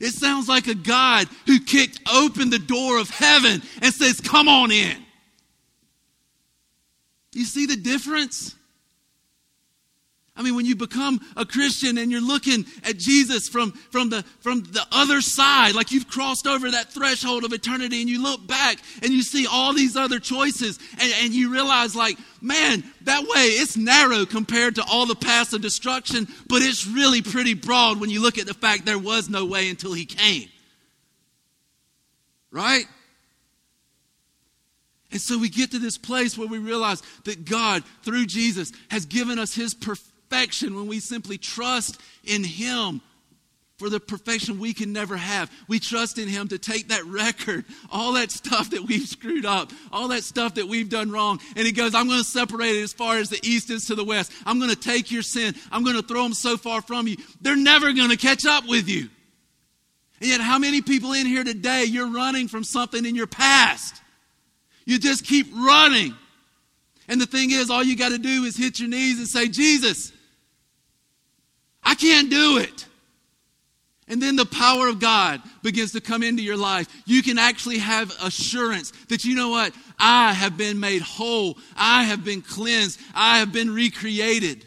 It 0.00 0.12
sounds 0.12 0.48
like 0.48 0.68
a 0.68 0.74
God 0.74 1.28
who 1.46 1.60
kicked 1.60 2.00
open 2.12 2.50
the 2.50 2.58
door 2.58 2.98
of 2.98 3.10
heaven 3.10 3.62
and 3.82 3.92
says, 3.92 4.20
Come 4.20 4.48
on 4.48 4.70
in. 4.70 4.96
You 7.32 7.44
see 7.44 7.66
the 7.66 7.76
difference? 7.76 8.54
I 10.38 10.42
mean, 10.42 10.54
when 10.54 10.66
you 10.66 10.76
become 10.76 11.20
a 11.36 11.44
Christian 11.44 11.98
and 11.98 12.12
you're 12.12 12.20
looking 12.20 12.64
at 12.84 12.96
Jesus 12.96 13.48
from, 13.48 13.72
from, 13.72 14.08
the, 14.08 14.22
from 14.38 14.62
the 14.62 14.86
other 14.92 15.20
side, 15.20 15.74
like 15.74 15.90
you've 15.90 16.06
crossed 16.06 16.46
over 16.46 16.70
that 16.70 16.92
threshold 16.92 17.42
of 17.42 17.52
eternity 17.52 18.00
and 18.00 18.08
you 18.08 18.22
look 18.22 18.46
back 18.46 18.78
and 19.02 19.12
you 19.12 19.22
see 19.22 19.48
all 19.48 19.74
these 19.74 19.96
other 19.96 20.20
choices 20.20 20.78
and, 21.00 21.12
and 21.22 21.34
you 21.34 21.52
realize, 21.52 21.96
like, 21.96 22.16
man, 22.40 22.84
that 23.02 23.22
way 23.22 23.46
it's 23.46 23.76
narrow 23.76 24.24
compared 24.24 24.76
to 24.76 24.84
all 24.88 25.06
the 25.06 25.16
paths 25.16 25.52
of 25.54 25.60
destruction, 25.60 26.28
but 26.46 26.62
it's 26.62 26.86
really 26.86 27.20
pretty 27.20 27.54
broad 27.54 27.98
when 27.98 28.08
you 28.08 28.22
look 28.22 28.38
at 28.38 28.46
the 28.46 28.54
fact 28.54 28.86
there 28.86 28.96
was 28.96 29.28
no 29.28 29.44
way 29.44 29.68
until 29.68 29.92
he 29.92 30.06
came. 30.06 30.48
Right? 32.52 32.84
And 35.10 35.20
so 35.20 35.36
we 35.36 35.48
get 35.48 35.72
to 35.72 35.80
this 35.80 35.98
place 35.98 36.38
where 36.38 36.46
we 36.46 36.58
realize 36.58 37.02
that 37.24 37.44
God, 37.44 37.82
through 38.04 38.26
Jesus, 38.26 38.70
has 38.88 39.04
given 39.04 39.40
us 39.40 39.52
his 39.52 39.74
perfection 39.74 40.12
perfection 40.28 40.74
when 40.74 40.86
we 40.86 41.00
simply 41.00 41.38
trust 41.38 42.00
in 42.24 42.44
Him 42.44 43.00
for 43.78 43.88
the 43.88 44.00
perfection 44.00 44.58
we 44.58 44.74
can 44.74 44.92
never 44.92 45.16
have. 45.16 45.50
We 45.68 45.78
trust 45.78 46.18
in 46.18 46.26
Him 46.26 46.48
to 46.48 46.58
take 46.58 46.88
that 46.88 47.04
record, 47.04 47.64
all 47.90 48.14
that 48.14 48.30
stuff 48.30 48.70
that 48.70 48.82
we've 48.82 49.06
screwed 49.06 49.46
up, 49.46 49.70
all 49.92 50.08
that 50.08 50.24
stuff 50.24 50.54
that 50.54 50.66
we've 50.66 50.90
done 50.90 51.10
wrong, 51.10 51.40
and 51.56 51.64
He 51.64 51.72
goes, 51.72 51.94
I'm 51.94 52.08
going 52.08 52.18
to 52.18 52.24
separate 52.24 52.76
it 52.76 52.82
as 52.82 52.92
far 52.92 53.18
as 53.18 53.30
the 53.30 53.38
east 53.42 53.70
is 53.70 53.86
to 53.86 53.94
the 53.94 54.04
west. 54.04 54.32
I'm 54.44 54.58
going 54.58 54.70
to 54.70 54.80
take 54.80 55.10
your 55.10 55.22
sin, 55.22 55.54
I'm 55.70 55.84
going 55.84 55.96
to 55.96 56.02
throw 56.02 56.22
them 56.22 56.34
so 56.34 56.56
far 56.56 56.82
from 56.82 57.06
you, 57.06 57.16
they're 57.40 57.56
never 57.56 57.92
going 57.92 58.10
to 58.10 58.16
catch 58.16 58.44
up 58.44 58.66
with 58.66 58.88
you. 58.88 59.08
And 60.20 60.28
yet, 60.28 60.40
how 60.40 60.58
many 60.58 60.82
people 60.82 61.12
in 61.12 61.26
here 61.26 61.44
today, 61.44 61.84
you're 61.84 62.10
running 62.10 62.48
from 62.48 62.64
something 62.64 63.04
in 63.04 63.14
your 63.14 63.28
past? 63.28 64.02
You 64.84 64.98
just 64.98 65.24
keep 65.24 65.46
running. 65.54 66.16
And 67.06 67.20
the 67.20 67.26
thing 67.26 67.52
is, 67.52 67.70
all 67.70 67.84
you 67.84 67.96
got 67.96 68.08
to 68.08 68.18
do 68.18 68.44
is 68.44 68.56
hit 68.56 68.80
your 68.80 68.88
knees 68.88 69.18
and 69.18 69.28
say, 69.28 69.46
Jesus, 69.46 70.12
I 71.82 71.94
can't 71.94 72.30
do 72.30 72.58
it. 72.58 72.86
And 74.08 74.22
then 74.22 74.36
the 74.36 74.46
power 74.46 74.88
of 74.88 75.00
God 75.00 75.42
begins 75.62 75.92
to 75.92 76.00
come 76.00 76.22
into 76.22 76.42
your 76.42 76.56
life. 76.56 76.88
You 77.04 77.22
can 77.22 77.38
actually 77.38 77.78
have 77.78 78.10
assurance 78.22 78.92
that 79.08 79.24
you 79.24 79.34
know 79.34 79.50
what? 79.50 79.74
I 79.98 80.32
have 80.32 80.56
been 80.56 80.80
made 80.80 81.02
whole. 81.02 81.58
I 81.76 82.04
have 82.04 82.24
been 82.24 82.40
cleansed. 82.40 82.98
I 83.14 83.38
have 83.38 83.52
been 83.52 83.70
recreated. 83.70 84.64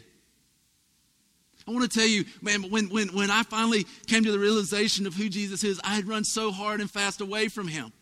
I 1.66 1.70
want 1.72 1.90
to 1.90 1.98
tell 1.98 2.06
you, 2.06 2.24
man, 2.40 2.70
when, 2.70 2.88
when, 2.88 3.08
when 3.08 3.30
I 3.30 3.42
finally 3.42 3.84
came 4.06 4.24
to 4.24 4.32
the 4.32 4.38
realization 4.38 5.06
of 5.06 5.14
who 5.14 5.28
Jesus 5.28 5.64
is, 5.64 5.80
I 5.82 5.94
had 5.94 6.06
run 6.06 6.24
so 6.24 6.50
hard 6.52 6.80
and 6.80 6.90
fast 6.90 7.20
away 7.20 7.48
from 7.48 7.66
him. 7.66 7.92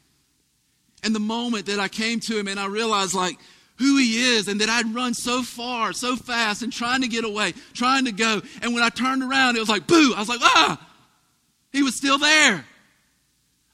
And 1.03 1.15
the 1.15 1.21
moment 1.21 1.67
that 1.67 1.81
I 1.81 1.89
came 1.89 2.21
to 2.21 2.39
him 2.39 2.49
and 2.49 2.61
I 2.61 2.67
realized, 2.67 3.15
like, 3.15 3.39
who 3.81 3.97
he 3.97 4.37
is 4.37 4.47
and 4.47 4.61
that 4.61 4.69
I'd 4.69 4.95
run 4.95 5.15
so 5.15 5.43
far, 5.43 5.93
so 5.93 6.15
fast 6.15 6.63
and 6.63 6.73
trying 6.73 7.01
to 7.01 7.09
get 7.09 7.25
away, 7.25 7.55
trying 7.73 8.05
to 8.05 8.13
go. 8.13 8.41
And 8.63 8.75
when 8.75 8.83
I 8.83 8.91
turned 8.91 9.23
around, 9.23 9.57
it 9.57 9.61
was 9.61 9.69
like, 9.69 9.87
boo. 9.87 10.13
I 10.15 10.21
was 10.21 10.29
like, 10.29 10.41
ah, 10.43 10.89
he 11.73 11.83
was 11.83 11.97
still 11.97 12.19
there. 12.19 12.65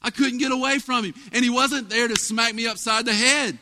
I 0.01 0.09
couldn't 0.09 0.37
get 0.39 0.51
away 0.51 0.79
from 0.79 1.03
him. 1.03 1.13
And 1.33 1.43
he 1.43 1.49
wasn't 1.49 1.89
there 1.89 2.07
to 2.07 2.15
smack 2.15 2.55
me 2.55 2.67
upside 2.67 3.05
the 3.05 3.13
head. 3.13 3.59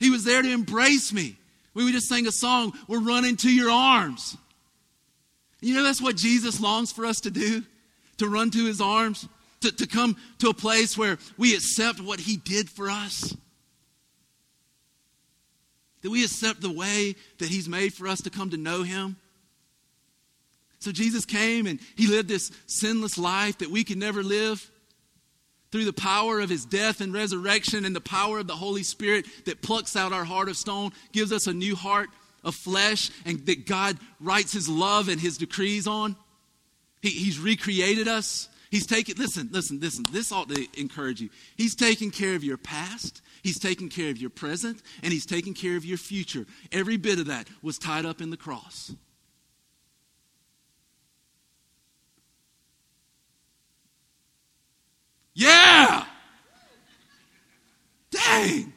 He 0.00 0.10
was 0.10 0.24
there 0.24 0.40
to 0.40 0.50
embrace 0.50 1.12
me. 1.12 1.36
We 1.74 1.84
would 1.84 1.92
just 1.92 2.08
sing 2.08 2.26
a 2.26 2.32
song, 2.32 2.72
We're 2.88 3.00
running 3.00 3.36
to 3.36 3.52
your 3.52 3.70
arms. 3.70 4.36
You 5.60 5.74
know, 5.74 5.82
that's 5.82 6.00
what 6.00 6.16
Jesus 6.16 6.60
longs 6.60 6.92
for 6.92 7.04
us 7.04 7.20
to 7.20 7.30
do 7.30 7.62
to 8.18 8.28
run 8.28 8.50
to 8.50 8.66
his 8.66 8.80
arms, 8.80 9.28
to, 9.60 9.70
to 9.70 9.86
come 9.86 10.16
to 10.38 10.48
a 10.48 10.54
place 10.54 10.98
where 10.98 11.18
we 11.36 11.54
accept 11.54 12.00
what 12.00 12.20
he 12.20 12.36
did 12.36 12.68
for 12.68 12.90
us. 12.90 13.36
That 16.02 16.10
we 16.10 16.24
accept 16.24 16.60
the 16.60 16.72
way 16.72 17.14
that 17.38 17.48
He's 17.48 17.68
made 17.68 17.92
for 17.92 18.08
us 18.08 18.22
to 18.22 18.30
come 18.30 18.50
to 18.50 18.56
know 18.56 18.82
Him. 18.82 19.16
So 20.80 20.92
Jesus 20.92 21.24
came 21.24 21.66
and 21.66 21.80
He 21.96 22.06
lived 22.06 22.28
this 22.28 22.52
sinless 22.66 23.18
life 23.18 23.58
that 23.58 23.70
we 23.70 23.84
could 23.84 23.98
never 23.98 24.22
live 24.22 24.70
through 25.70 25.84
the 25.84 25.92
power 25.92 26.40
of 26.40 26.48
his 26.48 26.64
death 26.64 27.00
and 27.00 27.12
resurrection 27.12 27.84
and 27.84 27.94
the 27.94 28.00
power 28.00 28.38
of 28.38 28.46
the 28.46 28.56
Holy 28.56 28.82
Spirit 28.82 29.26
that 29.44 29.62
plucks 29.62 29.96
out 29.96 30.12
our 30.12 30.24
heart 30.24 30.48
of 30.48 30.56
stone, 30.56 30.92
gives 31.12 31.32
us 31.32 31.46
a 31.46 31.52
new 31.52 31.76
heart 31.76 32.08
of 32.44 32.54
flesh, 32.54 33.10
and 33.24 33.44
that 33.46 33.66
God 33.66 33.98
writes 34.20 34.52
his 34.52 34.68
love 34.68 35.08
and 35.08 35.20
his 35.20 35.38
decrees 35.38 35.86
on. 35.86 36.16
He, 37.02 37.10
he's 37.10 37.38
recreated 37.38 38.08
us. 38.08 38.48
He's 38.70 38.86
taken, 38.86 39.16
listen, 39.16 39.48
listen, 39.52 39.80
listen, 39.80 40.06
this 40.10 40.32
ought 40.32 40.48
to 40.50 40.66
encourage 40.78 41.20
you. 41.20 41.30
He's 41.56 41.74
taken 41.74 42.10
care 42.10 42.34
of 42.34 42.44
your 42.44 42.58
past, 42.58 43.22
He's 43.42 43.58
taking 43.58 43.88
care 43.88 44.10
of 44.10 44.18
your 44.18 44.30
present 44.30 44.82
and 45.02 45.12
He's 45.12 45.26
taking 45.26 45.54
care 45.54 45.76
of 45.76 45.84
your 45.84 45.98
future. 45.98 46.46
Every 46.72 46.96
bit 46.96 47.18
of 47.18 47.26
that 47.26 47.48
was 47.62 47.78
tied 47.78 48.06
up 48.06 48.20
in 48.20 48.30
the 48.30 48.36
cross. 48.36 48.92
Yeah! 55.34 56.04
Dang! 58.10 58.72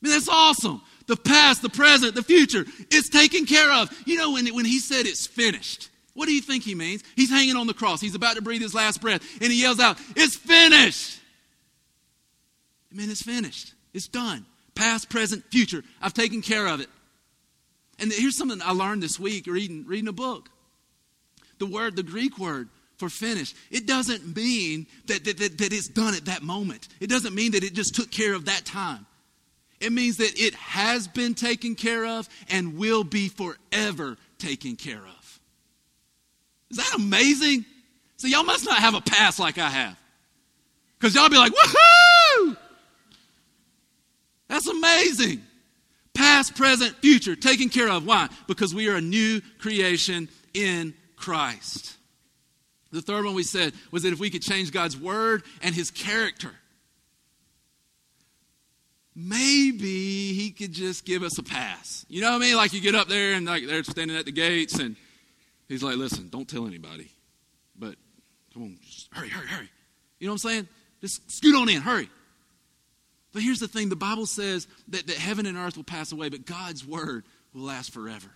I 0.00 0.06
mean, 0.06 0.12
that's 0.12 0.28
awesome. 0.28 0.82
The 1.06 1.16
past, 1.16 1.62
the 1.62 1.70
present, 1.70 2.14
the 2.14 2.22
future, 2.22 2.66
it's 2.90 3.08
taken 3.08 3.46
care 3.46 3.72
of. 3.72 3.90
You 4.06 4.18
know, 4.18 4.32
when, 4.32 4.46
when 4.48 4.66
he 4.66 4.78
said 4.80 5.06
it's 5.06 5.26
finished, 5.26 5.88
what 6.12 6.26
do 6.26 6.34
you 6.34 6.42
think 6.42 6.62
he 6.62 6.74
means? 6.74 7.02
He's 7.16 7.30
hanging 7.30 7.56
on 7.56 7.66
the 7.66 7.74
cross. 7.74 8.00
He's 8.02 8.14
about 8.14 8.36
to 8.36 8.42
breathe 8.42 8.60
his 8.60 8.74
last 8.74 9.00
breath, 9.00 9.22
and 9.40 9.50
he 9.50 9.62
yells 9.62 9.80
out, 9.80 9.98
It's 10.14 10.36
finished! 10.36 11.17
Amen. 12.92 13.10
It's 13.10 13.22
finished. 13.22 13.74
It's 13.92 14.08
done. 14.08 14.46
Past, 14.74 15.08
present, 15.08 15.44
future. 15.50 15.82
I've 16.00 16.14
taken 16.14 16.42
care 16.42 16.66
of 16.66 16.80
it. 16.80 16.88
And 17.98 18.12
here's 18.12 18.36
something 18.36 18.60
I 18.62 18.72
learned 18.72 19.02
this 19.02 19.18
week 19.18 19.46
reading, 19.46 19.84
reading 19.86 20.08
a 20.08 20.12
book. 20.12 20.48
The 21.58 21.66
word, 21.66 21.96
the 21.96 22.04
Greek 22.04 22.38
word 22.38 22.68
for 22.96 23.08
finished, 23.08 23.56
it 23.70 23.86
doesn't 23.86 24.36
mean 24.36 24.86
that, 25.06 25.24
that, 25.24 25.38
that, 25.38 25.58
that 25.58 25.72
it's 25.72 25.88
done 25.88 26.14
at 26.14 26.26
that 26.26 26.42
moment. 26.42 26.88
It 27.00 27.08
doesn't 27.08 27.34
mean 27.34 27.52
that 27.52 27.64
it 27.64 27.74
just 27.74 27.94
took 27.94 28.10
care 28.10 28.34
of 28.34 28.44
that 28.44 28.64
time. 28.64 29.06
It 29.80 29.92
means 29.92 30.16
that 30.16 30.32
it 30.36 30.54
has 30.54 31.06
been 31.06 31.34
taken 31.34 31.74
care 31.74 32.04
of 32.04 32.28
and 32.48 32.78
will 32.78 33.04
be 33.04 33.28
forever 33.28 34.16
taken 34.38 34.76
care 34.76 34.98
of. 34.98 35.40
Is 36.70 36.78
that 36.78 36.92
amazing? 36.96 37.64
So, 38.16 38.26
y'all 38.26 38.44
must 38.44 38.64
not 38.64 38.78
have 38.78 38.94
a 38.94 39.00
past 39.00 39.38
like 39.38 39.58
I 39.58 39.68
have. 39.68 39.96
Because 40.98 41.14
y'all 41.14 41.28
be 41.28 41.38
like, 41.38 41.52
woohoo! 41.52 42.07
That's 44.48 44.66
amazing. 44.66 45.42
Past, 46.14 46.56
present, 46.56 46.96
future, 46.96 47.36
taken 47.36 47.68
care 47.68 47.88
of. 47.88 48.04
Why? 48.04 48.28
Because 48.46 48.74
we 48.74 48.88
are 48.88 48.96
a 48.96 49.00
new 49.00 49.40
creation 49.58 50.28
in 50.54 50.94
Christ. 51.16 51.96
The 52.90 53.02
third 53.02 53.24
one 53.24 53.34
we 53.34 53.42
said 53.42 53.74
was 53.90 54.02
that 54.02 54.12
if 54.12 54.18
we 54.18 54.30
could 54.30 54.42
change 54.42 54.72
God's 54.72 54.96
word 54.96 55.42
and 55.62 55.74
his 55.74 55.90
character, 55.90 56.50
maybe 59.14 60.32
he 60.32 60.50
could 60.50 60.72
just 60.72 61.04
give 61.04 61.22
us 61.22 61.38
a 61.38 61.42
pass. 61.42 62.06
You 62.08 62.22
know 62.22 62.30
what 62.30 62.42
I 62.42 62.46
mean? 62.46 62.56
Like 62.56 62.72
you 62.72 62.80
get 62.80 62.94
up 62.94 63.08
there 63.08 63.34
and 63.34 63.46
like 63.46 63.66
they're 63.66 63.84
standing 63.84 64.16
at 64.16 64.24
the 64.24 64.32
gates 64.32 64.78
and 64.78 64.96
he's 65.68 65.82
like, 65.82 65.96
listen, 65.96 66.28
don't 66.30 66.48
tell 66.48 66.66
anybody. 66.66 67.10
But 67.78 67.96
come 68.54 68.62
on, 68.62 68.78
just 68.82 69.08
hurry, 69.12 69.28
hurry, 69.28 69.46
hurry. 69.46 69.70
You 70.18 70.26
know 70.26 70.32
what 70.32 70.44
I'm 70.44 70.50
saying? 70.50 70.68
Just 71.00 71.30
scoot 71.30 71.54
on 71.54 71.68
in, 71.68 71.82
hurry. 71.82 72.08
But 73.38 73.44
here's 73.44 73.60
the 73.60 73.68
thing 73.68 73.88
the 73.88 73.94
Bible 73.94 74.26
says 74.26 74.66
that, 74.88 75.06
that 75.06 75.16
heaven 75.16 75.46
and 75.46 75.56
earth 75.56 75.76
will 75.76 75.84
pass 75.84 76.10
away, 76.10 76.28
but 76.28 76.44
God's 76.44 76.84
word 76.84 77.24
will 77.54 77.62
last 77.62 77.92
forever. 77.92 78.26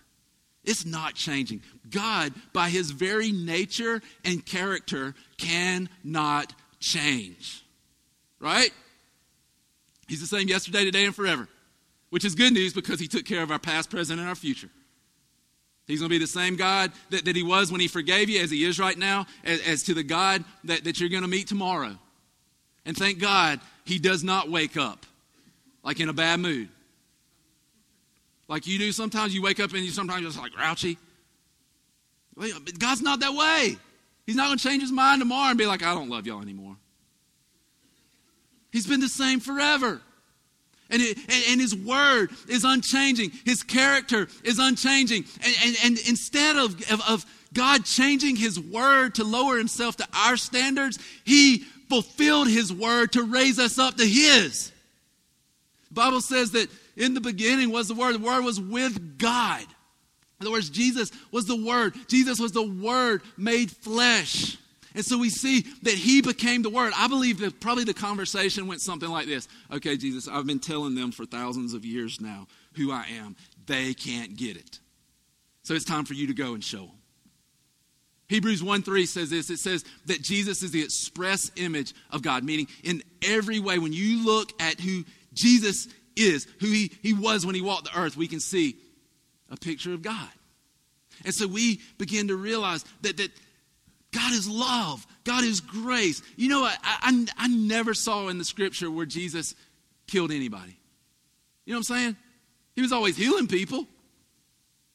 It's 0.63 0.85
not 0.85 1.13
changing. 1.13 1.61
God, 1.89 2.31
by 2.53 2.69
his 2.69 2.91
very 2.91 3.33
nature 3.33 4.01
and 4.23 4.45
character, 4.45 5.13
cannot 5.37 6.53
change. 6.79 7.65
Right? 8.39 8.71
He's 10.07 10.21
the 10.21 10.25
same 10.25 10.47
yesterday, 10.47 10.85
today, 10.85 11.03
and 11.03 11.13
forever, 11.13 11.49
which 12.09 12.23
is 12.23 12.33
good 12.33 12.53
news 12.53 12.71
because 12.71 12.97
he 12.97 13.09
took 13.09 13.25
care 13.25 13.43
of 13.43 13.51
our 13.51 13.59
past, 13.59 13.89
present, 13.89 14.21
and 14.21 14.29
our 14.29 14.35
future. 14.35 14.69
He's 15.85 15.99
going 15.99 16.09
to 16.11 16.15
be 16.15 16.17
the 16.17 16.27
same 16.27 16.55
God 16.55 16.93
that, 17.09 17.25
that 17.25 17.35
he 17.35 17.43
was 17.43 17.73
when 17.73 17.81
he 17.81 17.89
forgave 17.89 18.29
you 18.29 18.41
as 18.41 18.49
he 18.49 18.63
is 18.63 18.79
right 18.79 18.97
now, 18.97 19.25
as, 19.43 19.59
as 19.63 19.83
to 19.83 19.93
the 19.93 20.03
God 20.03 20.45
that, 20.63 20.85
that 20.85 21.01
you're 21.01 21.09
going 21.09 21.23
to 21.23 21.27
meet 21.27 21.47
tomorrow. 21.49 21.97
And 22.85 22.95
thank 22.95 23.19
God 23.19 23.59
he 23.85 23.99
does 23.99 24.23
not 24.23 24.49
wake 24.49 24.77
up 24.77 25.05
like 25.83 25.99
in 25.99 26.09
a 26.09 26.13
bad 26.13 26.39
mood. 26.39 26.69
Like 28.47 28.67
you 28.67 28.77
do 28.77 28.91
sometimes, 28.91 29.33
you 29.33 29.41
wake 29.41 29.59
up 29.59 29.73
and 29.73 29.83
you 29.83 29.91
sometimes 29.91 30.23
just 30.23 30.37
like 30.37 30.51
grouchy. 30.51 30.97
God's 32.79 33.01
not 33.01 33.19
that 33.19 33.33
way. 33.33 33.77
He's 34.25 34.35
not 34.35 34.47
going 34.47 34.57
to 34.57 34.63
change 34.63 34.81
his 34.81 34.91
mind 34.91 35.21
tomorrow 35.21 35.49
and 35.49 35.57
be 35.57 35.65
like, 35.65 35.83
I 35.83 35.93
don't 35.93 36.09
love 36.09 36.25
y'all 36.25 36.41
anymore. 36.41 36.75
He's 38.71 38.87
been 38.87 39.01
the 39.01 39.09
same 39.09 39.39
forever. 39.39 40.01
And, 40.89 41.01
it, 41.01 41.17
and, 41.17 41.43
and, 41.49 41.61
his 41.61 41.75
word 41.75 42.29
is 42.47 42.63
unchanging. 42.63 43.31
His 43.45 43.63
character 43.63 44.27
is 44.43 44.59
unchanging. 44.59 45.25
And, 45.43 45.55
and, 45.65 45.75
and 45.85 45.99
instead 46.07 46.55
of, 46.55 46.75
of, 46.91 47.01
of 47.09 47.25
God 47.53 47.85
changing 47.85 48.35
his 48.35 48.59
word 48.59 49.15
to 49.15 49.23
lower 49.23 49.57
himself 49.57 49.95
to 49.97 50.07
our 50.13 50.37
standards, 50.37 50.99
he 51.23 51.65
fulfilled 51.93 52.49
his 52.49 52.73
word 52.73 53.11
to 53.11 53.21
raise 53.21 53.59
us 53.59 53.77
up 53.77 53.97
to 53.97 54.05
his. 54.05 54.71
The 55.89 55.93
Bible 55.93 56.21
says 56.21 56.51
that 56.51 56.69
in 56.97 57.13
the 57.13 57.21
beginning 57.21 57.71
was 57.71 57.87
the 57.87 57.93
Word. 57.93 58.15
The 58.15 58.19
Word 58.19 58.43
was 58.43 58.59
with 58.59 59.19
God. 59.19 59.61
In 59.61 60.47
other 60.47 60.51
words, 60.51 60.71
Jesus 60.71 61.11
was 61.31 61.45
the 61.45 61.63
Word. 61.63 61.93
Jesus 62.07 62.39
was 62.39 62.51
the 62.51 62.67
Word 62.67 63.21
made 63.37 63.69
flesh. 63.69 64.57
And 64.95 65.05
so 65.05 65.19
we 65.19 65.29
see 65.29 65.61
that 65.83 65.93
he 65.93 66.21
became 66.21 66.61
the 66.61 66.69
word. 66.69 66.93
I 66.95 67.07
believe 67.07 67.39
that 67.39 67.59
probably 67.59 67.83
the 67.83 67.95
conversation 67.95 68.67
went 68.67 68.79
something 68.79 69.09
like 69.09 69.25
this 69.25 69.47
Okay, 69.71 69.97
Jesus, 69.97 70.27
I've 70.27 70.45
been 70.45 70.59
telling 70.59 70.93
them 70.93 71.11
for 71.11 71.25
thousands 71.25 71.73
of 71.73 71.83
years 71.83 72.21
now 72.21 72.47
who 72.75 72.91
I 72.91 73.05
am. 73.19 73.35
They 73.65 73.95
can't 73.95 74.35
get 74.35 74.55
it. 74.55 74.79
So 75.63 75.73
it's 75.73 75.85
time 75.85 76.05
for 76.05 76.13
you 76.13 76.27
to 76.27 76.33
go 76.33 76.53
and 76.53 76.63
show 76.63 76.85
them. 76.85 77.02
Hebrews 78.33 78.63
1 78.63 78.81
3 78.81 79.05
says 79.05 79.29
this 79.29 79.51
it 79.51 79.59
says 79.59 79.85
that 80.07 80.23
Jesus 80.23 80.63
is 80.63 80.71
the 80.71 80.81
express 80.81 81.51
image 81.55 81.93
of 82.09 82.23
God, 82.23 82.43
meaning 82.43 82.67
in 82.83 83.03
every 83.21 83.59
way, 83.59 83.77
when 83.77 83.93
you 83.93 84.25
look 84.25 84.59
at 84.59 84.79
who 84.79 85.05
Jesus 85.35 85.87
is, 86.15 86.47
who 86.59 86.65
he, 86.65 86.91
he 87.03 87.13
was 87.13 87.45
when 87.45 87.53
he 87.53 87.61
walked 87.61 87.93
the 87.93 87.99
earth, 87.99 88.17
we 88.17 88.27
can 88.27 88.39
see 88.39 88.75
a 89.51 89.55
picture 89.55 89.93
of 89.93 90.01
God. 90.01 90.29
And 91.23 91.31
so 91.31 91.45
we 91.45 91.79
begin 91.99 92.29
to 92.29 92.35
realize 92.35 92.83
that, 93.01 93.17
that 93.17 93.29
God 94.11 94.33
is 94.33 94.49
love, 94.49 95.05
God 95.25 95.43
is 95.43 95.61
grace. 95.61 96.23
You 96.35 96.49
know, 96.49 96.63
I, 96.63 96.75
I, 96.83 97.25
I 97.37 97.47
never 97.49 97.93
saw 97.93 98.29
in 98.29 98.39
the 98.39 98.45
scripture 98.45 98.89
where 98.89 99.05
Jesus 99.05 99.53
killed 100.07 100.31
anybody. 100.31 100.75
You 101.65 101.73
know 101.73 101.77
what 101.81 101.91
I'm 101.91 101.97
saying? 101.97 102.17
He 102.75 102.81
was 102.81 102.91
always 102.91 103.15
healing 103.15 103.45
people. 103.45 103.85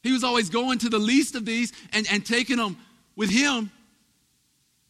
He 0.02 0.10
was 0.10 0.24
always 0.24 0.50
going 0.50 0.78
to 0.80 0.88
the 0.88 0.98
least 0.98 1.36
of 1.36 1.44
these 1.44 1.72
and, 1.92 2.04
and 2.10 2.26
taking 2.26 2.56
them 2.56 2.76
with 3.18 3.28
him. 3.28 3.70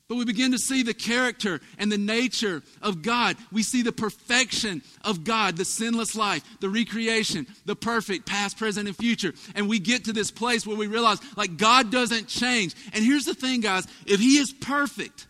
But 0.07 0.17
we 0.17 0.25
begin 0.25 0.53
to 0.53 0.59
see 0.59 0.83
the 0.83 0.95
character 0.95 1.61
and 1.77 1.93
the 1.93 1.99
nature 1.99 2.63
of 2.81 3.03
God. 3.03 3.37
We 3.53 3.63
see 3.63 3.83
the 3.83 3.93
perfection 3.93 4.83
of 5.05 5.23
God, 5.25 5.57
the 5.57 5.67
sinless 5.67 6.15
life, 6.15 6.43
the 6.61 6.71
recreation, 6.71 7.47
the 7.67 7.77
perfect 7.77 8.25
past, 8.25 8.57
present, 8.57 8.89
and 8.89 8.97
future. 8.97 9.35
And 9.55 9.69
we 9.69 9.79
get 9.79 10.05
to 10.05 10.15
this 10.15 10.31
place 10.31 10.67
where 10.67 10.79
we 10.79 10.87
realize, 10.87 11.19
like, 11.37 11.59
God 11.59 11.91
doesn't 11.91 12.29
change. 12.29 12.75
And 12.95 13.05
here's 13.05 13.27
the 13.27 13.35
thing, 13.35 13.61
guys 13.61 13.87
if 14.07 14.21
He 14.21 14.39
is 14.39 14.53
perfect, 14.53 15.27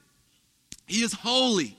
He 0.86 1.02
is 1.02 1.12
holy, 1.12 1.76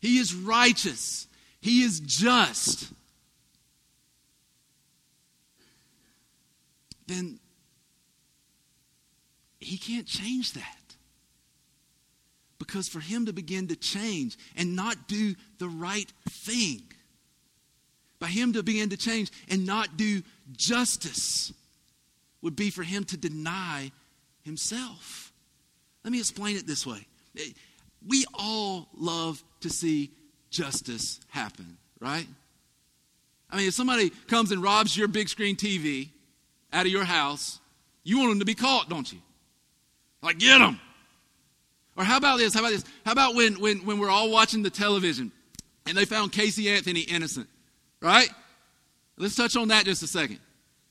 He 0.00 0.16
is 0.16 0.34
righteous, 0.34 1.26
He 1.60 1.82
is 1.82 2.00
just, 2.00 2.90
then 7.06 7.38
he 9.60 9.78
can't 9.78 10.06
change 10.06 10.52
that. 10.54 10.64
Because 12.58 12.88
for 12.88 13.00
him 13.00 13.26
to 13.26 13.32
begin 13.32 13.68
to 13.68 13.76
change 13.76 14.36
and 14.56 14.76
not 14.76 15.08
do 15.08 15.34
the 15.58 15.68
right 15.68 16.10
thing, 16.28 16.82
by 18.18 18.28
him 18.28 18.52
to 18.52 18.62
begin 18.62 18.90
to 18.90 18.96
change 18.96 19.30
and 19.48 19.64
not 19.64 19.96
do 19.96 20.22
justice, 20.56 21.52
would 22.42 22.56
be 22.56 22.70
for 22.70 22.82
him 22.82 23.04
to 23.04 23.16
deny 23.16 23.92
himself. 24.42 25.32
Let 26.04 26.12
me 26.12 26.18
explain 26.18 26.56
it 26.56 26.66
this 26.66 26.86
way. 26.86 27.06
We 28.06 28.24
all 28.34 28.88
love 28.96 29.42
to 29.60 29.70
see 29.70 30.10
justice 30.50 31.20
happen, 31.28 31.76
right? 32.00 32.26
I 33.50 33.56
mean, 33.56 33.68
if 33.68 33.74
somebody 33.74 34.10
comes 34.28 34.52
and 34.52 34.62
robs 34.62 34.96
your 34.96 35.08
big 35.08 35.28
screen 35.28 35.56
TV 35.56 36.08
out 36.72 36.86
of 36.86 36.92
your 36.92 37.04
house, 37.04 37.58
you 38.04 38.18
want 38.18 38.30
them 38.30 38.38
to 38.38 38.44
be 38.44 38.54
caught, 38.54 38.88
don't 38.88 39.10
you? 39.12 39.18
Like, 40.22 40.38
get 40.38 40.58
them. 40.58 40.78
Or 41.96 42.04
how 42.04 42.16
about 42.16 42.38
this? 42.38 42.54
How 42.54 42.60
about 42.60 42.72
this? 42.72 42.84
How 43.04 43.12
about 43.12 43.34
when, 43.34 43.60
when, 43.60 43.78
when 43.84 43.98
we're 43.98 44.10
all 44.10 44.30
watching 44.30 44.62
the 44.62 44.70
television 44.70 45.32
and 45.86 45.96
they 45.96 46.04
found 46.04 46.32
Casey 46.32 46.70
Anthony 46.70 47.00
innocent, 47.00 47.48
right? 48.00 48.28
Let's 49.16 49.34
touch 49.34 49.56
on 49.56 49.68
that 49.68 49.84
just 49.84 50.02
a 50.02 50.06
second. 50.06 50.38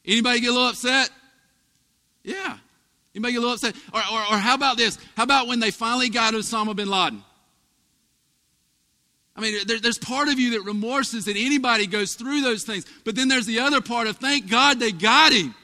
Anybody 0.05 0.39
get 0.39 0.49
a 0.49 0.53
little 0.53 0.67
upset? 0.67 1.09
Yeah. 2.23 2.57
Anybody 3.15 3.33
get 3.33 3.37
a 3.39 3.41
little 3.41 3.55
upset? 3.55 3.75
Or, 3.93 3.99
or, 3.99 4.19
or 4.19 4.37
how 4.37 4.55
about 4.55 4.77
this? 4.77 4.97
How 5.17 5.23
about 5.23 5.47
when 5.47 5.59
they 5.59 5.71
finally 5.71 6.09
got 6.09 6.33
Osama 6.33 6.75
bin 6.75 6.89
Laden? 6.89 7.23
I 9.35 9.41
mean, 9.41 9.55
there, 9.65 9.79
there's 9.79 9.97
part 9.97 10.27
of 10.27 10.37
you 10.37 10.51
that 10.51 10.61
remorses 10.61 11.25
that 11.25 11.37
anybody 11.37 11.87
goes 11.87 12.13
through 12.15 12.41
those 12.41 12.63
things. 12.63 12.85
But 13.05 13.15
then 13.15 13.29
there's 13.29 13.45
the 13.45 13.59
other 13.59 13.81
part 13.81 14.07
of 14.07 14.17
thank 14.17 14.49
God 14.49 14.79
they 14.79 14.91
got 14.91 15.31
him. 15.31 15.55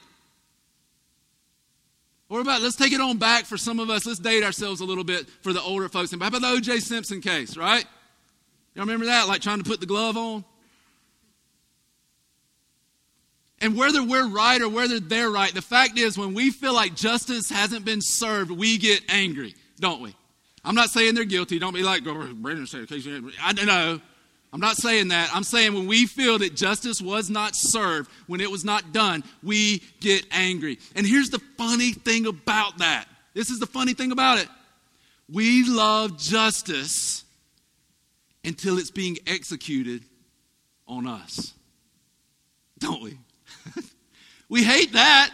What 2.28 2.40
about, 2.40 2.60
let's 2.60 2.76
take 2.76 2.92
it 2.92 3.00
on 3.00 3.18
back 3.18 3.44
for 3.44 3.56
some 3.56 3.78
of 3.78 3.88
us. 3.88 4.04
Let's 4.04 4.18
date 4.18 4.42
ourselves 4.42 4.80
a 4.80 4.84
little 4.84 5.04
bit 5.04 5.28
for 5.42 5.52
the 5.52 5.62
older 5.62 5.88
folks. 5.88 6.12
And 6.12 6.20
how 6.20 6.28
about 6.28 6.40
the 6.40 6.48
O.J. 6.48 6.80
Simpson 6.80 7.20
case, 7.20 7.56
right? 7.56 7.84
Y'all 8.74 8.84
remember 8.84 9.06
that? 9.06 9.28
Like 9.28 9.40
trying 9.40 9.58
to 9.58 9.64
put 9.64 9.80
the 9.80 9.86
glove 9.86 10.16
on? 10.16 10.44
And 13.60 13.76
whether 13.76 14.02
we're 14.02 14.28
right 14.28 14.60
or 14.60 14.68
whether 14.68 15.00
they're 15.00 15.30
right, 15.30 15.54
the 15.54 15.62
fact 15.62 15.98
is 15.98 16.18
when 16.18 16.34
we 16.34 16.50
feel 16.50 16.74
like 16.74 16.94
justice 16.94 17.48
hasn't 17.48 17.84
been 17.84 18.00
served, 18.02 18.50
we 18.50 18.76
get 18.76 19.00
angry, 19.08 19.54
don't 19.80 20.02
we? 20.02 20.14
I'm 20.64 20.74
not 20.74 20.90
saying 20.90 21.14
they're 21.14 21.24
guilty. 21.24 21.58
Don't 21.58 21.72
be 21.72 21.82
like, 21.82 22.02
oh, 22.06 22.34
Brandon 22.34 22.66
said, 22.66 22.88
I 23.42 23.52
don't 23.52 23.66
know. 23.66 24.00
I'm 24.52 24.60
not 24.60 24.76
saying 24.76 25.08
that. 25.08 25.30
I'm 25.34 25.42
saying 25.42 25.74
when 25.74 25.86
we 25.86 26.06
feel 26.06 26.38
that 26.38 26.54
justice 26.54 27.02
was 27.02 27.28
not 27.28 27.54
served, 27.54 28.10
when 28.26 28.40
it 28.40 28.50
was 28.50 28.64
not 28.64 28.92
done, 28.92 29.24
we 29.42 29.82
get 30.00 30.24
angry. 30.30 30.78
And 30.94 31.06
here's 31.06 31.30
the 31.30 31.40
funny 31.58 31.92
thing 31.92 32.26
about 32.26 32.78
that. 32.78 33.06
This 33.34 33.50
is 33.50 33.58
the 33.58 33.66
funny 33.66 33.92
thing 33.92 34.12
about 34.12 34.38
it. 34.38 34.48
We 35.30 35.64
love 35.68 36.18
justice 36.18 37.24
until 38.44 38.78
it's 38.78 38.90
being 38.92 39.18
executed 39.26 40.04
on 40.86 41.06
us. 41.06 41.52
Don't 42.78 43.02
we? 43.02 43.18
we 44.48 44.62
hate 44.62 44.92
that. 44.92 45.30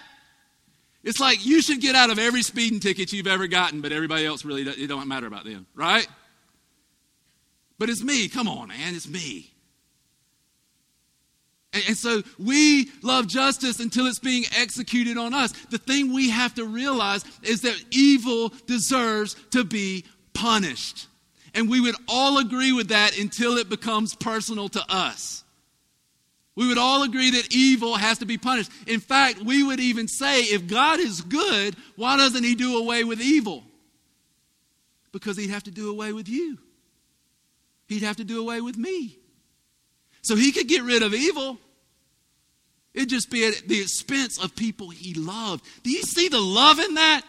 It's 1.05 1.21
like 1.21 1.45
you 1.45 1.61
should 1.61 1.81
get 1.81 1.95
out 1.95 2.11
of 2.11 2.19
every 2.19 2.43
speeding 2.43 2.81
ticket 2.81 3.13
you've 3.13 3.27
ever 3.27 3.47
gotten, 3.47 3.81
but 3.81 3.93
everybody 3.93 4.25
else 4.25 4.45
really, 4.45 4.63
it 4.63 4.87
don't 4.87 5.09
matter 5.09 5.27
about 5.27 5.45
them, 5.45 5.67
right? 5.75 6.07
But 7.79 7.91
it's 7.91 8.03
me. 8.03 8.29
Come 8.29 8.49
on, 8.49 8.69
man. 8.69 8.95
It's 8.95 9.09
me. 9.09 9.53
And, 11.73 11.83
and 11.89 11.97
so 11.97 12.23
we 12.39 12.91
love 13.03 13.27
justice 13.27 13.81
until 13.81 14.07
it's 14.07 14.19
being 14.19 14.45
executed 14.57 15.17
on 15.17 15.35
us. 15.35 15.53
The 15.71 15.79
thing 15.79 16.13
we 16.13 16.31
have 16.31 16.55
to 16.55 16.65
realize 16.65 17.25
is 17.43 17.63
that 17.63 17.83
evil 17.91 18.53
deserves 18.67 19.37
to 19.51 19.65
be 19.65 20.05
punished. 20.35 21.09
And 21.55 21.69
we 21.69 21.81
would 21.81 21.97
all 22.09 22.39
agree 22.39 22.73
with 22.73 22.89
that 22.89 23.19
until 23.19 23.59
it 23.59 23.69
becomes 23.69 24.15
personal 24.15 24.69
to 24.71 24.83
us. 24.89 25.45
We 26.55 26.69
would 26.69 26.79
all 26.79 27.03
agree 27.03 27.31
that 27.31 27.55
evil 27.55 27.97
has 27.97 28.19
to 28.19 28.27
be 28.27 28.37
punished. 28.37 28.71
In 28.87 29.01
fact, 29.01 29.41
we 29.41 29.63
would 29.63 29.81
even 29.81 30.07
say 30.07 30.41
if 30.41 30.67
God 30.67 31.01
is 31.01 31.23
good, 31.23 31.77
why 31.97 32.19
doesn't 32.19 32.45
He 32.45 32.55
do 32.55 32.77
away 32.77 33.05
with 33.05 33.23
evil? 33.23 33.65
Because 35.13 35.39
He'd 35.39 35.51
have 35.51 35.63
to 35.65 35.71
do 35.71 35.91
away 35.91 36.13
with 36.13 36.29
you 36.29 36.59
he'd 37.93 38.03
have 38.03 38.17
to 38.17 38.25
do 38.25 38.41
away 38.41 38.61
with 38.61 38.77
me. 38.77 39.19
So 40.23 40.37
he 40.37 40.53
could 40.53 40.69
get 40.69 40.83
rid 40.83 41.03
of 41.03 41.15
evil. 41.15 41.59
It'd 42.95 43.09
just 43.09 43.31
be 43.31 43.47
at 43.47 43.67
the 43.67 43.81
expense 43.81 44.43
of 44.43 44.55
people 44.55 44.91
he 44.91 45.15
loved. 45.15 45.65
Do 45.83 45.91
you 45.91 46.03
see 46.03 46.29
the 46.29 46.41
love 46.41 46.79
in 46.79 46.95
that? 46.95 47.23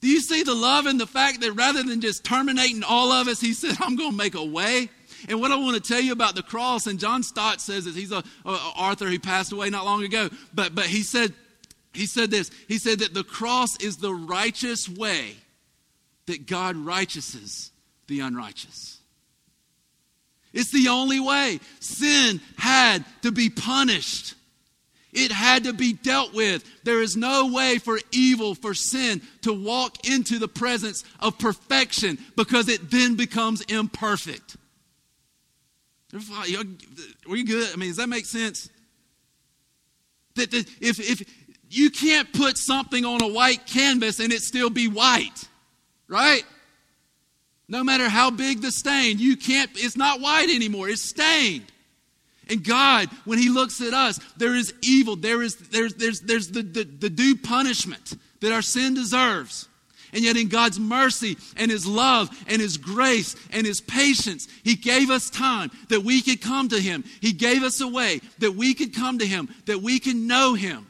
Do 0.00 0.08
you 0.08 0.20
see 0.20 0.42
the 0.42 0.54
love 0.54 0.86
in 0.86 0.96
the 0.96 1.06
fact 1.06 1.40
that 1.40 1.52
rather 1.52 1.82
than 1.82 2.00
just 2.00 2.24
terminating 2.24 2.82
all 2.84 3.12
of 3.12 3.28
us, 3.28 3.40
he 3.40 3.52
said, 3.52 3.76
I'm 3.80 3.96
going 3.96 4.12
to 4.12 4.16
make 4.16 4.34
a 4.34 4.44
way? 4.44 4.88
And 5.28 5.40
what 5.40 5.52
I 5.52 5.56
want 5.56 5.82
to 5.82 5.86
tell 5.86 6.00
you 6.00 6.12
about 6.12 6.34
the 6.34 6.42
cross, 6.42 6.86
and 6.86 6.98
John 6.98 7.22
Stott 7.22 7.60
says 7.60 7.84
this, 7.84 7.94
he's 7.94 8.12
a, 8.12 8.22
a 8.46 8.72
Arthur 8.76 9.06
who 9.06 9.18
passed 9.18 9.52
away 9.52 9.68
not 9.68 9.84
long 9.84 10.02
ago, 10.02 10.30
but, 10.54 10.74
but 10.74 10.86
he 10.86 11.02
said, 11.02 11.34
he 11.92 12.06
said 12.06 12.30
this, 12.30 12.50
he 12.68 12.78
said 12.78 13.00
that 13.00 13.12
the 13.12 13.24
cross 13.24 13.76
is 13.80 13.98
the 13.98 14.14
righteous 14.14 14.88
way 14.88 15.34
that 16.26 16.46
God 16.46 16.76
righteouses 16.76 17.70
the 18.06 18.20
unrighteous. 18.20 18.99
It's 20.52 20.70
the 20.70 20.88
only 20.88 21.20
way. 21.20 21.60
Sin 21.78 22.40
had 22.56 23.04
to 23.22 23.30
be 23.30 23.50
punished. 23.50 24.34
It 25.12 25.32
had 25.32 25.64
to 25.64 25.72
be 25.72 25.92
dealt 25.92 26.34
with. 26.34 26.64
There 26.84 27.02
is 27.02 27.16
no 27.16 27.52
way 27.52 27.78
for 27.78 27.98
evil, 28.12 28.54
for 28.54 28.74
sin 28.74 29.22
to 29.42 29.52
walk 29.52 30.08
into 30.08 30.38
the 30.38 30.48
presence 30.48 31.04
of 31.18 31.38
perfection 31.38 32.18
because 32.36 32.68
it 32.68 32.90
then 32.90 33.16
becomes 33.16 33.60
imperfect. 33.62 34.56
Are 36.12 36.46
you 36.46 37.44
good? 37.44 37.68
I 37.72 37.76
mean, 37.76 37.90
does 37.90 37.96
that 37.98 38.08
make 38.08 38.26
sense? 38.26 38.68
That 40.34 40.52
if, 40.54 40.80
if 40.80 41.22
you 41.70 41.90
can't 41.90 42.32
put 42.32 42.56
something 42.56 43.04
on 43.04 43.22
a 43.22 43.28
white 43.28 43.66
canvas 43.66 44.18
and 44.20 44.32
it 44.32 44.42
still 44.42 44.70
be 44.70 44.88
white, 44.88 45.48
right? 46.08 46.44
No 47.70 47.84
matter 47.84 48.08
how 48.08 48.32
big 48.32 48.62
the 48.62 48.72
stain, 48.72 49.20
you 49.20 49.36
can't, 49.36 49.70
it's 49.76 49.96
not 49.96 50.20
white 50.20 50.50
anymore, 50.50 50.88
it's 50.88 51.02
stained. 51.02 51.70
And 52.48 52.64
God, 52.64 53.08
when 53.24 53.38
He 53.38 53.48
looks 53.48 53.80
at 53.80 53.94
us, 53.94 54.18
there 54.36 54.56
is 54.56 54.74
evil, 54.82 55.14
there 55.14 55.40
is 55.40 55.54
there's 55.54 55.94
there's 55.94 56.20
there's 56.20 56.48
the, 56.48 56.62
the, 56.62 56.82
the 56.82 57.08
due 57.08 57.36
punishment 57.36 58.18
that 58.40 58.50
our 58.52 58.60
sin 58.60 58.94
deserves. 58.94 59.68
And 60.12 60.24
yet, 60.24 60.36
in 60.36 60.48
God's 60.48 60.80
mercy 60.80 61.36
and 61.56 61.70
His 61.70 61.86
love 61.86 62.28
and 62.48 62.60
His 62.60 62.76
grace 62.76 63.36
and 63.52 63.64
His 63.64 63.80
patience, 63.80 64.48
He 64.64 64.74
gave 64.74 65.08
us 65.08 65.30
time 65.30 65.70
that 65.90 66.00
we 66.00 66.22
could 66.22 66.42
come 66.42 66.68
to 66.70 66.80
Him. 66.80 67.04
He 67.20 67.32
gave 67.32 67.62
us 67.62 67.80
a 67.80 67.86
way 67.86 68.20
that 68.40 68.56
we 68.56 68.74
could 68.74 68.96
come 68.96 69.20
to 69.20 69.26
Him, 69.26 69.48
that 69.66 69.80
we 69.80 70.00
could 70.00 70.16
know 70.16 70.54
Him, 70.54 70.88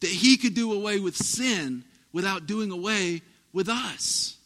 that 0.00 0.08
He 0.08 0.38
could 0.38 0.54
do 0.54 0.72
away 0.72 1.00
with 1.00 1.16
sin 1.18 1.84
without 2.14 2.46
doing 2.46 2.70
away 2.70 3.20
with 3.52 3.68
us. 3.68 4.36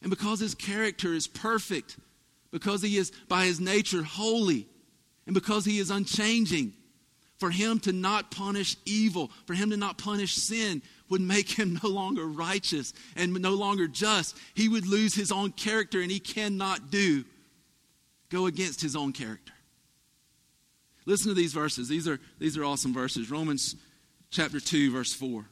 And 0.00 0.10
because 0.10 0.40
His 0.40 0.54
character 0.54 1.12
is 1.12 1.26
perfect, 1.26 1.96
because 2.50 2.82
He 2.82 2.96
is 2.96 3.12
by 3.28 3.44
His 3.44 3.60
nature 3.60 4.02
holy, 4.02 4.66
and 5.26 5.34
because 5.34 5.64
He 5.64 5.78
is 5.78 5.90
unchanging, 5.90 6.72
for 7.42 7.50
him 7.50 7.80
to 7.80 7.92
not 7.92 8.30
punish 8.30 8.76
evil, 8.86 9.28
for 9.46 9.54
him 9.54 9.70
to 9.70 9.76
not 9.76 9.98
punish 9.98 10.36
sin, 10.36 10.80
would 11.08 11.20
make 11.20 11.50
him 11.50 11.76
no 11.82 11.88
longer 11.88 12.24
righteous 12.24 12.94
and 13.16 13.32
no 13.32 13.54
longer 13.54 13.88
just. 13.88 14.38
He 14.54 14.68
would 14.68 14.86
lose 14.86 15.12
his 15.12 15.32
own 15.32 15.50
character, 15.50 16.00
and 16.00 16.08
he 16.08 16.20
cannot 16.20 16.92
do 16.92 17.24
go 18.30 18.46
against 18.46 18.80
his 18.80 18.94
own 18.94 19.12
character. 19.12 19.52
Listen 21.04 21.30
to 21.30 21.34
these 21.34 21.52
verses. 21.52 21.88
These 21.88 22.06
are, 22.06 22.20
these 22.38 22.56
are 22.56 22.64
awesome 22.64 22.94
verses. 22.94 23.28
Romans 23.28 23.74
chapter 24.30 24.60
2, 24.60 24.92
verse 24.92 25.12
4. 25.12 25.44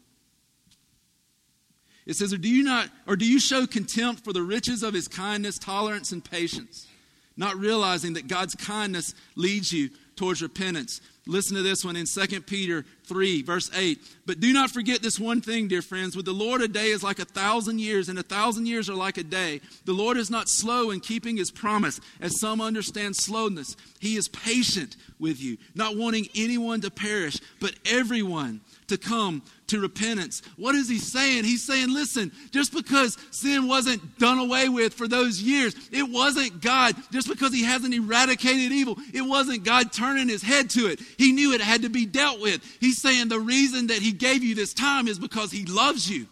It 2.11 2.17
says, 2.17 2.33
or 2.33 2.39
do 2.39 2.49
you 2.49 2.65
not, 2.65 2.89
or 3.07 3.15
do 3.15 3.25
you 3.25 3.39
show 3.39 3.69
contempt 3.69 4.25
for 4.25 4.33
the 4.33 4.43
riches 4.43 4.83
of 4.83 4.95
his 4.95 5.07
kindness, 5.07 5.61
tolerance, 5.61 6.11
and 6.11 6.25
patience, 6.25 6.89
not 7.37 7.57
realizing 7.57 8.15
that 8.15 8.27
God's 8.27 8.57
kindness 8.57 9.15
leads 9.37 9.73
you 9.73 9.91
towards 10.17 10.43
repentance? 10.43 11.01
Listen 11.29 11.57
to 11.57 11.63
this 11.63 11.85
one 11.85 11.95
in 11.95 12.07
2 12.07 12.41
Peter 12.41 12.85
3, 13.05 13.43
verse 13.43 13.71
8. 13.73 14.01
But 14.27 14.41
do 14.41 14.53
not 14.53 14.73
forget 14.73 15.03
this 15.03 15.21
one 15.21 15.41
thing, 15.41 15.69
dear 15.69 15.83
friends. 15.83 16.17
With 16.17 16.25
the 16.25 16.33
Lord, 16.33 16.63
a 16.63 16.67
day 16.67 16.89
is 16.89 17.05
like 17.05 17.21
a 17.21 17.25
thousand 17.25 17.79
years, 17.79 18.09
and 18.09 18.19
a 18.19 18.25
thousand 18.25 18.67
years 18.67 18.91
are 18.91 18.97
like 18.97 19.17
a 19.17 19.23
day. 19.23 19.61
The 19.85 19.93
Lord 19.93 20.17
is 20.17 20.33
not 20.33 20.49
slow 20.49 20.91
in 20.91 20.99
keeping 20.99 21.37
his 21.37 21.53
promise, 21.53 22.01
as 22.21 22.41
some 22.41 22.61
understand 22.61 23.15
slowness. 23.15 23.77
He 24.01 24.17
is 24.17 24.27
patient 24.27 24.97
with 25.21 25.41
you, 25.41 25.59
not 25.77 25.97
wanting 25.97 26.27
anyone 26.35 26.81
to 26.81 26.91
perish, 26.91 27.39
but 27.61 27.77
everyone 27.87 28.63
to 28.91 28.99
come 28.99 29.43
to 29.69 29.81
repentance. 29.81 30.43
What 30.57 30.75
is 30.75 30.89
he 30.89 30.99
saying? 30.99 31.45
He's 31.45 31.63
saying, 31.63 31.93
listen, 31.93 32.31
just 32.51 32.73
because 32.73 33.17
sin 33.31 33.67
wasn't 33.67 34.19
done 34.19 34.39
away 34.39 34.69
with 34.69 34.95
for 34.95 35.09
those 35.09 35.41
years, 35.41 35.75
it 35.91 36.03
wasn't 36.03 36.61
God, 36.61 36.95
just 37.11 37.29
because 37.29 37.53
he 37.53 37.65
hasn't 37.65 37.95
eradicated 37.95 38.73
evil, 38.73 38.97
it 39.15 39.23
wasn't 39.23 39.65
God 39.65 39.93
turning 39.93 40.29
his 40.29 40.43
head 40.43 40.71
to 40.71 40.87
it. 40.87 41.01
He 41.19 41.33
knew 41.33 41.53
it 41.53 41.61
had 41.61 41.83
to 41.83 41.89
be 41.89 42.05
dealt 42.05 42.41
with. 42.41 42.63
He's 42.81 43.01
saying 43.01 43.29
the 43.29 43.41
reason 43.41 43.89
that 43.89 43.99
he 43.99 44.13
gave 44.13 44.43
you 44.43 44.55
this 44.55 44.75
time 44.75 45.09
is 45.09 45.19
because 45.19 45.51
he 45.51 45.65
loves 45.65 46.11
you. 46.11 46.27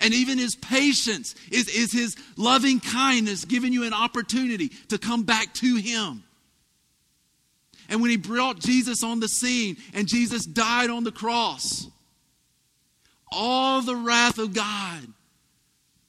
And 0.00 0.12
even 0.12 0.38
his 0.38 0.56
patience 0.56 1.34
is, 1.50 1.68
is 1.68 1.90
his 1.90 2.16
loving 2.36 2.80
kindness 2.80 3.44
giving 3.44 3.72
you 3.72 3.84
an 3.84 3.94
opportunity 3.94 4.68
to 4.88 4.98
come 4.98 5.22
back 5.22 5.54
to 5.54 5.76
him. 5.76 6.22
And 7.88 8.00
when 8.00 8.10
he 8.10 8.16
brought 8.16 8.58
Jesus 8.58 9.02
on 9.02 9.20
the 9.20 9.28
scene 9.28 9.76
and 9.94 10.08
Jesus 10.08 10.44
died 10.44 10.90
on 10.90 11.04
the 11.04 11.12
cross, 11.12 11.88
all 13.30 13.82
the 13.82 13.96
wrath 13.96 14.38
of 14.38 14.54
God 14.54 15.06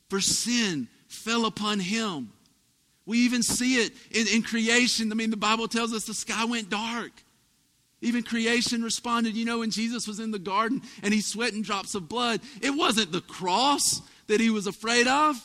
for 0.09 0.21
sin 0.21 0.87
fell 1.07 1.45
upon 1.45 1.79
him. 1.79 2.31
We 3.05 3.19
even 3.19 3.41
see 3.41 3.75
it 3.75 3.93
in, 4.11 4.27
in, 4.27 4.43
creation. 4.43 5.11
I 5.11 5.15
mean, 5.15 5.29
the 5.29 5.37
Bible 5.37 5.67
tells 5.67 5.93
us 5.93 6.05
the 6.05 6.13
sky 6.13 6.43
went 6.45 6.69
dark. 6.69 7.11
Even 8.01 8.21
creation 8.21 8.83
responded. 8.83 9.35
You 9.35 9.45
know, 9.45 9.59
when 9.59 9.71
Jesus 9.71 10.07
was 10.07 10.19
in 10.19 10.31
the 10.31 10.39
garden 10.39 10.81
and 11.01 11.13
he's 11.13 11.25
sweating 11.25 11.61
drops 11.61 11.95
of 11.95 12.09
blood, 12.09 12.41
it 12.61 12.71
wasn't 12.71 13.11
the 13.11 13.21
cross 13.21 14.01
that 14.27 14.41
he 14.41 14.49
was 14.49 14.67
afraid 14.67 15.07
of. 15.07 15.35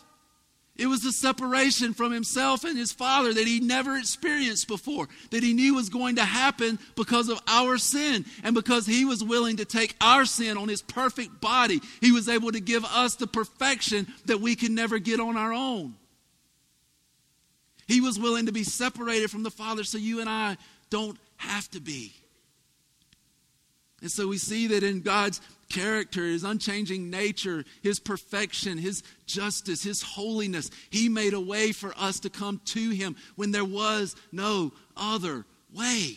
It 0.75 0.87
was 0.87 1.03
the 1.03 1.13
separation 1.13 1.93
from 1.93 2.13
himself 2.13 2.65
and 2.65 2.79
his 2.79 2.93
father 2.93 3.35
that 3.35 3.47
he 3.47 3.61
never 3.61 3.97
experienced 3.97 4.69
before, 4.69 5.07
that 5.31 5.43
he 5.43 5.53
knew 5.53 5.75
was 5.75 5.91
going 5.91 6.17
to 6.17 6.25
happen 6.25 6.79
because 6.97 7.29
of 7.29 7.39
our 7.47 7.77
sin. 7.77 8.25
And 8.43 8.55
because 8.55 8.87
he 8.87 9.05
was 9.05 9.23
willing 9.23 9.59
to 9.59 9.67
take 9.67 9.95
our 10.01 10.25
sin 10.25 10.57
on 10.57 10.69
his 10.69 10.81
perfect 10.81 11.43
body, 11.43 11.81
he 12.01 12.11
was 12.11 12.29
able 12.29 12.53
to 12.53 12.61
give 12.61 12.87
us 12.87 13.17
the 13.17 13.27
perfection 13.27 14.07
that 14.25 14.41
we 14.41 14.55
can 14.55 14.75
never 14.75 14.99
get 14.99 15.21
on 15.21 15.37
our 15.37 15.53
own. 15.53 15.95
He 17.87 18.01
was 18.01 18.19
willing 18.19 18.47
to 18.47 18.53
be 18.53 18.65
separated 18.65 19.31
from 19.31 19.43
the 19.43 19.51
Father 19.51 19.85
so 19.85 19.99
you 19.99 20.21
and 20.21 20.31
I 20.31 20.57
don't 20.89 21.19
have 21.37 21.71
to 21.73 21.81
be. 21.81 22.15
And 24.01 24.11
so 24.11 24.27
we 24.27 24.39
see 24.39 24.69
that 24.69 24.83
in 24.83 25.03
God's 25.03 25.41
character, 25.73 26.23
his 26.23 26.45
unchanging 26.45 27.11
nature, 27.11 27.65
his 27.83 27.99
perfection, 27.99 28.79
his 28.79 29.03
justice, 29.27 29.83
his 29.83 30.03
holiness, 30.03 30.71
he 30.91 31.09
made 31.09 31.33
a 31.33 31.41
way 31.41 31.73
for 31.73 31.95
us 31.97 32.21
to 32.21 32.31
come 32.31 32.61
to 32.67 32.91
him 32.91 33.17
when 33.37 33.51
there 33.51 33.65
was 33.65 34.15
no 34.31 34.73
other 34.97 35.45
way. 35.75 36.17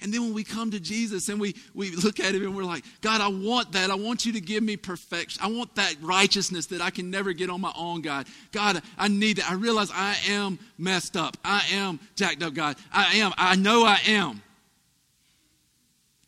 And 0.00 0.12
then 0.12 0.22
when 0.22 0.34
we 0.34 0.44
come 0.44 0.70
to 0.72 0.78
Jesus 0.78 1.28
and 1.28 1.40
we, 1.40 1.54
we 1.74 1.90
look 1.90 2.20
at 2.20 2.34
him 2.34 2.42
and 2.42 2.54
we're 2.54 2.64
like, 2.64 2.84
God, 3.00 3.20
I 3.20 3.28
want 3.28 3.72
that. 3.72 3.90
I 3.90 3.94
want 3.94 4.26
you 4.26 4.32
to 4.34 4.40
give 4.40 4.62
me 4.62 4.76
perfection. 4.76 5.42
I 5.42 5.48
want 5.48 5.74
that 5.76 5.96
righteousness 6.02 6.66
that 6.66 6.82
I 6.82 6.90
can 6.90 7.10
never 7.10 7.32
get 7.32 7.48
on 7.48 7.60
my 7.60 7.72
own, 7.76 8.02
God. 8.02 8.26
God, 8.52 8.82
I 8.98 9.08
need 9.08 9.38
that. 9.38 9.50
I 9.50 9.54
realize 9.54 9.90
I 9.92 10.16
am 10.28 10.58
messed 10.76 11.16
up. 11.16 11.38
I 11.44 11.64
am 11.72 11.98
jacked 12.14 12.42
up, 12.42 12.52
God. 12.54 12.76
I 12.92 13.16
am. 13.16 13.32
I 13.38 13.56
know 13.56 13.84
I 13.84 13.98
am. 14.06 14.42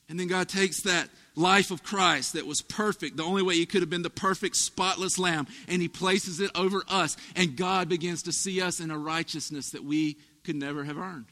And 0.09 0.19
then 0.19 0.27
God 0.27 0.49
takes 0.49 0.83
that 0.83 1.09
life 1.37 1.71
of 1.71 1.83
Christ 1.83 2.33
that 2.33 2.47
was 2.47 2.63
perfect, 2.63 3.17
the 3.17 3.25
only 3.25 3.43
way 3.43 3.55
he 3.55 3.67
could 3.67 3.83
have 3.83 3.91
been 3.91 4.03
the 4.03 4.11
perfect, 4.11 4.57
spotless 4.57 5.19
lamb, 5.19 5.47
and 5.69 5.83
he 5.83 5.89
places 5.89 6.41
it 6.41 6.51
over 6.55 6.83
us. 6.89 7.17
And 7.37 7.57
God 7.57 7.89
begins 7.89 8.23
to 8.23 8.33
see 8.33 8.63
us 8.63 8.81
in 8.81 8.91
a 8.91 8.99
righteousness 8.99 9.71
that 9.71 9.85
we 9.85 10.17
could 10.45 10.57
never 10.57 10.85
have 10.85 10.97
earned, 10.97 11.27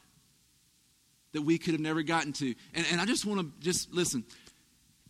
that 1.33 1.41
we 1.41 1.57
could 1.57 1.73
have 1.73 1.81
never 1.81 2.03
gotten 2.03 2.33
to. 2.33 2.53
And, 2.75 2.85
and 2.91 3.01
I 3.01 3.05
just 3.05 3.25
want 3.25 3.41
to 3.41 3.65
just 3.65 3.91
listen 3.91 4.23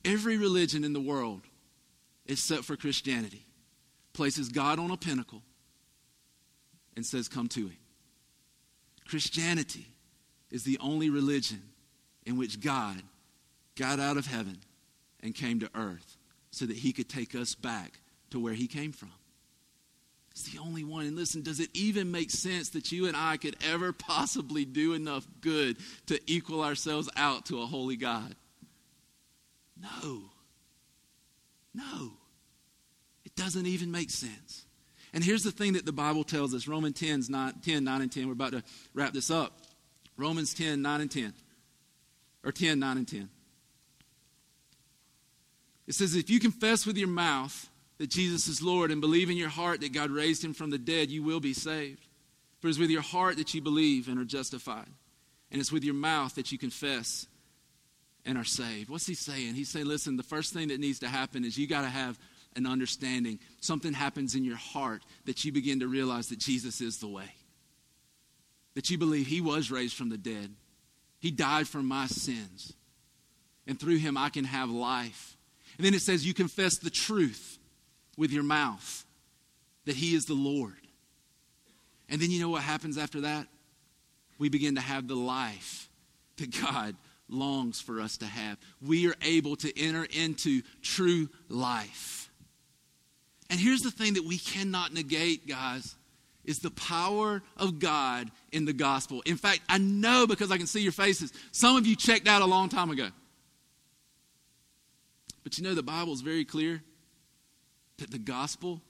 every 0.06 0.38
religion 0.38 0.86
in 0.86 0.94
the 0.94 1.02
world, 1.02 1.42
except 2.26 2.64
for 2.64 2.78
Christianity, 2.78 3.46
places 4.14 4.48
God 4.48 4.80
on 4.80 4.92
a 4.92 4.98
pinnacle 4.98 5.44
and 6.96 7.06
says, 7.06 7.28
Come 7.28 7.50
to 7.50 7.68
him. 7.68 7.78
Christianity 9.08 9.88
is 10.52 10.64
the 10.64 10.78
only 10.80 11.10
religion 11.10 11.62
in 12.26 12.38
which 12.38 12.62
God 12.62 13.02
got 13.78 14.00
out 14.00 14.18
of 14.18 14.28
heaven 14.28 14.58
and 15.22 15.34
came 15.34 15.60
to 15.60 15.70
earth 15.76 16.18
so 16.52 16.66
that 16.66 16.78
he 16.78 16.92
could 16.92 17.08
take 17.08 17.36
us 17.36 17.56
back 17.56 18.02
to 18.32 18.40
where 18.40 18.54
he 18.54 18.68
came 18.68 18.92
from. 18.92 19.12
It's 20.32 20.44
the 20.52 20.60
only 20.60 20.84
one. 20.84 21.06
And 21.08 21.16
listen, 21.16 21.42
does 21.42 21.60
it 21.60 21.70
even 21.74 22.12
make 22.12 22.30
sense 22.30 22.70
that 22.70 22.92
you 22.92 23.08
and 23.08 23.18
I 23.18 23.38
could 23.38 23.56
ever 23.66 23.92
possibly 23.92 24.66
do 24.66 24.94
enough 24.94 25.26
good 25.42 25.78
to 26.08 26.20
equal 26.28 26.64
ourselves 26.64 27.10
out 27.18 27.48
to 27.48 27.62
a 27.62 27.66
holy 27.66 27.96
God? 27.96 28.36
No. 29.82 30.22
No. 31.74 32.12
It 33.26 33.36
doesn't 33.36 33.66
even 33.66 33.92
make 33.92 34.12
sense. 34.12 34.66
And 35.12 35.24
here's 35.24 35.44
the 35.44 35.52
thing 35.52 35.74
that 35.74 35.86
the 35.86 35.92
Bible 35.92 36.24
tells 36.24 36.54
us 36.54 36.68
Romans 36.68 37.00
10, 37.00 37.24
9, 37.30 37.54
10, 37.64 37.84
9 37.84 38.02
and 38.02 38.12
10. 38.12 38.28
We're 38.28 38.34
about 38.34 38.52
to 38.52 38.64
wrap 38.94 39.14
this 39.14 39.32
up. 39.32 39.60
Romans 40.18 40.54
10, 40.54 40.82
9 40.82 41.02
and 41.02 41.10
10. 41.10 41.34
Or 42.44 42.52
10, 42.52 42.80
9 42.80 42.98
and 42.98 43.08
10. 43.08 43.30
It 45.88 45.96
says, 45.96 46.16
if 46.16 46.30
you 46.30 46.40
confess 46.40 46.86
with 46.86 46.98
your 46.98 47.08
mouth 47.08 47.70
that 47.98 48.10
Jesus 48.10 48.48
is 48.48 48.62
Lord 48.62 48.92
and 48.92 49.02
believe 49.02 49.30
in 49.30 49.38
your 49.38 49.50
heart 49.50 49.82
that 49.82 49.94
God 49.94 50.12
raised 50.12 50.44
him 50.44 50.54
from 50.54 50.70
the 50.70 50.78
dead, 50.78 51.10
you 51.10 51.24
will 51.24 51.40
be 51.40 51.54
saved. 51.54 52.06
For 52.60 52.68
it's 52.68 52.78
with 52.78 52.90
your 52.90 53.02
heart 53.02 53.38
that 53.38 53.54
you 53.54 53.62
believe 53.62 54.08
and 54.08 54.20
are 54.20 54.26
justified. 54.26 54.90
And 55.52 55.62
it's 55.62 55.72
with 55.72 55.84
your 55.84 55.94
mouth 55.94 56.36
that 56.36 56.52
you 56.52 56.58
confess 56.58 57.28
and 58.26 58.38
are 58.38 58.44
saved. 58.44 58.90
What's 58.90 59.08
he 59.08 59.14
saying? 59.16 59.54
He's 59.54 59.70
saying, 59.70 59.86
listen, 59.86 60.18
the 60.18 60.24
first 60.24 60.54
thing 60.54 60.68
that 60.68 60.80
needs 60.80 61.00
to 61.00 61.08
happen 61.08 61.46
is 61.46 61.58
you 61.58 61.68
got 61.68 61.84
to 61.84 61.90
have 61.90 62.20
an 62.56 62.66
understanding. 62.66 63.40
Something 63.62 63.94
happens 63.94 64.36
in 64.36 64.44
your 64.44 64.58
heart 64.58 65.02
that 65.26 65.46
you 65.46 65.54
begin 65.54 65.80
to 65.80 65.88
realize 65.88 66.28
that 66.28 66.40
Jesus 66.40 66.82
is 66.82 66.98
the 66.98 67.08
way. 67.08 67.32
That 68.76 68.90
you 68.90 68.98
believe 68.98 69.28
he 69.28 69.40
was 69.40 69.72
raised 69.72 69.96
from 69.96 70.10
the 70.10 70.18
dead. 70.18 70.54
He 71.20 71.32
died 71.32 71.68
for 71.68 71.82
my 71.82 72.08
sins. 72.08 72.74
And 73.66 73.80
through 73.80 73.98
him 73.98 74.18
I 74.18 74.30
can 74.30 74.44
have 74.44 74.70
life. 74.70 75.37
And 75.78 75.86
then 75.86 75.94
it 75.94 76.02
says, 76.02 76.26
You 76.26 76.34
confess 76.34 76.78
the 76.78 76.90
truth 76.90 77.58
with 78.18 78.32
your 78.32 78.44
mouth 78.44 79.06
that 79.86 79.96
He 79.96 80.16
is 80.16 80.26
the 80.26 80.34
Lord. 80.34 80.74
And 82.10 82.22
then 82.22 82.32
you 82.32 82.40
know 82.40 82.50
what 82.50 82.64
happens 82.64 82.98
after 82.98 83.22
that? 83.22 83.48
We 84.40 84.50
begin 84.50 84.76
to 84.76 84.82
have 84.82 85.08
the 85.08 85.16
life 85.16 85.90
that 86.38 86.62
God 86.62 86.96
longs 87.30 87.82
for 87.82 88.00
us 88.00 88.18
to 88.18 88.26
have. 88.26 88.58
We 88.82 89.08
are 89.10 89.16
able 89.22 89.56
to 89.58 89.80
enter 89.80 90.08
into 90.12 90.62
true 90.82 91.30
life. 91.50 92.30
And 93.50 93.60
here's 93.60 93.82
the 93.82 93.92
thing 93.92 94.16
that 94.16 94.26
we 94.26 94.38
cannot 94.38 94.94
negate, 94.94 95.48
guys, 95.48 95.96
is 96.46 96.60
the 96.60 96.72
power 96.72 97.42
of 97.58 97.80
God 97.80 98.32
in 98.52 98.66
the 98.66 98.74
gospel. 98.74 99.22
In 99.26 99.36
fact, 99.36 99.62
I 99.68 99.78
know 99.78 100.28
because 100.28 100.52
I 100.52 100.58
can 100.58 100.68
see 100.68 100.82
your 100.82 100.92
faces, 100.92 101.34
some 101.52 101.76
of 101.76 101.86
you 101.86 101.96
checked 101.96 102.28
out 102.28 102.42
a 102.42 102.46
long 102.46 102.70
time 102.70 102.90
ago 102.90 103.10
But 105.48 105.58
you 105.58 105.64
know, 105.64 105.76
the 105.76 105.82
Bible 105.82 106.12
is 106.12 106.20
very 106.20 106.44
clear 106.44 106.84
that 108.00 108.12
the 108.12 108.18
gospel 108.18 108.82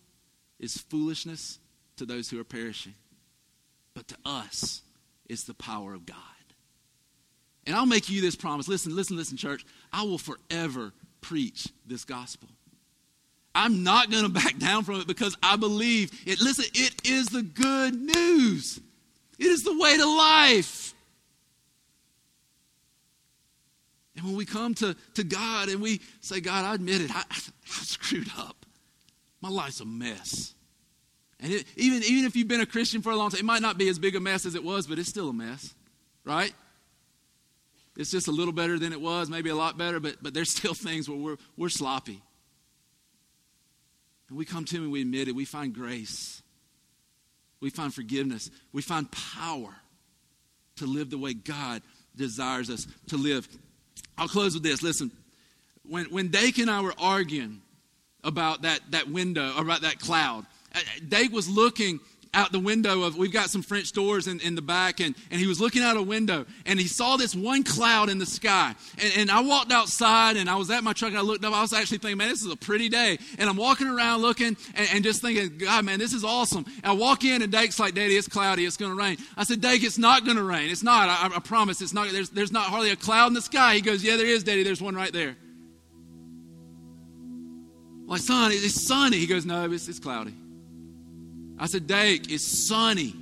is 0.59 0.75
foolishness 0.75 1.59
to 1.97 2.03
those 2.03 2.31
who 2.31 2.39
are 2.39 2.43
perishing. 2.43 2.95
But 3.93 4.07
to 4.07 4.17
us, 4.25 4.81
it's 5.29 5.43
the 5.43 5.53
power 5.53 5.93
of 5.93 6.07
God. 6.07 6.17
And 7.67 7.75
I'll 7.75 7.85
make 7.85 8.09
you 8.09 8.21
this 8.21 8.35
promise. 8.35 8.67
Listen, 8.67 8.95
listen, 8.95 9.15
listen, 9.15 9.37
church. 9.37 9.67
I 9.93 10.01
will 10.01 10.17
forever 10.17 10.93
preach 11.21 11.67
this 11.85 12.03
gospel. 12.03 12.49
I'm 13.53 13.83
not 13.83 14.09
going 14.09 14.23
to 14.23 14.29
back 14.29 14.57
down 14.57 14.83
from 14.83 14.99
it 14.99 15.05
because 15.05 15.37
I 15.43 15.57
believe 15.57 16.09
it. 16.25 16.41
Listen, 16.41 16.65
it 16.73 17.07
is 17.07 17.27
the 17.27 17.43
good 17.43 17.93
news. 17.93 18.81
It 19.37 19.45
is 19.45 19.63
the 19.63 19.77
way 19.77 19.95
to 19.95 20.05
life. 20.07 20.86
And 24.17 24.25
when 24.25 24.35
we 24.35 24.45
come 24.45 24.73
to, 24.75 24.95
to 25.13 25.23
God 25.23 25.69
and 25.69 25.79
we 25.79 26.01
say, 26.21 26.41
God, 26.41 26.65
I 26.65 26.73
admit 26.73 27.01
it, 27.01 27.15
I, 27.15 27.23
I 27.29 27.37
screwed 27.83 28.29
up. 28.37 28.65
My 29.41 29.49
life's 29.49 29.79
a 29.79 29.85
mess. 29.85 30.55
And 31.39 31.53
it, 31.53 31.65
even, 31.75 32.01
even 32.03 32.25
if 32.25 32.35
you've 32.35 32.47
been 32.47 32.61
a 32.61 32.65
Christian 32.65 33.03
for 33.03 33.11
a 33.11 33.15
long 33.15 33.29
time, 33.29 33.39
it 33.39 33.45
might 33.45 33.61
not 33.61 33.77
be 33.77 33.87
as 33.89 33.99
big 33.99 34.15
a 34.15 34.19
mess 34.19 34.47
as 34.47 34.55
it 34.55 34.63
was, 34.63 34.87
but 34.87 34.97
it's 34.97 35.07
still 35.07 35.29
a 35.29 35.33
mess, 35.33 35.75
right? 36.25 36.51
It's 37.95 38.09
just 38.09 38.27
a 38.27 38.31
little 38.31 38.53
better 38.53 38.79
than 38.79 38.91
it 38.91 38.99
was, 38.99 39.29
maybe 39.29 39.51
a 39.51 39.55
lot 39.55 39.77
better, 39.77 39.99
but, 39.99 40.17
but 40.21 40.33
there's 40.33 40.49
still 40.55 40.73
things 40.73 41.07
where 41.07 41.17
we're, 41.17 41.37
we're 41.55 41.69
sloppy. 41.69 42.23
And 44.29 44.37
we 44.37 44.45
come 44.45 44.65
to 44.65 44.75
Him 44.75 44.83
and 44.83 44.91
we 44.91 45.01
admit 45.01 45.27
it. 45.27 45.35
We 45.35 45.45
find 45.45 45.73
grace, 45.73 46.41
we 47.59 47.69
find 47.69 47.93
forgiveness, 47.93 48.49
we 48.73 48.81
find 48.81 49.07
power 49.11 49.75
to 50.77 50.85
live 50.85 51.11
the 51.11 51.17
way 51.19 51.35
God 51.35 51.83
desires 52.15 52.69
us 52.71 52.87
to 53.07 53.17
live. 53.17 53.47
I'll 54.17 54.27
close 54.27 54.53
with 54.53 54.63
this. 54.63 54.81
Listen, 54.81 55.11
when, 55.83 56.05
when 56.05 56.29
Dake 56.29 56.57
and 56.57 56.69
I 56.69 56.81
were 56.81 56.93
arguing 56.97 57.61
about 58.23 58.63
that, 58.63 58.79
that 58.91 59.09
window, 59.09 59.55
about 59.57 59.81
that 59.81 59.99
cloud, 59.99 60.45
uh, 60.75 60.79
Dave 61.07 61.31
was 61.31 61.47
looking 61.49 61.99
out 62.37 62.51
the 62.51 62.59
window 62.59 63.01
of 63.01 63.17
we've 63.17 63.33
got 63.33 63.49
some 63.49 63.63
french 63.63 63.91
doors 63.91 64.27
in, 64.27 64.39
in 64.41 64.53
the 64.53 64.61
back 64.61 64.99
and, 64.99 65.15
and 65.31 65.41
he 65.41 65.47
was 65.47 65.59
looking 65.59 65.81
out 65.81 65.97
a 65.97 66.01
window 66.01 66.45
and 66.67 66.79
he 66.79 66.87
saw 66.87 67.17
this 67.17 67.33
one 67.33 67.63
cloud 67.63 68.09
in 68.09 68.19
the 68.19 68.27
sky. 68.27 68.75
And, 69.01 69.13
and 69.17 69.31
i 69.31 69.41
walked 69.41 69.71
outside 69.71 70.37
and 70.37 70.47
i 70.47 70.55
was 70.55 70.69
at 70.69 70.83
my 70.83 70.93
truck 70.93 71.09
and 71.09 71.17
i 71.17 71.23
looked 71.23 71.43
up. 71.43 71.53
I 71.53 71.61
was 71.61 71.73
actually 71.73 71.97
thinking 71.97 72.19
man 72.19 72.29
this 72.29 72.43
is 72.43 72.51
a 72.51 72.55
pretty 72.55 72.89
day. 72.89 73.17
And 73.39 73.49
i'm 73.49 73.57
walking 73.57 73.87
around 73.87 74.21
looking 74.21 74.55
and, 74.75 74.89
and 74.93 75.03
just 75.03 75.21
thinking 75.21 75.57
god 75.57 75.83
man 75.83 75.97
this 75.97 76.13
is 76.13 76.23
awesome. 76.23 76.65
And 76.83 76.85
i 76.85 76.91
walk 76.93 77.23
in 77.23 77.41
and 77.41 77.51
dake's 77.51 77.79
like 77.79 77.95
daddy 77.95 78.15
it's 78.15 78.27
cloudy. 78.27 78.65
It's 78.65 78.77
going 78.77 78.91
to 78.91 78.97
rain. 78.97 79.17
I 79.35 79.43
said 79.43 79.59
dake 79.59 79.83
it's 79.83 79.97
not 79.97 80.23
going 80.23 80.37
to 80.37 80.43
rain. 80.43 80.69
It's 80.69 80.83
not. 80.83 81.09
I, 81.09 81.35
I 81.35 81.39
promise 81.39 81.81
it's 81.81 81.93
not. 81.93 82.09
There's, 82.11 82.29
there's 82.29 82.51
not 82.51 82.65
hardly 82.65 82.91
a 82.91 82.95
cloud 82.95 83.27
in 83.27 83.33
the 83.33 83.41
sky. 83.41 83.75
He 83.75 83.81
goes 83.81 84.03
yeah 84.03 84.15
there 84.15 84.27
is 84.27 84.43
daddy. 84.43 84.61
There's 84.61 84.81
one 84.81 84.95
right 84.95 85.11
there. 85.11 85.35
Like 88.05 88.21
son 88.21 88.51
it's 88.53 88.85
sunny. 88.85 89.17
He 89.17 89.25
goes 89.25 89.43
no 89.43 89.71
it's, 89.71 89.87
it's 89.87 89.99
cloudy 89.99 90.35
I 91.59 91.65
said, 91.65 91.87
Dake, 91.87 92.31
it's 92.31 92.45
sunny. 92.45 93.15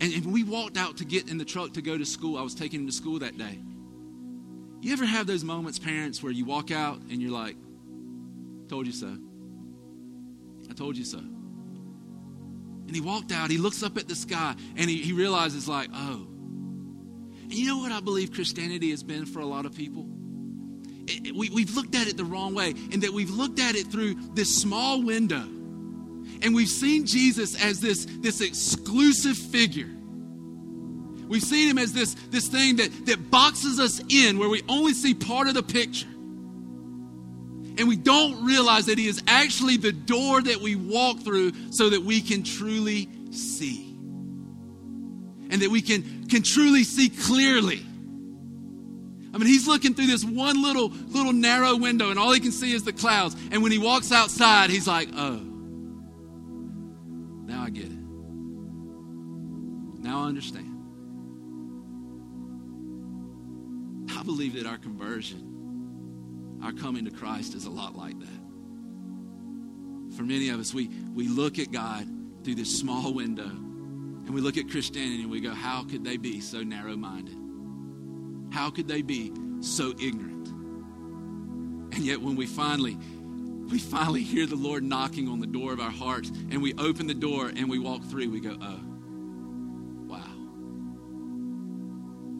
And, 0.00 0.12
and 0.12 0.32
we 0.32 0.44
walked 0.44 0.76
out 0.76 0.98
to 0.98 1.04
get 1.04 1.30
in 1.30 1.38
the 1.38 1.44
truck 1.44 1.74
to 1.74 1.82
go 1.82 1.96
to 1.96 2.04
school. 2.04 2.36
I 2.38 2.42
was 2.42 2.54
taking 2.54 2.80
him 2.80 2.86
to 2.86 2.92
school 2.92 3.18
that 3.20 3.36
day. 3.36 3.58
You 4.80 4.92
ever 4.92 5.04
have 5.04 5.26
those 5.26 5.44
moments, 5.44 5.78
parents, 5.78 6.22
where 6.22 6.32
you 6.32 6.44
walk 6.44 6.70
out 6.70 7.00
and 7.10 7.20
you're 7.20 7.32
like, 7.32 7.56
told 8.68 8.86
you 8.86 8.92
so. 8.92 9.14
I 10.70 10.72
told 10.72 10.96
you 10.96 11.04
so. 11.04 11.18
And 11.18 12.94
he 12.94 13.00
walked 13.00 13.30
out, 13.30 13.50
he 13.50 13.58
looks 13.58 13.82
up 13.82 13.98
at 13.98 14.08
the 14.08 14.14
sky, 14.14 14.54
and 14.76 14.90
he, 14.90 14.96
he 14.96 15.12
realizes, 15.12 15.68
like, 15.68 15.90
oh. 15.94 16.26
And 17.42 17.52
you 17.52 17.66
know 17.66 17.78
what 17.78 17.92
I 17.92 18.00
believe 18.00 18.32
Christianity 18.32 18.90
has 18.90 19.02
been 19.02 19.26
for 19.26 19.40
a 19.40 19.46
lot 19.46 19.66
of 19.66 19.74
people? 19.74 20.06
It, 21.06 21.28
it, 21.28 21.36
we, 21.36 21.50
we've 21.50 21.74
looked 21.74 21.94
at 21.94 22.08
it 22.08 22.16
the 22.16 22.24
wrong 22.24 22.54
way, 22.54 22.70
and 22.92 23.02
that 23.02 23.12
we've 23.12 23.30
looked 23.30 23.60
at 23.60 23.74
it 23.74 23.86
through 23.88 24.14
this 24.34 24.56
small 24.56 25.02
window 25.02 25.44
and 26.42 26.54
we've 26.54 26.68
seen 26.68 27.06
Jesus 27.06 27.62
as 27.62 27.80
this, 27.80 28.06
this 28.06 28.40
exclusive 28.40 29.36
figure. 29.36 29.88
We've 31.28 31.42
seen 31.42 31.68
him 31.68 31.78
as 31.78 31.92
this, 31.92 32.14
this 32.30 32.48
thing 32.48 32.76
that, 32.76 33.06
that 33.06 33.30
boxes 33.30 33.78
us 33.78 34.00
in 34.08 34.38
where 34.38 34.48
we 34.48 34.62
only 34.68 34.94
see 34.94 35.14
part 35.14 35.46
of 35.46 35.54
the 35.54 35.62
picture. 35.62 36.08
And 36.08 37.86
we 37.86 37.96
don't 37.96 38.44
realize 38.44 38.86
that 38.86 38.98
he 38.98 39.06
is 39.06 39.22
actually 39.28 39.76
the 39.76 39.92
door 39.92 40.42
that 40.42 40.60
we 40.60 40.74
walk 40.74 41.20
through 41.20 41.52
so 41.70 41.90
that 41.90 42.02
we 42.02 42.20
can 42.20 42.42
truly 42.42 43.08
see. 43.30 43.86
And 45.50 45.62
that 45.62 45.70
we 45.70 45.82
can, 45.82 46.26
can 46.26 46.42
truly 46.42 46.84
see 46.84 47.08
clearly. 47.08 47.86
I 49.32 49.38
mean, 49.38 49.46
he's 49.46 49.68
looking 49.68 49.94
through 49.94 50.08
this 50.08 50.24
one 50.24 50.60
little, 50.62 50.88
little 50.88 51.32
narrow 51.32 51.76
window, 51.76 52.10
and 52.10 52.18
all 52.18 52.32
he 52.32 52.40
can 52.40 52.50
see 52.50 52.72
is 52.72 52.82
the 52.82 52.92
clouds. 52.92 53.36
And 53.52 53.62
when 53.62 53.70
he 53.70 53.78
walks 53.78 54.10
outside, 54.10 54.70
he's 54.70 54.88
like, 54.88 55.08
oh. 55.14 55.49
Now 60.10 60.24
I 60.24 60.26
understand. 60.26 60.66
I 64.18 64.24
believe 64.24 64.54
that 64.54 64.66
our 64.66 64.76
conversion, 64.76 66.58
our 66.64 66.72
coming 66.72 67.04
to 67.04 67.12
Christ, 67.12 67.54
is 67.54 67.66
a 67.66 67.70
lot 67.70 67.94
like 67.94 68.18
that. 68.18 68.40
For 70.16 70.24
many 70.24 70.48
of 70.48 70.58
us, 70.58 70.74
we, 70.74 70.88
we 71.14 71.28
look 71.28 71.60
at 71.60 71.70
God 71.70 72.08
through 72.42 72.56
this 72.56 72.76
small 72.76 73.14
window 73.14 73.44
and 73.46 74.34
we 74.34 74.40
look 74.40 74.56
at 74.56 74.68
Christianity 74.68 75.22
and 75.22 75.30
we 75.30 75.40
go, 75.40 75.50
How 75.50 75.84
could 75.84 76.02
they 76.02 76.16
be 76.16 76.40
so 76.40 76.64
narrow 76.64 76.96
minded? 76.96 77.36
How 78.52 78.68
could 78.68 78.88
they 78.88 79.02
be 79.02 79.32
so 79.60 79.94
ignorant? 80.02 80.48
And 81.94 82.04
yet, 82.04 82.20
when 82.20 82.34
we 82.34 82.46
finally 82.46 82.98
we 83.70 83.78
finally 83.78 84.24
hear 84.24 84.46
the 84.46 84.56
Lord 84.56 84.82
knocking 84.82 85.28
on 85.28 85.38
the 85.38 85.46
door 85.46 85.72
of 85.72 85.78
our 85.78 85.92
hearts, 85.92 86.30
and 86.50 86.60
we 86.60 86.74
open 86.78 87.06
the 87.06 87.14
door 87.14 87.52
and 87.54 87.70
we 87.70 87.78
walk 87.78 88.02
through, 88.02 88.28
we 88.28 88.40
go, 88.40 88.58
oh, 88.60 88.89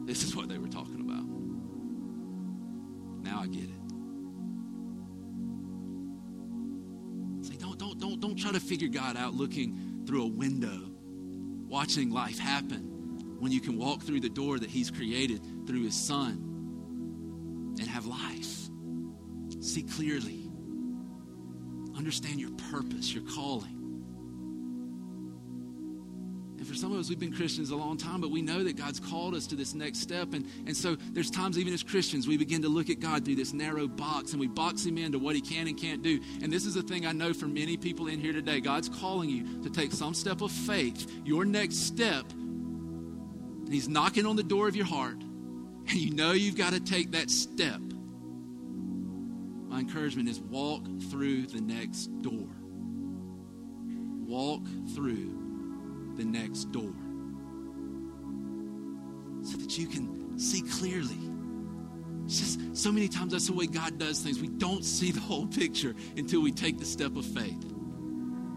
This 0.05 0.23
is 0.23 0.35
what 0.35 0.49
they 0.49 0.57
were 0.57 0.67
talking 0.67 0.99
about. 1.01 1.23
Now 3.23 3.41
I 3.41 3.47
get 3.47 3.63
it. 3.63 3.69
See, 7.45 7.57
don't, 7.57 7.77
don't, 7.77 7.99
don't, 7.99 8.19
don't 8.19 8.35
try 8.35 8.51
to 8.51 8.59
figure 8.59 8.87
God 8.87 9.15
out 9.15 9.33
looking 9.33 10.03
through 10.05 10.23
a 10.23 10.27
window, 10.27 10.91
watching 11.67 12.11
life 12.11 12.39
happen 12.39 13.37
when 13.39 13.51
you 13.51 13.61
can 13.61 13.77
walk 13.77 14.03
through 14.03 14.19
the 14.19 14.29
door 14.29 14.59
that 14.59 14.69
He's 14.69 14.91
created 14.91 15.41
through 15.65 15.83
His 15.83 15.95
Son 15.95 17.75
and 17.79 17.87
have 17.87 18.05
life. 18.05 18.69
See 19.61 19.83
clearly 19.83 20.49
understand 21.95 22.39
your 22.39 22.51
purpose, 22.71 23.13
your 23.13 23.23
calling. 23.23 23.80
Some 26.81 26.91
of 26.93 26.99
us, 26.99 27.09
we've 27.09 27.19
been 27.19 27.31
Christians 27.31 27.69
a 27.69 27.75
long 27.75 27.95
time, 27.95 28.21
but 28.21 28.31
we 28.31 28.41
know 28.41 28.63
that 28.63 28.75
God's 28.75 28.99
called 28.99 29.35
us 29.35 29.45
to 29.47 29.55
this 29.55 29.75
next 29.75 29.99
step. 29.99 30.33
And, 30.33 30.47
and 30.65 30.75
so 30.75 30.95
there's 31.11 31.29
times, 31.29 31.59
even 31.59 31.73
as 31.73 31.83
Christians, 31.83 32.27
we 32.27 32.37
begin 32.37 32.63
to 32.63 32.69
look 32.69 32.89
at 32.89 32.99
God 32.99 33.23
through 33.23 33.35
this 33.35 33.53
narrow 33.53 33.87
box 33.87 34.31
and 34.31 34.39
we 34.39 34.47
box 34.47 34.83
Him 34.83 34.97
into 34.97 35.19
what 35.19 35.35
He 35.35 35.41
can 35.41 35.67
and 35.67 35.79
can't 35.79 36.01
do. 36.01 36.19
And 36.41 36.51
this 36.51 36.65
is 36.65 36.73
the 36.73 36.81
thing 36.81 37.05
I 37.05 37.11
know 37.11 37.33
for 37.33 37.45
many 37.45 37.77
people 37.77 38.07
in 38.07 38.19
here 38.19 38.33
today 38.33 38.59
God's 38.61 38.89
calling 38.89 39.29
you 39.29 39.61
to 39.61 39.69
take 39.69 39.91
some 39.91 40.15
step 40.15 40.41
of 40.41 40.51
faith, 40.51 41.09
your 41.23 41.45
next 41.45 41.85
step. 41.85 42.25
And 42.31 43.71
He's 43.71 43.87
knocking 43.87 44.25
on 44.25 44.35
the 44.35 44.43
door 44.43 44.67
of 44.67 44.75
your 44.75 44.87
heart. 44.87 45.17
And 45.87 45.93
you 45.99 46.15
know 46.15 46.31
you've 46.31 46.57
got 46.57 46.73
to 46.73 46.79
take 46.79 47.11
that 47.11 47.29
step 47.29 47.79
my 49.67 49.79
encouragement 49.79 50.27
is 50.27 50.37
walk 50.37 50.83
through 51.09 51.47
the 51.47 51.61
next 51.61 52.07
door. 52.21 52.49
Walk 54.27 54.63
through 54.93 55.40
the 56.17 56.25
next 56.25 56.71
door 56.71 56.93
so 59.43 59.57
that 59.57 59.77
you 59.77 59.87
can 59.87 60.37
see 60.37 60.61
clearly. 60.61 61.17
It's 62.25 62.39
just 62.39 62.77
so 62.77 62.91
many 62.91 63.07
times 63.07 63.31
that's 63.31 63.47
the 63.47 63.53
way 63.53 63.65
God 63.65 63.97
does 63.97 64.19
things. 64.19 64.39
We 64.39 64.47
don't 64.47 64.85
see 64.85 65.11
the 65.11 65.19
whole 65.19 65.47
picture 65.47 65.95
until 66.15 66.41
we 66.41 66.51
take 66.51 66.77
the 66.77 66.85
step 66.85 67.15
of 67.15 67.25
faith 67.25 67.63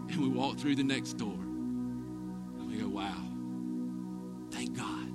and 0.09 0.17
we 0.17 0.27
walk 0.27 0.57
through 0.57 0.75
the 0.75 0.83
next 0.83 1.13
door. 1.13 1.33
And 1.33 2.67
we 2.69 2.77
go, 2.77 2.87
wow, 2.87 3.21
thank 4.51 4.77
God. 4.77 5.11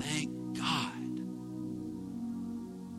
Thank 0.00 0.56
God. 0.56 0.92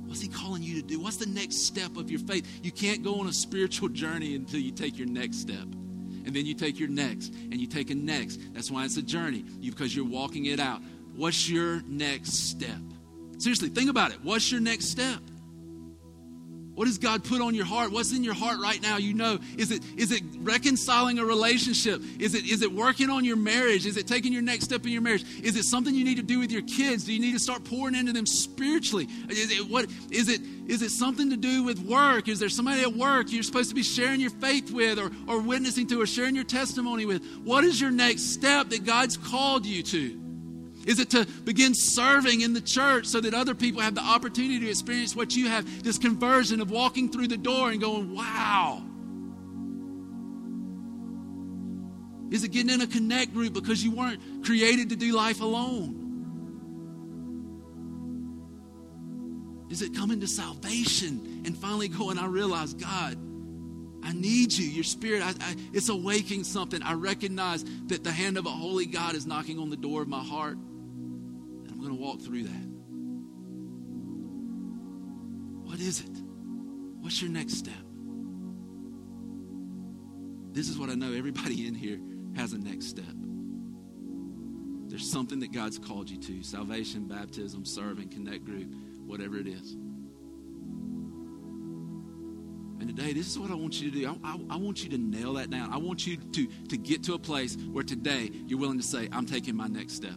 What's 0.08 0.22
He 0.22 0.28
calling 0.28 0.64
you 0.64 0.82
to 0.82 0.88
do? 0.88 1.00
What's 1.00 1.18
the 1.18 1.28
next 1.28 1.58
step 1.58 1.96
of 1.96 2.10
your 2.10 2.20
faith? 2.20 2.46
You 2.64 2.72
can't 2.72 3.04
go 3.04 3.20
on 3.20 3.28
a 3.28 3.34
spiritual 3.34 3.90
journey 3.90 4.36
until 4.36 4.60
you 4.60 4.72
take 4.72 4.98
your 4.98 5.08
next 5.08 5.38
step. 5.38 5.68
And 6.26 6.36
then 6.36 6.46
you 6.46 6.54
take 6.54 6.80
your 6.80 6.90
next, 6.90 7.34
and 7.34 7.56
you 7.56 7.68
take 7.68 7.90
a 7.90 7.96
next. 7.96 8.40
That's 8.54 8.70
why 8.70 8.86
it's 8.86 8.98
a 8.98 9.02
journey, 9.02 9.46
you, 9.60 9.72
because 9.72 9.96
you're 9.96 10.06
walking 10.06 10.46
it 10.46 10.60
out. 10.60 10.82
What's 11.16 11.50
your 11.50 11.82
next 11.88 12.50
step? 12.50 12.80
Seriously, 13.38 13.70
think 13.70 13.90
about 13.90 14.12
it. 14.12 14.18
What's 14.24 14.52
your 14.52 14.62
next 14.62 14.86
step? 14.86 15.20
What 16.80 16.86
does 16.86 16.98
God 16.98 17.26
put 17.26 17.42
on 17.42 17.56
your 17.56 17.66
heart? 17.66 17.92
What's 17.92 18.14
in 18.14 18.24
your 18.24 18.34
heart 18.34 18.58
right 18.62 18.82
now? 18.82 18.96
You 18.96 19.14
know. 19.14 19.38
Is 19.58 19.70
it 19.70 19.84
is 19.98 20.14
it 20.14 20.24
reconciling 20.38 21.20
a 21.20 21.26
relationship? 21.26 22.02
Is 22.20 22.34
it 22.34 22.50
is 22.50 22.62
it 22.62 22.72
working 22.72 23.10
on 23.10 23.26
your 23.26 23.36
marriage? 23.36 23.86
Is 23.86 23.98
it 23.98 24.08
taking 24.08 24.32
your 24.32 24.42
next 24.42 24.64
step 24.64 24.86
in 24.86 24.94
your 24.94 25.02
marriage? 25.02 25.26
Is 25.44 25.58
it 25.58 25.66
something 25.66 25.94
you 25.94 26.06
need 26.06 26.16
to 26.16 26.24
do 26.24 26.40
with 26.40 26.54
your 26.54 26.62
kids? 26.62 27.04
Do 27.04 27.14
you 27.14 27.20
need 27.20 27.34
to 27.34 27.40
start 27.40 27.66
pouring 27.66 27.96
into 27.96 28.14
them 28.14 28.26
spiritually? 28.26 29.10
Is 29.28 29.52
it 29.52 29.70
what 29.70 29.88
is 30.10 30.30
it 30.30 30.40
is 30.68 30.82
it 30.82 30.92
something 30.92 31.30
to 31.32 31.36
do 31.36 31.64
with 31.64 31.80
work? 31.80 32.30
Is 32.30 32.40
there 32.40 32.48
somebody 32.48 32.82
at 32.84 32.94
work 32.94 33.30
you're 33.30 33.44
supposed 33.44 33.68
to 33.68 33.76
be 33.76 33.84
sharing 33.84 34.22
your 34.22 34.30
faith 34.30 34.72
with 34.72 35.00
or, 35.00 35.12
or 35.28 35.42
witnessing 35.42 35.86
to 35.88 36.02
or 36.02 36.06
sharing 36.06 36.34
your 36.34 36.46
testimony 36.46 37.06
with? 37.06 37.22
What 37.44 37.66
is 37.66 37.82
your 37.82 37.92
next 37.92 38.32
step 38.32 38.70
that 38.70 38.86
God's 38.86 39.18
called 39.18 39.66
you 39.66 39.84
to? 39.84 40.29
Is 40.86 41.00
it 41.00 41.10
to 41.12 41.26
begin 41.44 41.74
serving 41.76 42.42
in 42.42 42.54
the 42.54 42.62
church 42.62 43.06
so 43.06 43.20
that 43.22 43.34
other 43.34 43.54
people 43.54 43.82
have 43.82 43.96
the 43.96 44.02
opportunity 44.02 44.60
to 44.60 44.70
experience 44.70 45.16
what 45.16 45.36
you 45.36 45.48
have? 45.48 45.84
This 45.84 45.98
conversion 45.98 46.62
of 46.62 46.72
walking 46.72 47.12
through 47.12 47.28
the 47.28 47.38
door 47.38 47.70
and 47.70 47.82
going, 47.82 48.16
wow. 48.16 48.84
Is 52.32 52.44
it 52.44 52.52
getting 52.52 52.70
in 52.70 52.82
a 52.82 52.88
connect 52.88 53.34
group 53.34 53.54
because 53.54 53.84
you 53.84 53.92
weren't 53.92 54.22
created 54.46 54.90
to 54.90 54.96
do 54.96 55.14
life 55.14 55.42
alone? 55.42 55.96
Is 59.70 59.82
it 59.82 59.96
coming 59.96 60.20
to 60.22 60.28
salvation 60.28 61.44
and 61.46 61.58
finally 61.58 61.88
going, 61.88 62.18
I 62.18 62.26
realize, 62.26 62.74
God, 62.74 63.18
I 64.04 64.14
need 64.14 64.54
you. 64.54 64.68
Your 64.68 64.84
spirit, 64.84 65.22
I, 65.22 65.30
I, 65.30 65.56
it's 65.74 65.90
awaking 65.90 66.44
something. 66.44 66.82
I 66.82 66.94
recognize 66.94 67.64
that 67.88 68.04
the 68.04 68.12
hand 68.12 68.38
of 68.38 68.46
a 68.46 68.50
holy 68.50 68.86
God 68.86 69.14
is 69.14 69.28
knocking 69.28 69.60
on 69.60 69.70
the 69.70 69.78
door 69.78 70.02
of 70.02 70.08
my 70.08 70.24
heart. 70.24 70.58
Walk 72.00 72.22
through 72.22 72.44
that. 72.44 72.70
What 75.70 75.82
is 75.82 76.00
it? 76.00 76.24
What's 77.02 77.22
your 77.22 77.30
next 77.30 77.56
step? 77.56 77.74
This 80.54 80.70
is 80.70 80.78
what 80.78 80.90
I 80.90 80.94
know 80.96 81.12
everybody 81.12 81.68
in 81.68 81.76
here 81.76 82.00
has 82.38 82.54
a 82.54 82.58
next 82.58 82.86
step. 82.86 83.04
There's 84.88 85.12
something 85.12 85.42
that 85.42 85.52
God's 85.52 85.78
called 85.78 86.10
you 86.10 86.18
to 86.20 86.42
salvation, 86.42 87.06
baptism, 87.06 87.66
serving, 87.66 88.08
connect 88.08 88.46
group, 88.46 88.74
whatever 89.06 89.36
it 89.36 89.48
is. 89.48 89.74
And 92.80 92.88
today, 92.88 93.12
this 93.12 93.28
is 93.28 93.38
what 93.38 93.52
I 93.52 93.56
want 93.56 93.82
you 93.82 93.92
to 93.92 94.00
do. 94.00 94.08
I, 94.08 94.16
I, 94.24 94.38
I, 94.52 94.56
want 94.56 94.86
you 94.86 94.90
to 94.92 94.98
nail 94.98 95.34
that 95.34 95.50
down. 95.50 95.74
I 95.74 95.78
want 95.78 96.08
you 96.08 96.16
to, 96.16 96.48
to 96.70 96.78
get 96.78 97.04
to 97.04 97.16
a 97.16 97.20
place 97.20 97.58
where 97.74 97.84
today 97.84 98.32
you're 98.48 98.58
willing 98.58 98.80
to 98.80 98.86
say, 98.86 99.10
I'm 99.12 99.26
taking 99.26 99.54
my 99.54 99.68
next 99.68 99.96
step. 99.96 100.16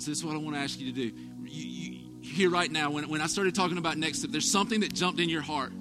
So 0.00 0.10
this 0.10 0.18
is 0.18 0.24
what 0.24 0.34
I 0.34 0.38
want 0.38 0.56
to 0.56 0.62
ask 0.62 0.78
you 0.80 0.92
to 0.92 0.92
do. 0.92 1.16
You, 1.44 1.66
you, 1.66 2.00
here 2.20 2.50
right 2.50 2.70
now, 2.70 2.90
when, 2.90 3.08
when 3.08 3.20
I 3.20 3.26
started 3.26 3.54
talking 3.54 3.78
about 3.78 3.96
next 3.96 4.18
step, 4.18 4.30
there's 4.30 4.50
something 4.50 4.80
that 4.80 4.92
jumped 4.92 5.20
in 5.20 5.28
your 5.28 5.42
heart. 5.42 5.72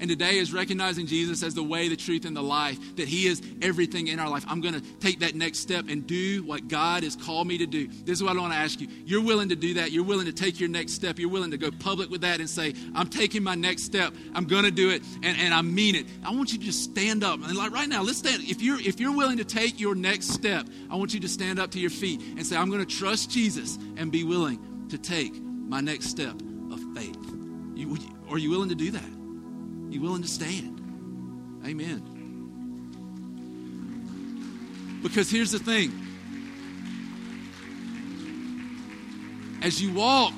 And 0.00 0.08
today 0.10 0.38
is 0.38 0.52
recognizing 0.52 1.06
Jesus 1.06 1.42
as 1.42 1.54
the 1.54 1.62
way, 1.62 1.88
the 1.88 1.96
truth, 1.96 2.24
and 2.24 2.36
the 2.36 2.42
life, 2.42 2.78
that 2.96 3.08
He 3.08 3.26
is 3.26 3.42
everything 3.62 4.08
in 4.08 4.18
our 4.18 4.28
life. 4.28 4.44
I'm 4.48 4.60
going 4.60 4.74
to 4.74 4.80
take 4.80 5.20
that 5.20 5.34
next 5.34 5.60
step 5.60 5.86
and 5.88 6.06
do 6.06 6.42
what 6.44 6.68
God 6.68 7.02
has 7.02 7.16
called 7.16 7.46
me 7.46 7.58
to 7.58 7.66
do. 7.66 7.88
This 7.88 8.18
is 8.18 8.22
what 8.22 8.36
I 8.36 8.40
want 8.40 8.52
to 8.52 8.58
ask 8.58 8.80
you. 8.80 8.88
You're 9.04 9.22
willing 9.22 9.48
to 9.50 9.56
do 9.56 9.74
that. 9.74 9.92
You're 9.92 10.04
willing 10.04 10.26
to 10.26 10.32
take 10.32 10.60
your 10.60 10.68
next 10.68 10.92
step. 10.92 11.18
You're 11.18 11.30
willing 11.30 11.50
to 11.50 11.58
go 11.58 11.70
public 11.70 12.10
with 12.10 12.20
that 12.22 12.40
and 12.40 12.48
say, 12.48 12.74
I'm 12.94 13.08
taking 13.08 13.42
my 13.42 13.54
next 13.54 13.84
step. 13.84 14.14
I'm 14.34 14.46
going 14.46 14.64
to 14.64 14.70
do 14.70 14.90
it, 14.90 15.02
and, 15.22 15.38
and 15.38 15.54
I 15.54 15.62
mean 15.62 15.94
it. 15.94 16.06
I 16.24 16.32
want 16.32 16.52
you 16.52 16.58
to 16.58 16.64
just 16.64 16.84
stand 16.84 17.24
up. 17.24 17.40
And 17.42 17.56
like 17.56 17.72
right 17.72 17.88
now, 17.88 18.02
let's 18.02 18.18
stand. 18.18 18.42
If 18.44 18.62
you're, 18.62 18.80
if 18.80 19.00
you're 19.00 19.16
willing 19.16 19.38
to 19.38 19.44
take 19.44 19.80
your 19.80 19.94
next 19.94 20.28
step, 20.28 20.66
I 20.90 20.96
want 20.96 21.14
you 21.14 21.20
to 21.20 21.28
stand 21.28 21.58
up 21.58 21.70
to 21.72 21.80
your 21.80 21.90
feet 21.90 22.20
and 22.20 22.46
say, 22.46 22.56
I'm 22.56 22.70
going 22.70 22.84
to 22.84 22.96
trust 22.96 23.30
Jesus 23.30 23.78
and 23.96 24.12
be 24.12 24.24
willing 24.24 24.88
to 24.90 24.98
take 24.98 25.34
my 25.42 25.80
next 25.80 26.06
step 26.06 26.34
of 26.70 26.80
faith. 26.94 27.16
You, 27.74 27.96
are 28.30 28.38
you 28.38 28.50
willing 28.50 28.68
to 28.68 28.74
do 28.74 28.90
that? 28.92 29.15
You 29.96 30.02
willing 30.02 30.20
to 30.20 30.28
stand? 30.28 30.78
Amen. 31.64 32.02
Because 35.02 35.30
here's 35.30 35.50
the 35.52 35.58
thing 35.58 35.90
as 39.62 39.80
you 39.80 39.94
walk, 39.94 40.34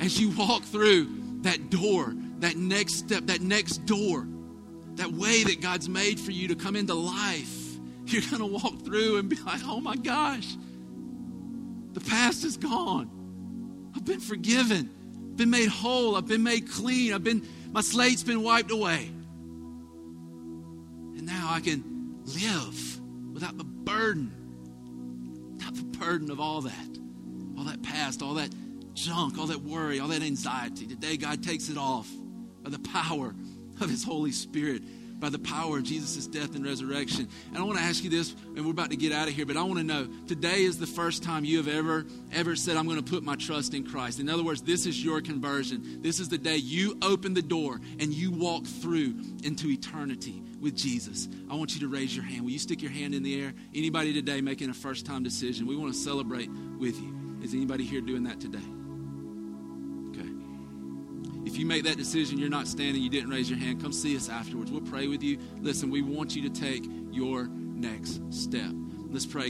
as 0.00 0.20
you 0.20 0.28
walk 0.36 0.64
through 0.64 1.08
that 1.44 1.70
door, 1.70 2.12
that 2.40 2.58
next 2.58 2.96
step, 2.96 3.24
that 3.28 3.40
next 3.40 3.86
door, 3.86 4.28
that 4.96 5.12
way 5.12 5.44
that 5.44 5.62
God's 5.62 5.88
made 5.88 6.20
for 6.20 6.32
you 6.32 6.48
to 6.48 6.54
come 6.54 6.76
into 6.76 6.92
life, 6.92 7.78
you're 8.04 8.20
going 8.20 8.40
to 8.40 8.44
walk 8.44 8.82
through 8.84 9.16
and 9.16 9.30
be 9.30 9.36
like, 9.46 9.62
oh 9.64 9.80
my 9.80 9.96
gosh, 9.96 10.58
the 11.94 12.00
past 12.00 12.44
is 12.44 12.58
gone. 12.58 13.90
I've 13.96 14.04
been 14.04 14.20
forgiven, 14.20 14.90
I've 15.30 15.38
been 15.38 15.48
made 15.48 15.70
whole, 15.70 16.16
I've 16.16 16.28
been 16.28 16.42
made 16.42 16.70
clean, 16.70 17.14
I've 17.14 17.24
been 17.24 17.48
my 17.72 17.80
slate's 17.80 18.22
been 18.22 18.42
wiped 18.42 18.70
away. 18.70 19.10
And 21.16 21.26
now 21.26 21.48
I 21.50 21.60
can 21.60 22.22
live 22.24 23.00
without 23.32 23.56
the 23.58 23.64
burden, 23.64 24.32
without 25.56 25.74
the 25.74 25.98
burden 25.98 26.30
of 26.30 26.40
all 26.40 26.62
that, 26.62 26.98
all 27.56 27.64
that 27.64 27.82
past, 27.82 28.22
all 28.22 28.34
that 28.34 28.50
junk, 28.94 29.38
all 29.38 29.46
that 29.46 29.62
worry, 29.62 30.00
all 30.00 30.08
that 30.08 30.22
anxiety. 30.22 30.86
Today, 30.86 31.16
God 31.16 31.42
takes 31.42 31.68
it 31.68 31.78
off 31.78 32.10
by 32.62 32.70
the 32.70 32.78
power 32.80 33.34
of 33.80 33.88
His 33.88 34.02
Holy 34.04 34.32
Spirit 34.32 34.82
by 35.18 35.28
the 35.28 35.38
power 35.38 35.78
of 35.78 35.84
Jesus' 35.84 36.26
death 36.26 36.54
and 36.54 36.64
resurrection. 36.64 37.28
And 37.48 37.58
I 37.58 37.62
want 37.62 37.78
to 37.78 37.84
ask 37.84 38.04
you 38.04 38.10
this, 38.10 38.34
and 38.56 38.64
we're 38.64 38.70
about 38.70 38.90
to 38.90 38.96
get 38.96 39.12
out 39.12 39.28
of 39.28 39.34
here, 39.34 39.46
but 39.46 39.56
I 39.56 39.62
want 39.62 39.78
to 39.78 39.84
know 39.84 40.08
today 40.26 40.62
is 40.62 40.78
the 40.78 40.86
first 40.86 41.22
time 41.22 41.44
you 41.44 41.56
have 41.58 41.68
ever, 41.68 42.06
ever 42.32 42.56
said, 42.56 42.76
I'm 42.76 42.86
going 42.86 43.02
to 43.02 43.10
put 43.10 43.22
my 43.22 43.36
trust 43.36 43.74
in 43.74 43.84
Christ. 43.84 44.20
In 44.20 44.28
other 44.28 44.44
words, 44.44 44.62
this 44.62 44.86
is 44.86 45.02
your 45.02 45.20
conversion. 45.20 46.02
This 46.02 46.20
is 46.20 46.28
the 46.28 46.38
day 46.38 46.56
you 46.56 46.98
open 47.02 47.34
the 47.34 47.42
door 47.42 47.80
and 47.98 48.12
you 48.12 48.30
walk 48.30 48.66
through 48.66 49.14
into 49.42 49.68
eternity 49.68 50.42
with 50.60 50.76
Jesus. 50.76 51.28
I 51.50 51.54
want 51.54 51.74
you 51.74 51.80
to 51.80 51.88
raise 51.88 52.14
your 52.14 52.24
hand. 52.24 52.42
Will 52.42 52.50
you 52.50 52.58
stick 52.58 52.82
your 52.82 52.90
hand 52.90 53.14
in 53.14 53.22
the 53.22 53.40
air? 53.40 53.54
Anybody 53.74 54.12
today 54.12 54.40
making 54.40 54.70
a 54.70 54.74
first 54.74 55.06
time 55.06 55.22
decision? 55.22 55.66
We 55.66 55.76
want 55.76 55.92
to 55.92 55.98
celebrate 55.98 56.50
with 56.78 57.00
you. 57.00 57.14
Is 57.42 57.54
anybody 57.54 57.84
here 57.84 58.00
doing 58.00 58.24
that 58.24 58.40
today? 58.40 58.77
If 61.48 61.56
you 61.56 61.64
make 61.64 61.84
that 61.84 61.96
decision, 61.96 62.38
you're 62.38 62.50
not 62.50 62.68
standing, 62.68 63.02
you 63.02 63.08
didn't 63.08 63.30
raise 63.30 63.48
your 63.48 63.58
hand, 63.58 63.80
come 63.80 63.90
see 63.90 64.14
us 64.14 64.28
afterwards. 64.28 64.70
We'll 64.70 64.82
pray 64.82 65.08
with 65.08 65.22
you. 65.22 65.38
Listen, 65.62 65.88
we 65.88 66.02
want 66.02 66.36
you 66.36 66.42
to 66.42 66.50
take 66.50 66.84
your 67.10 67.46
next 67.48 68.20
step. 68.30 68.70
Let's 69.10 69.24
pray. 69.24 69.46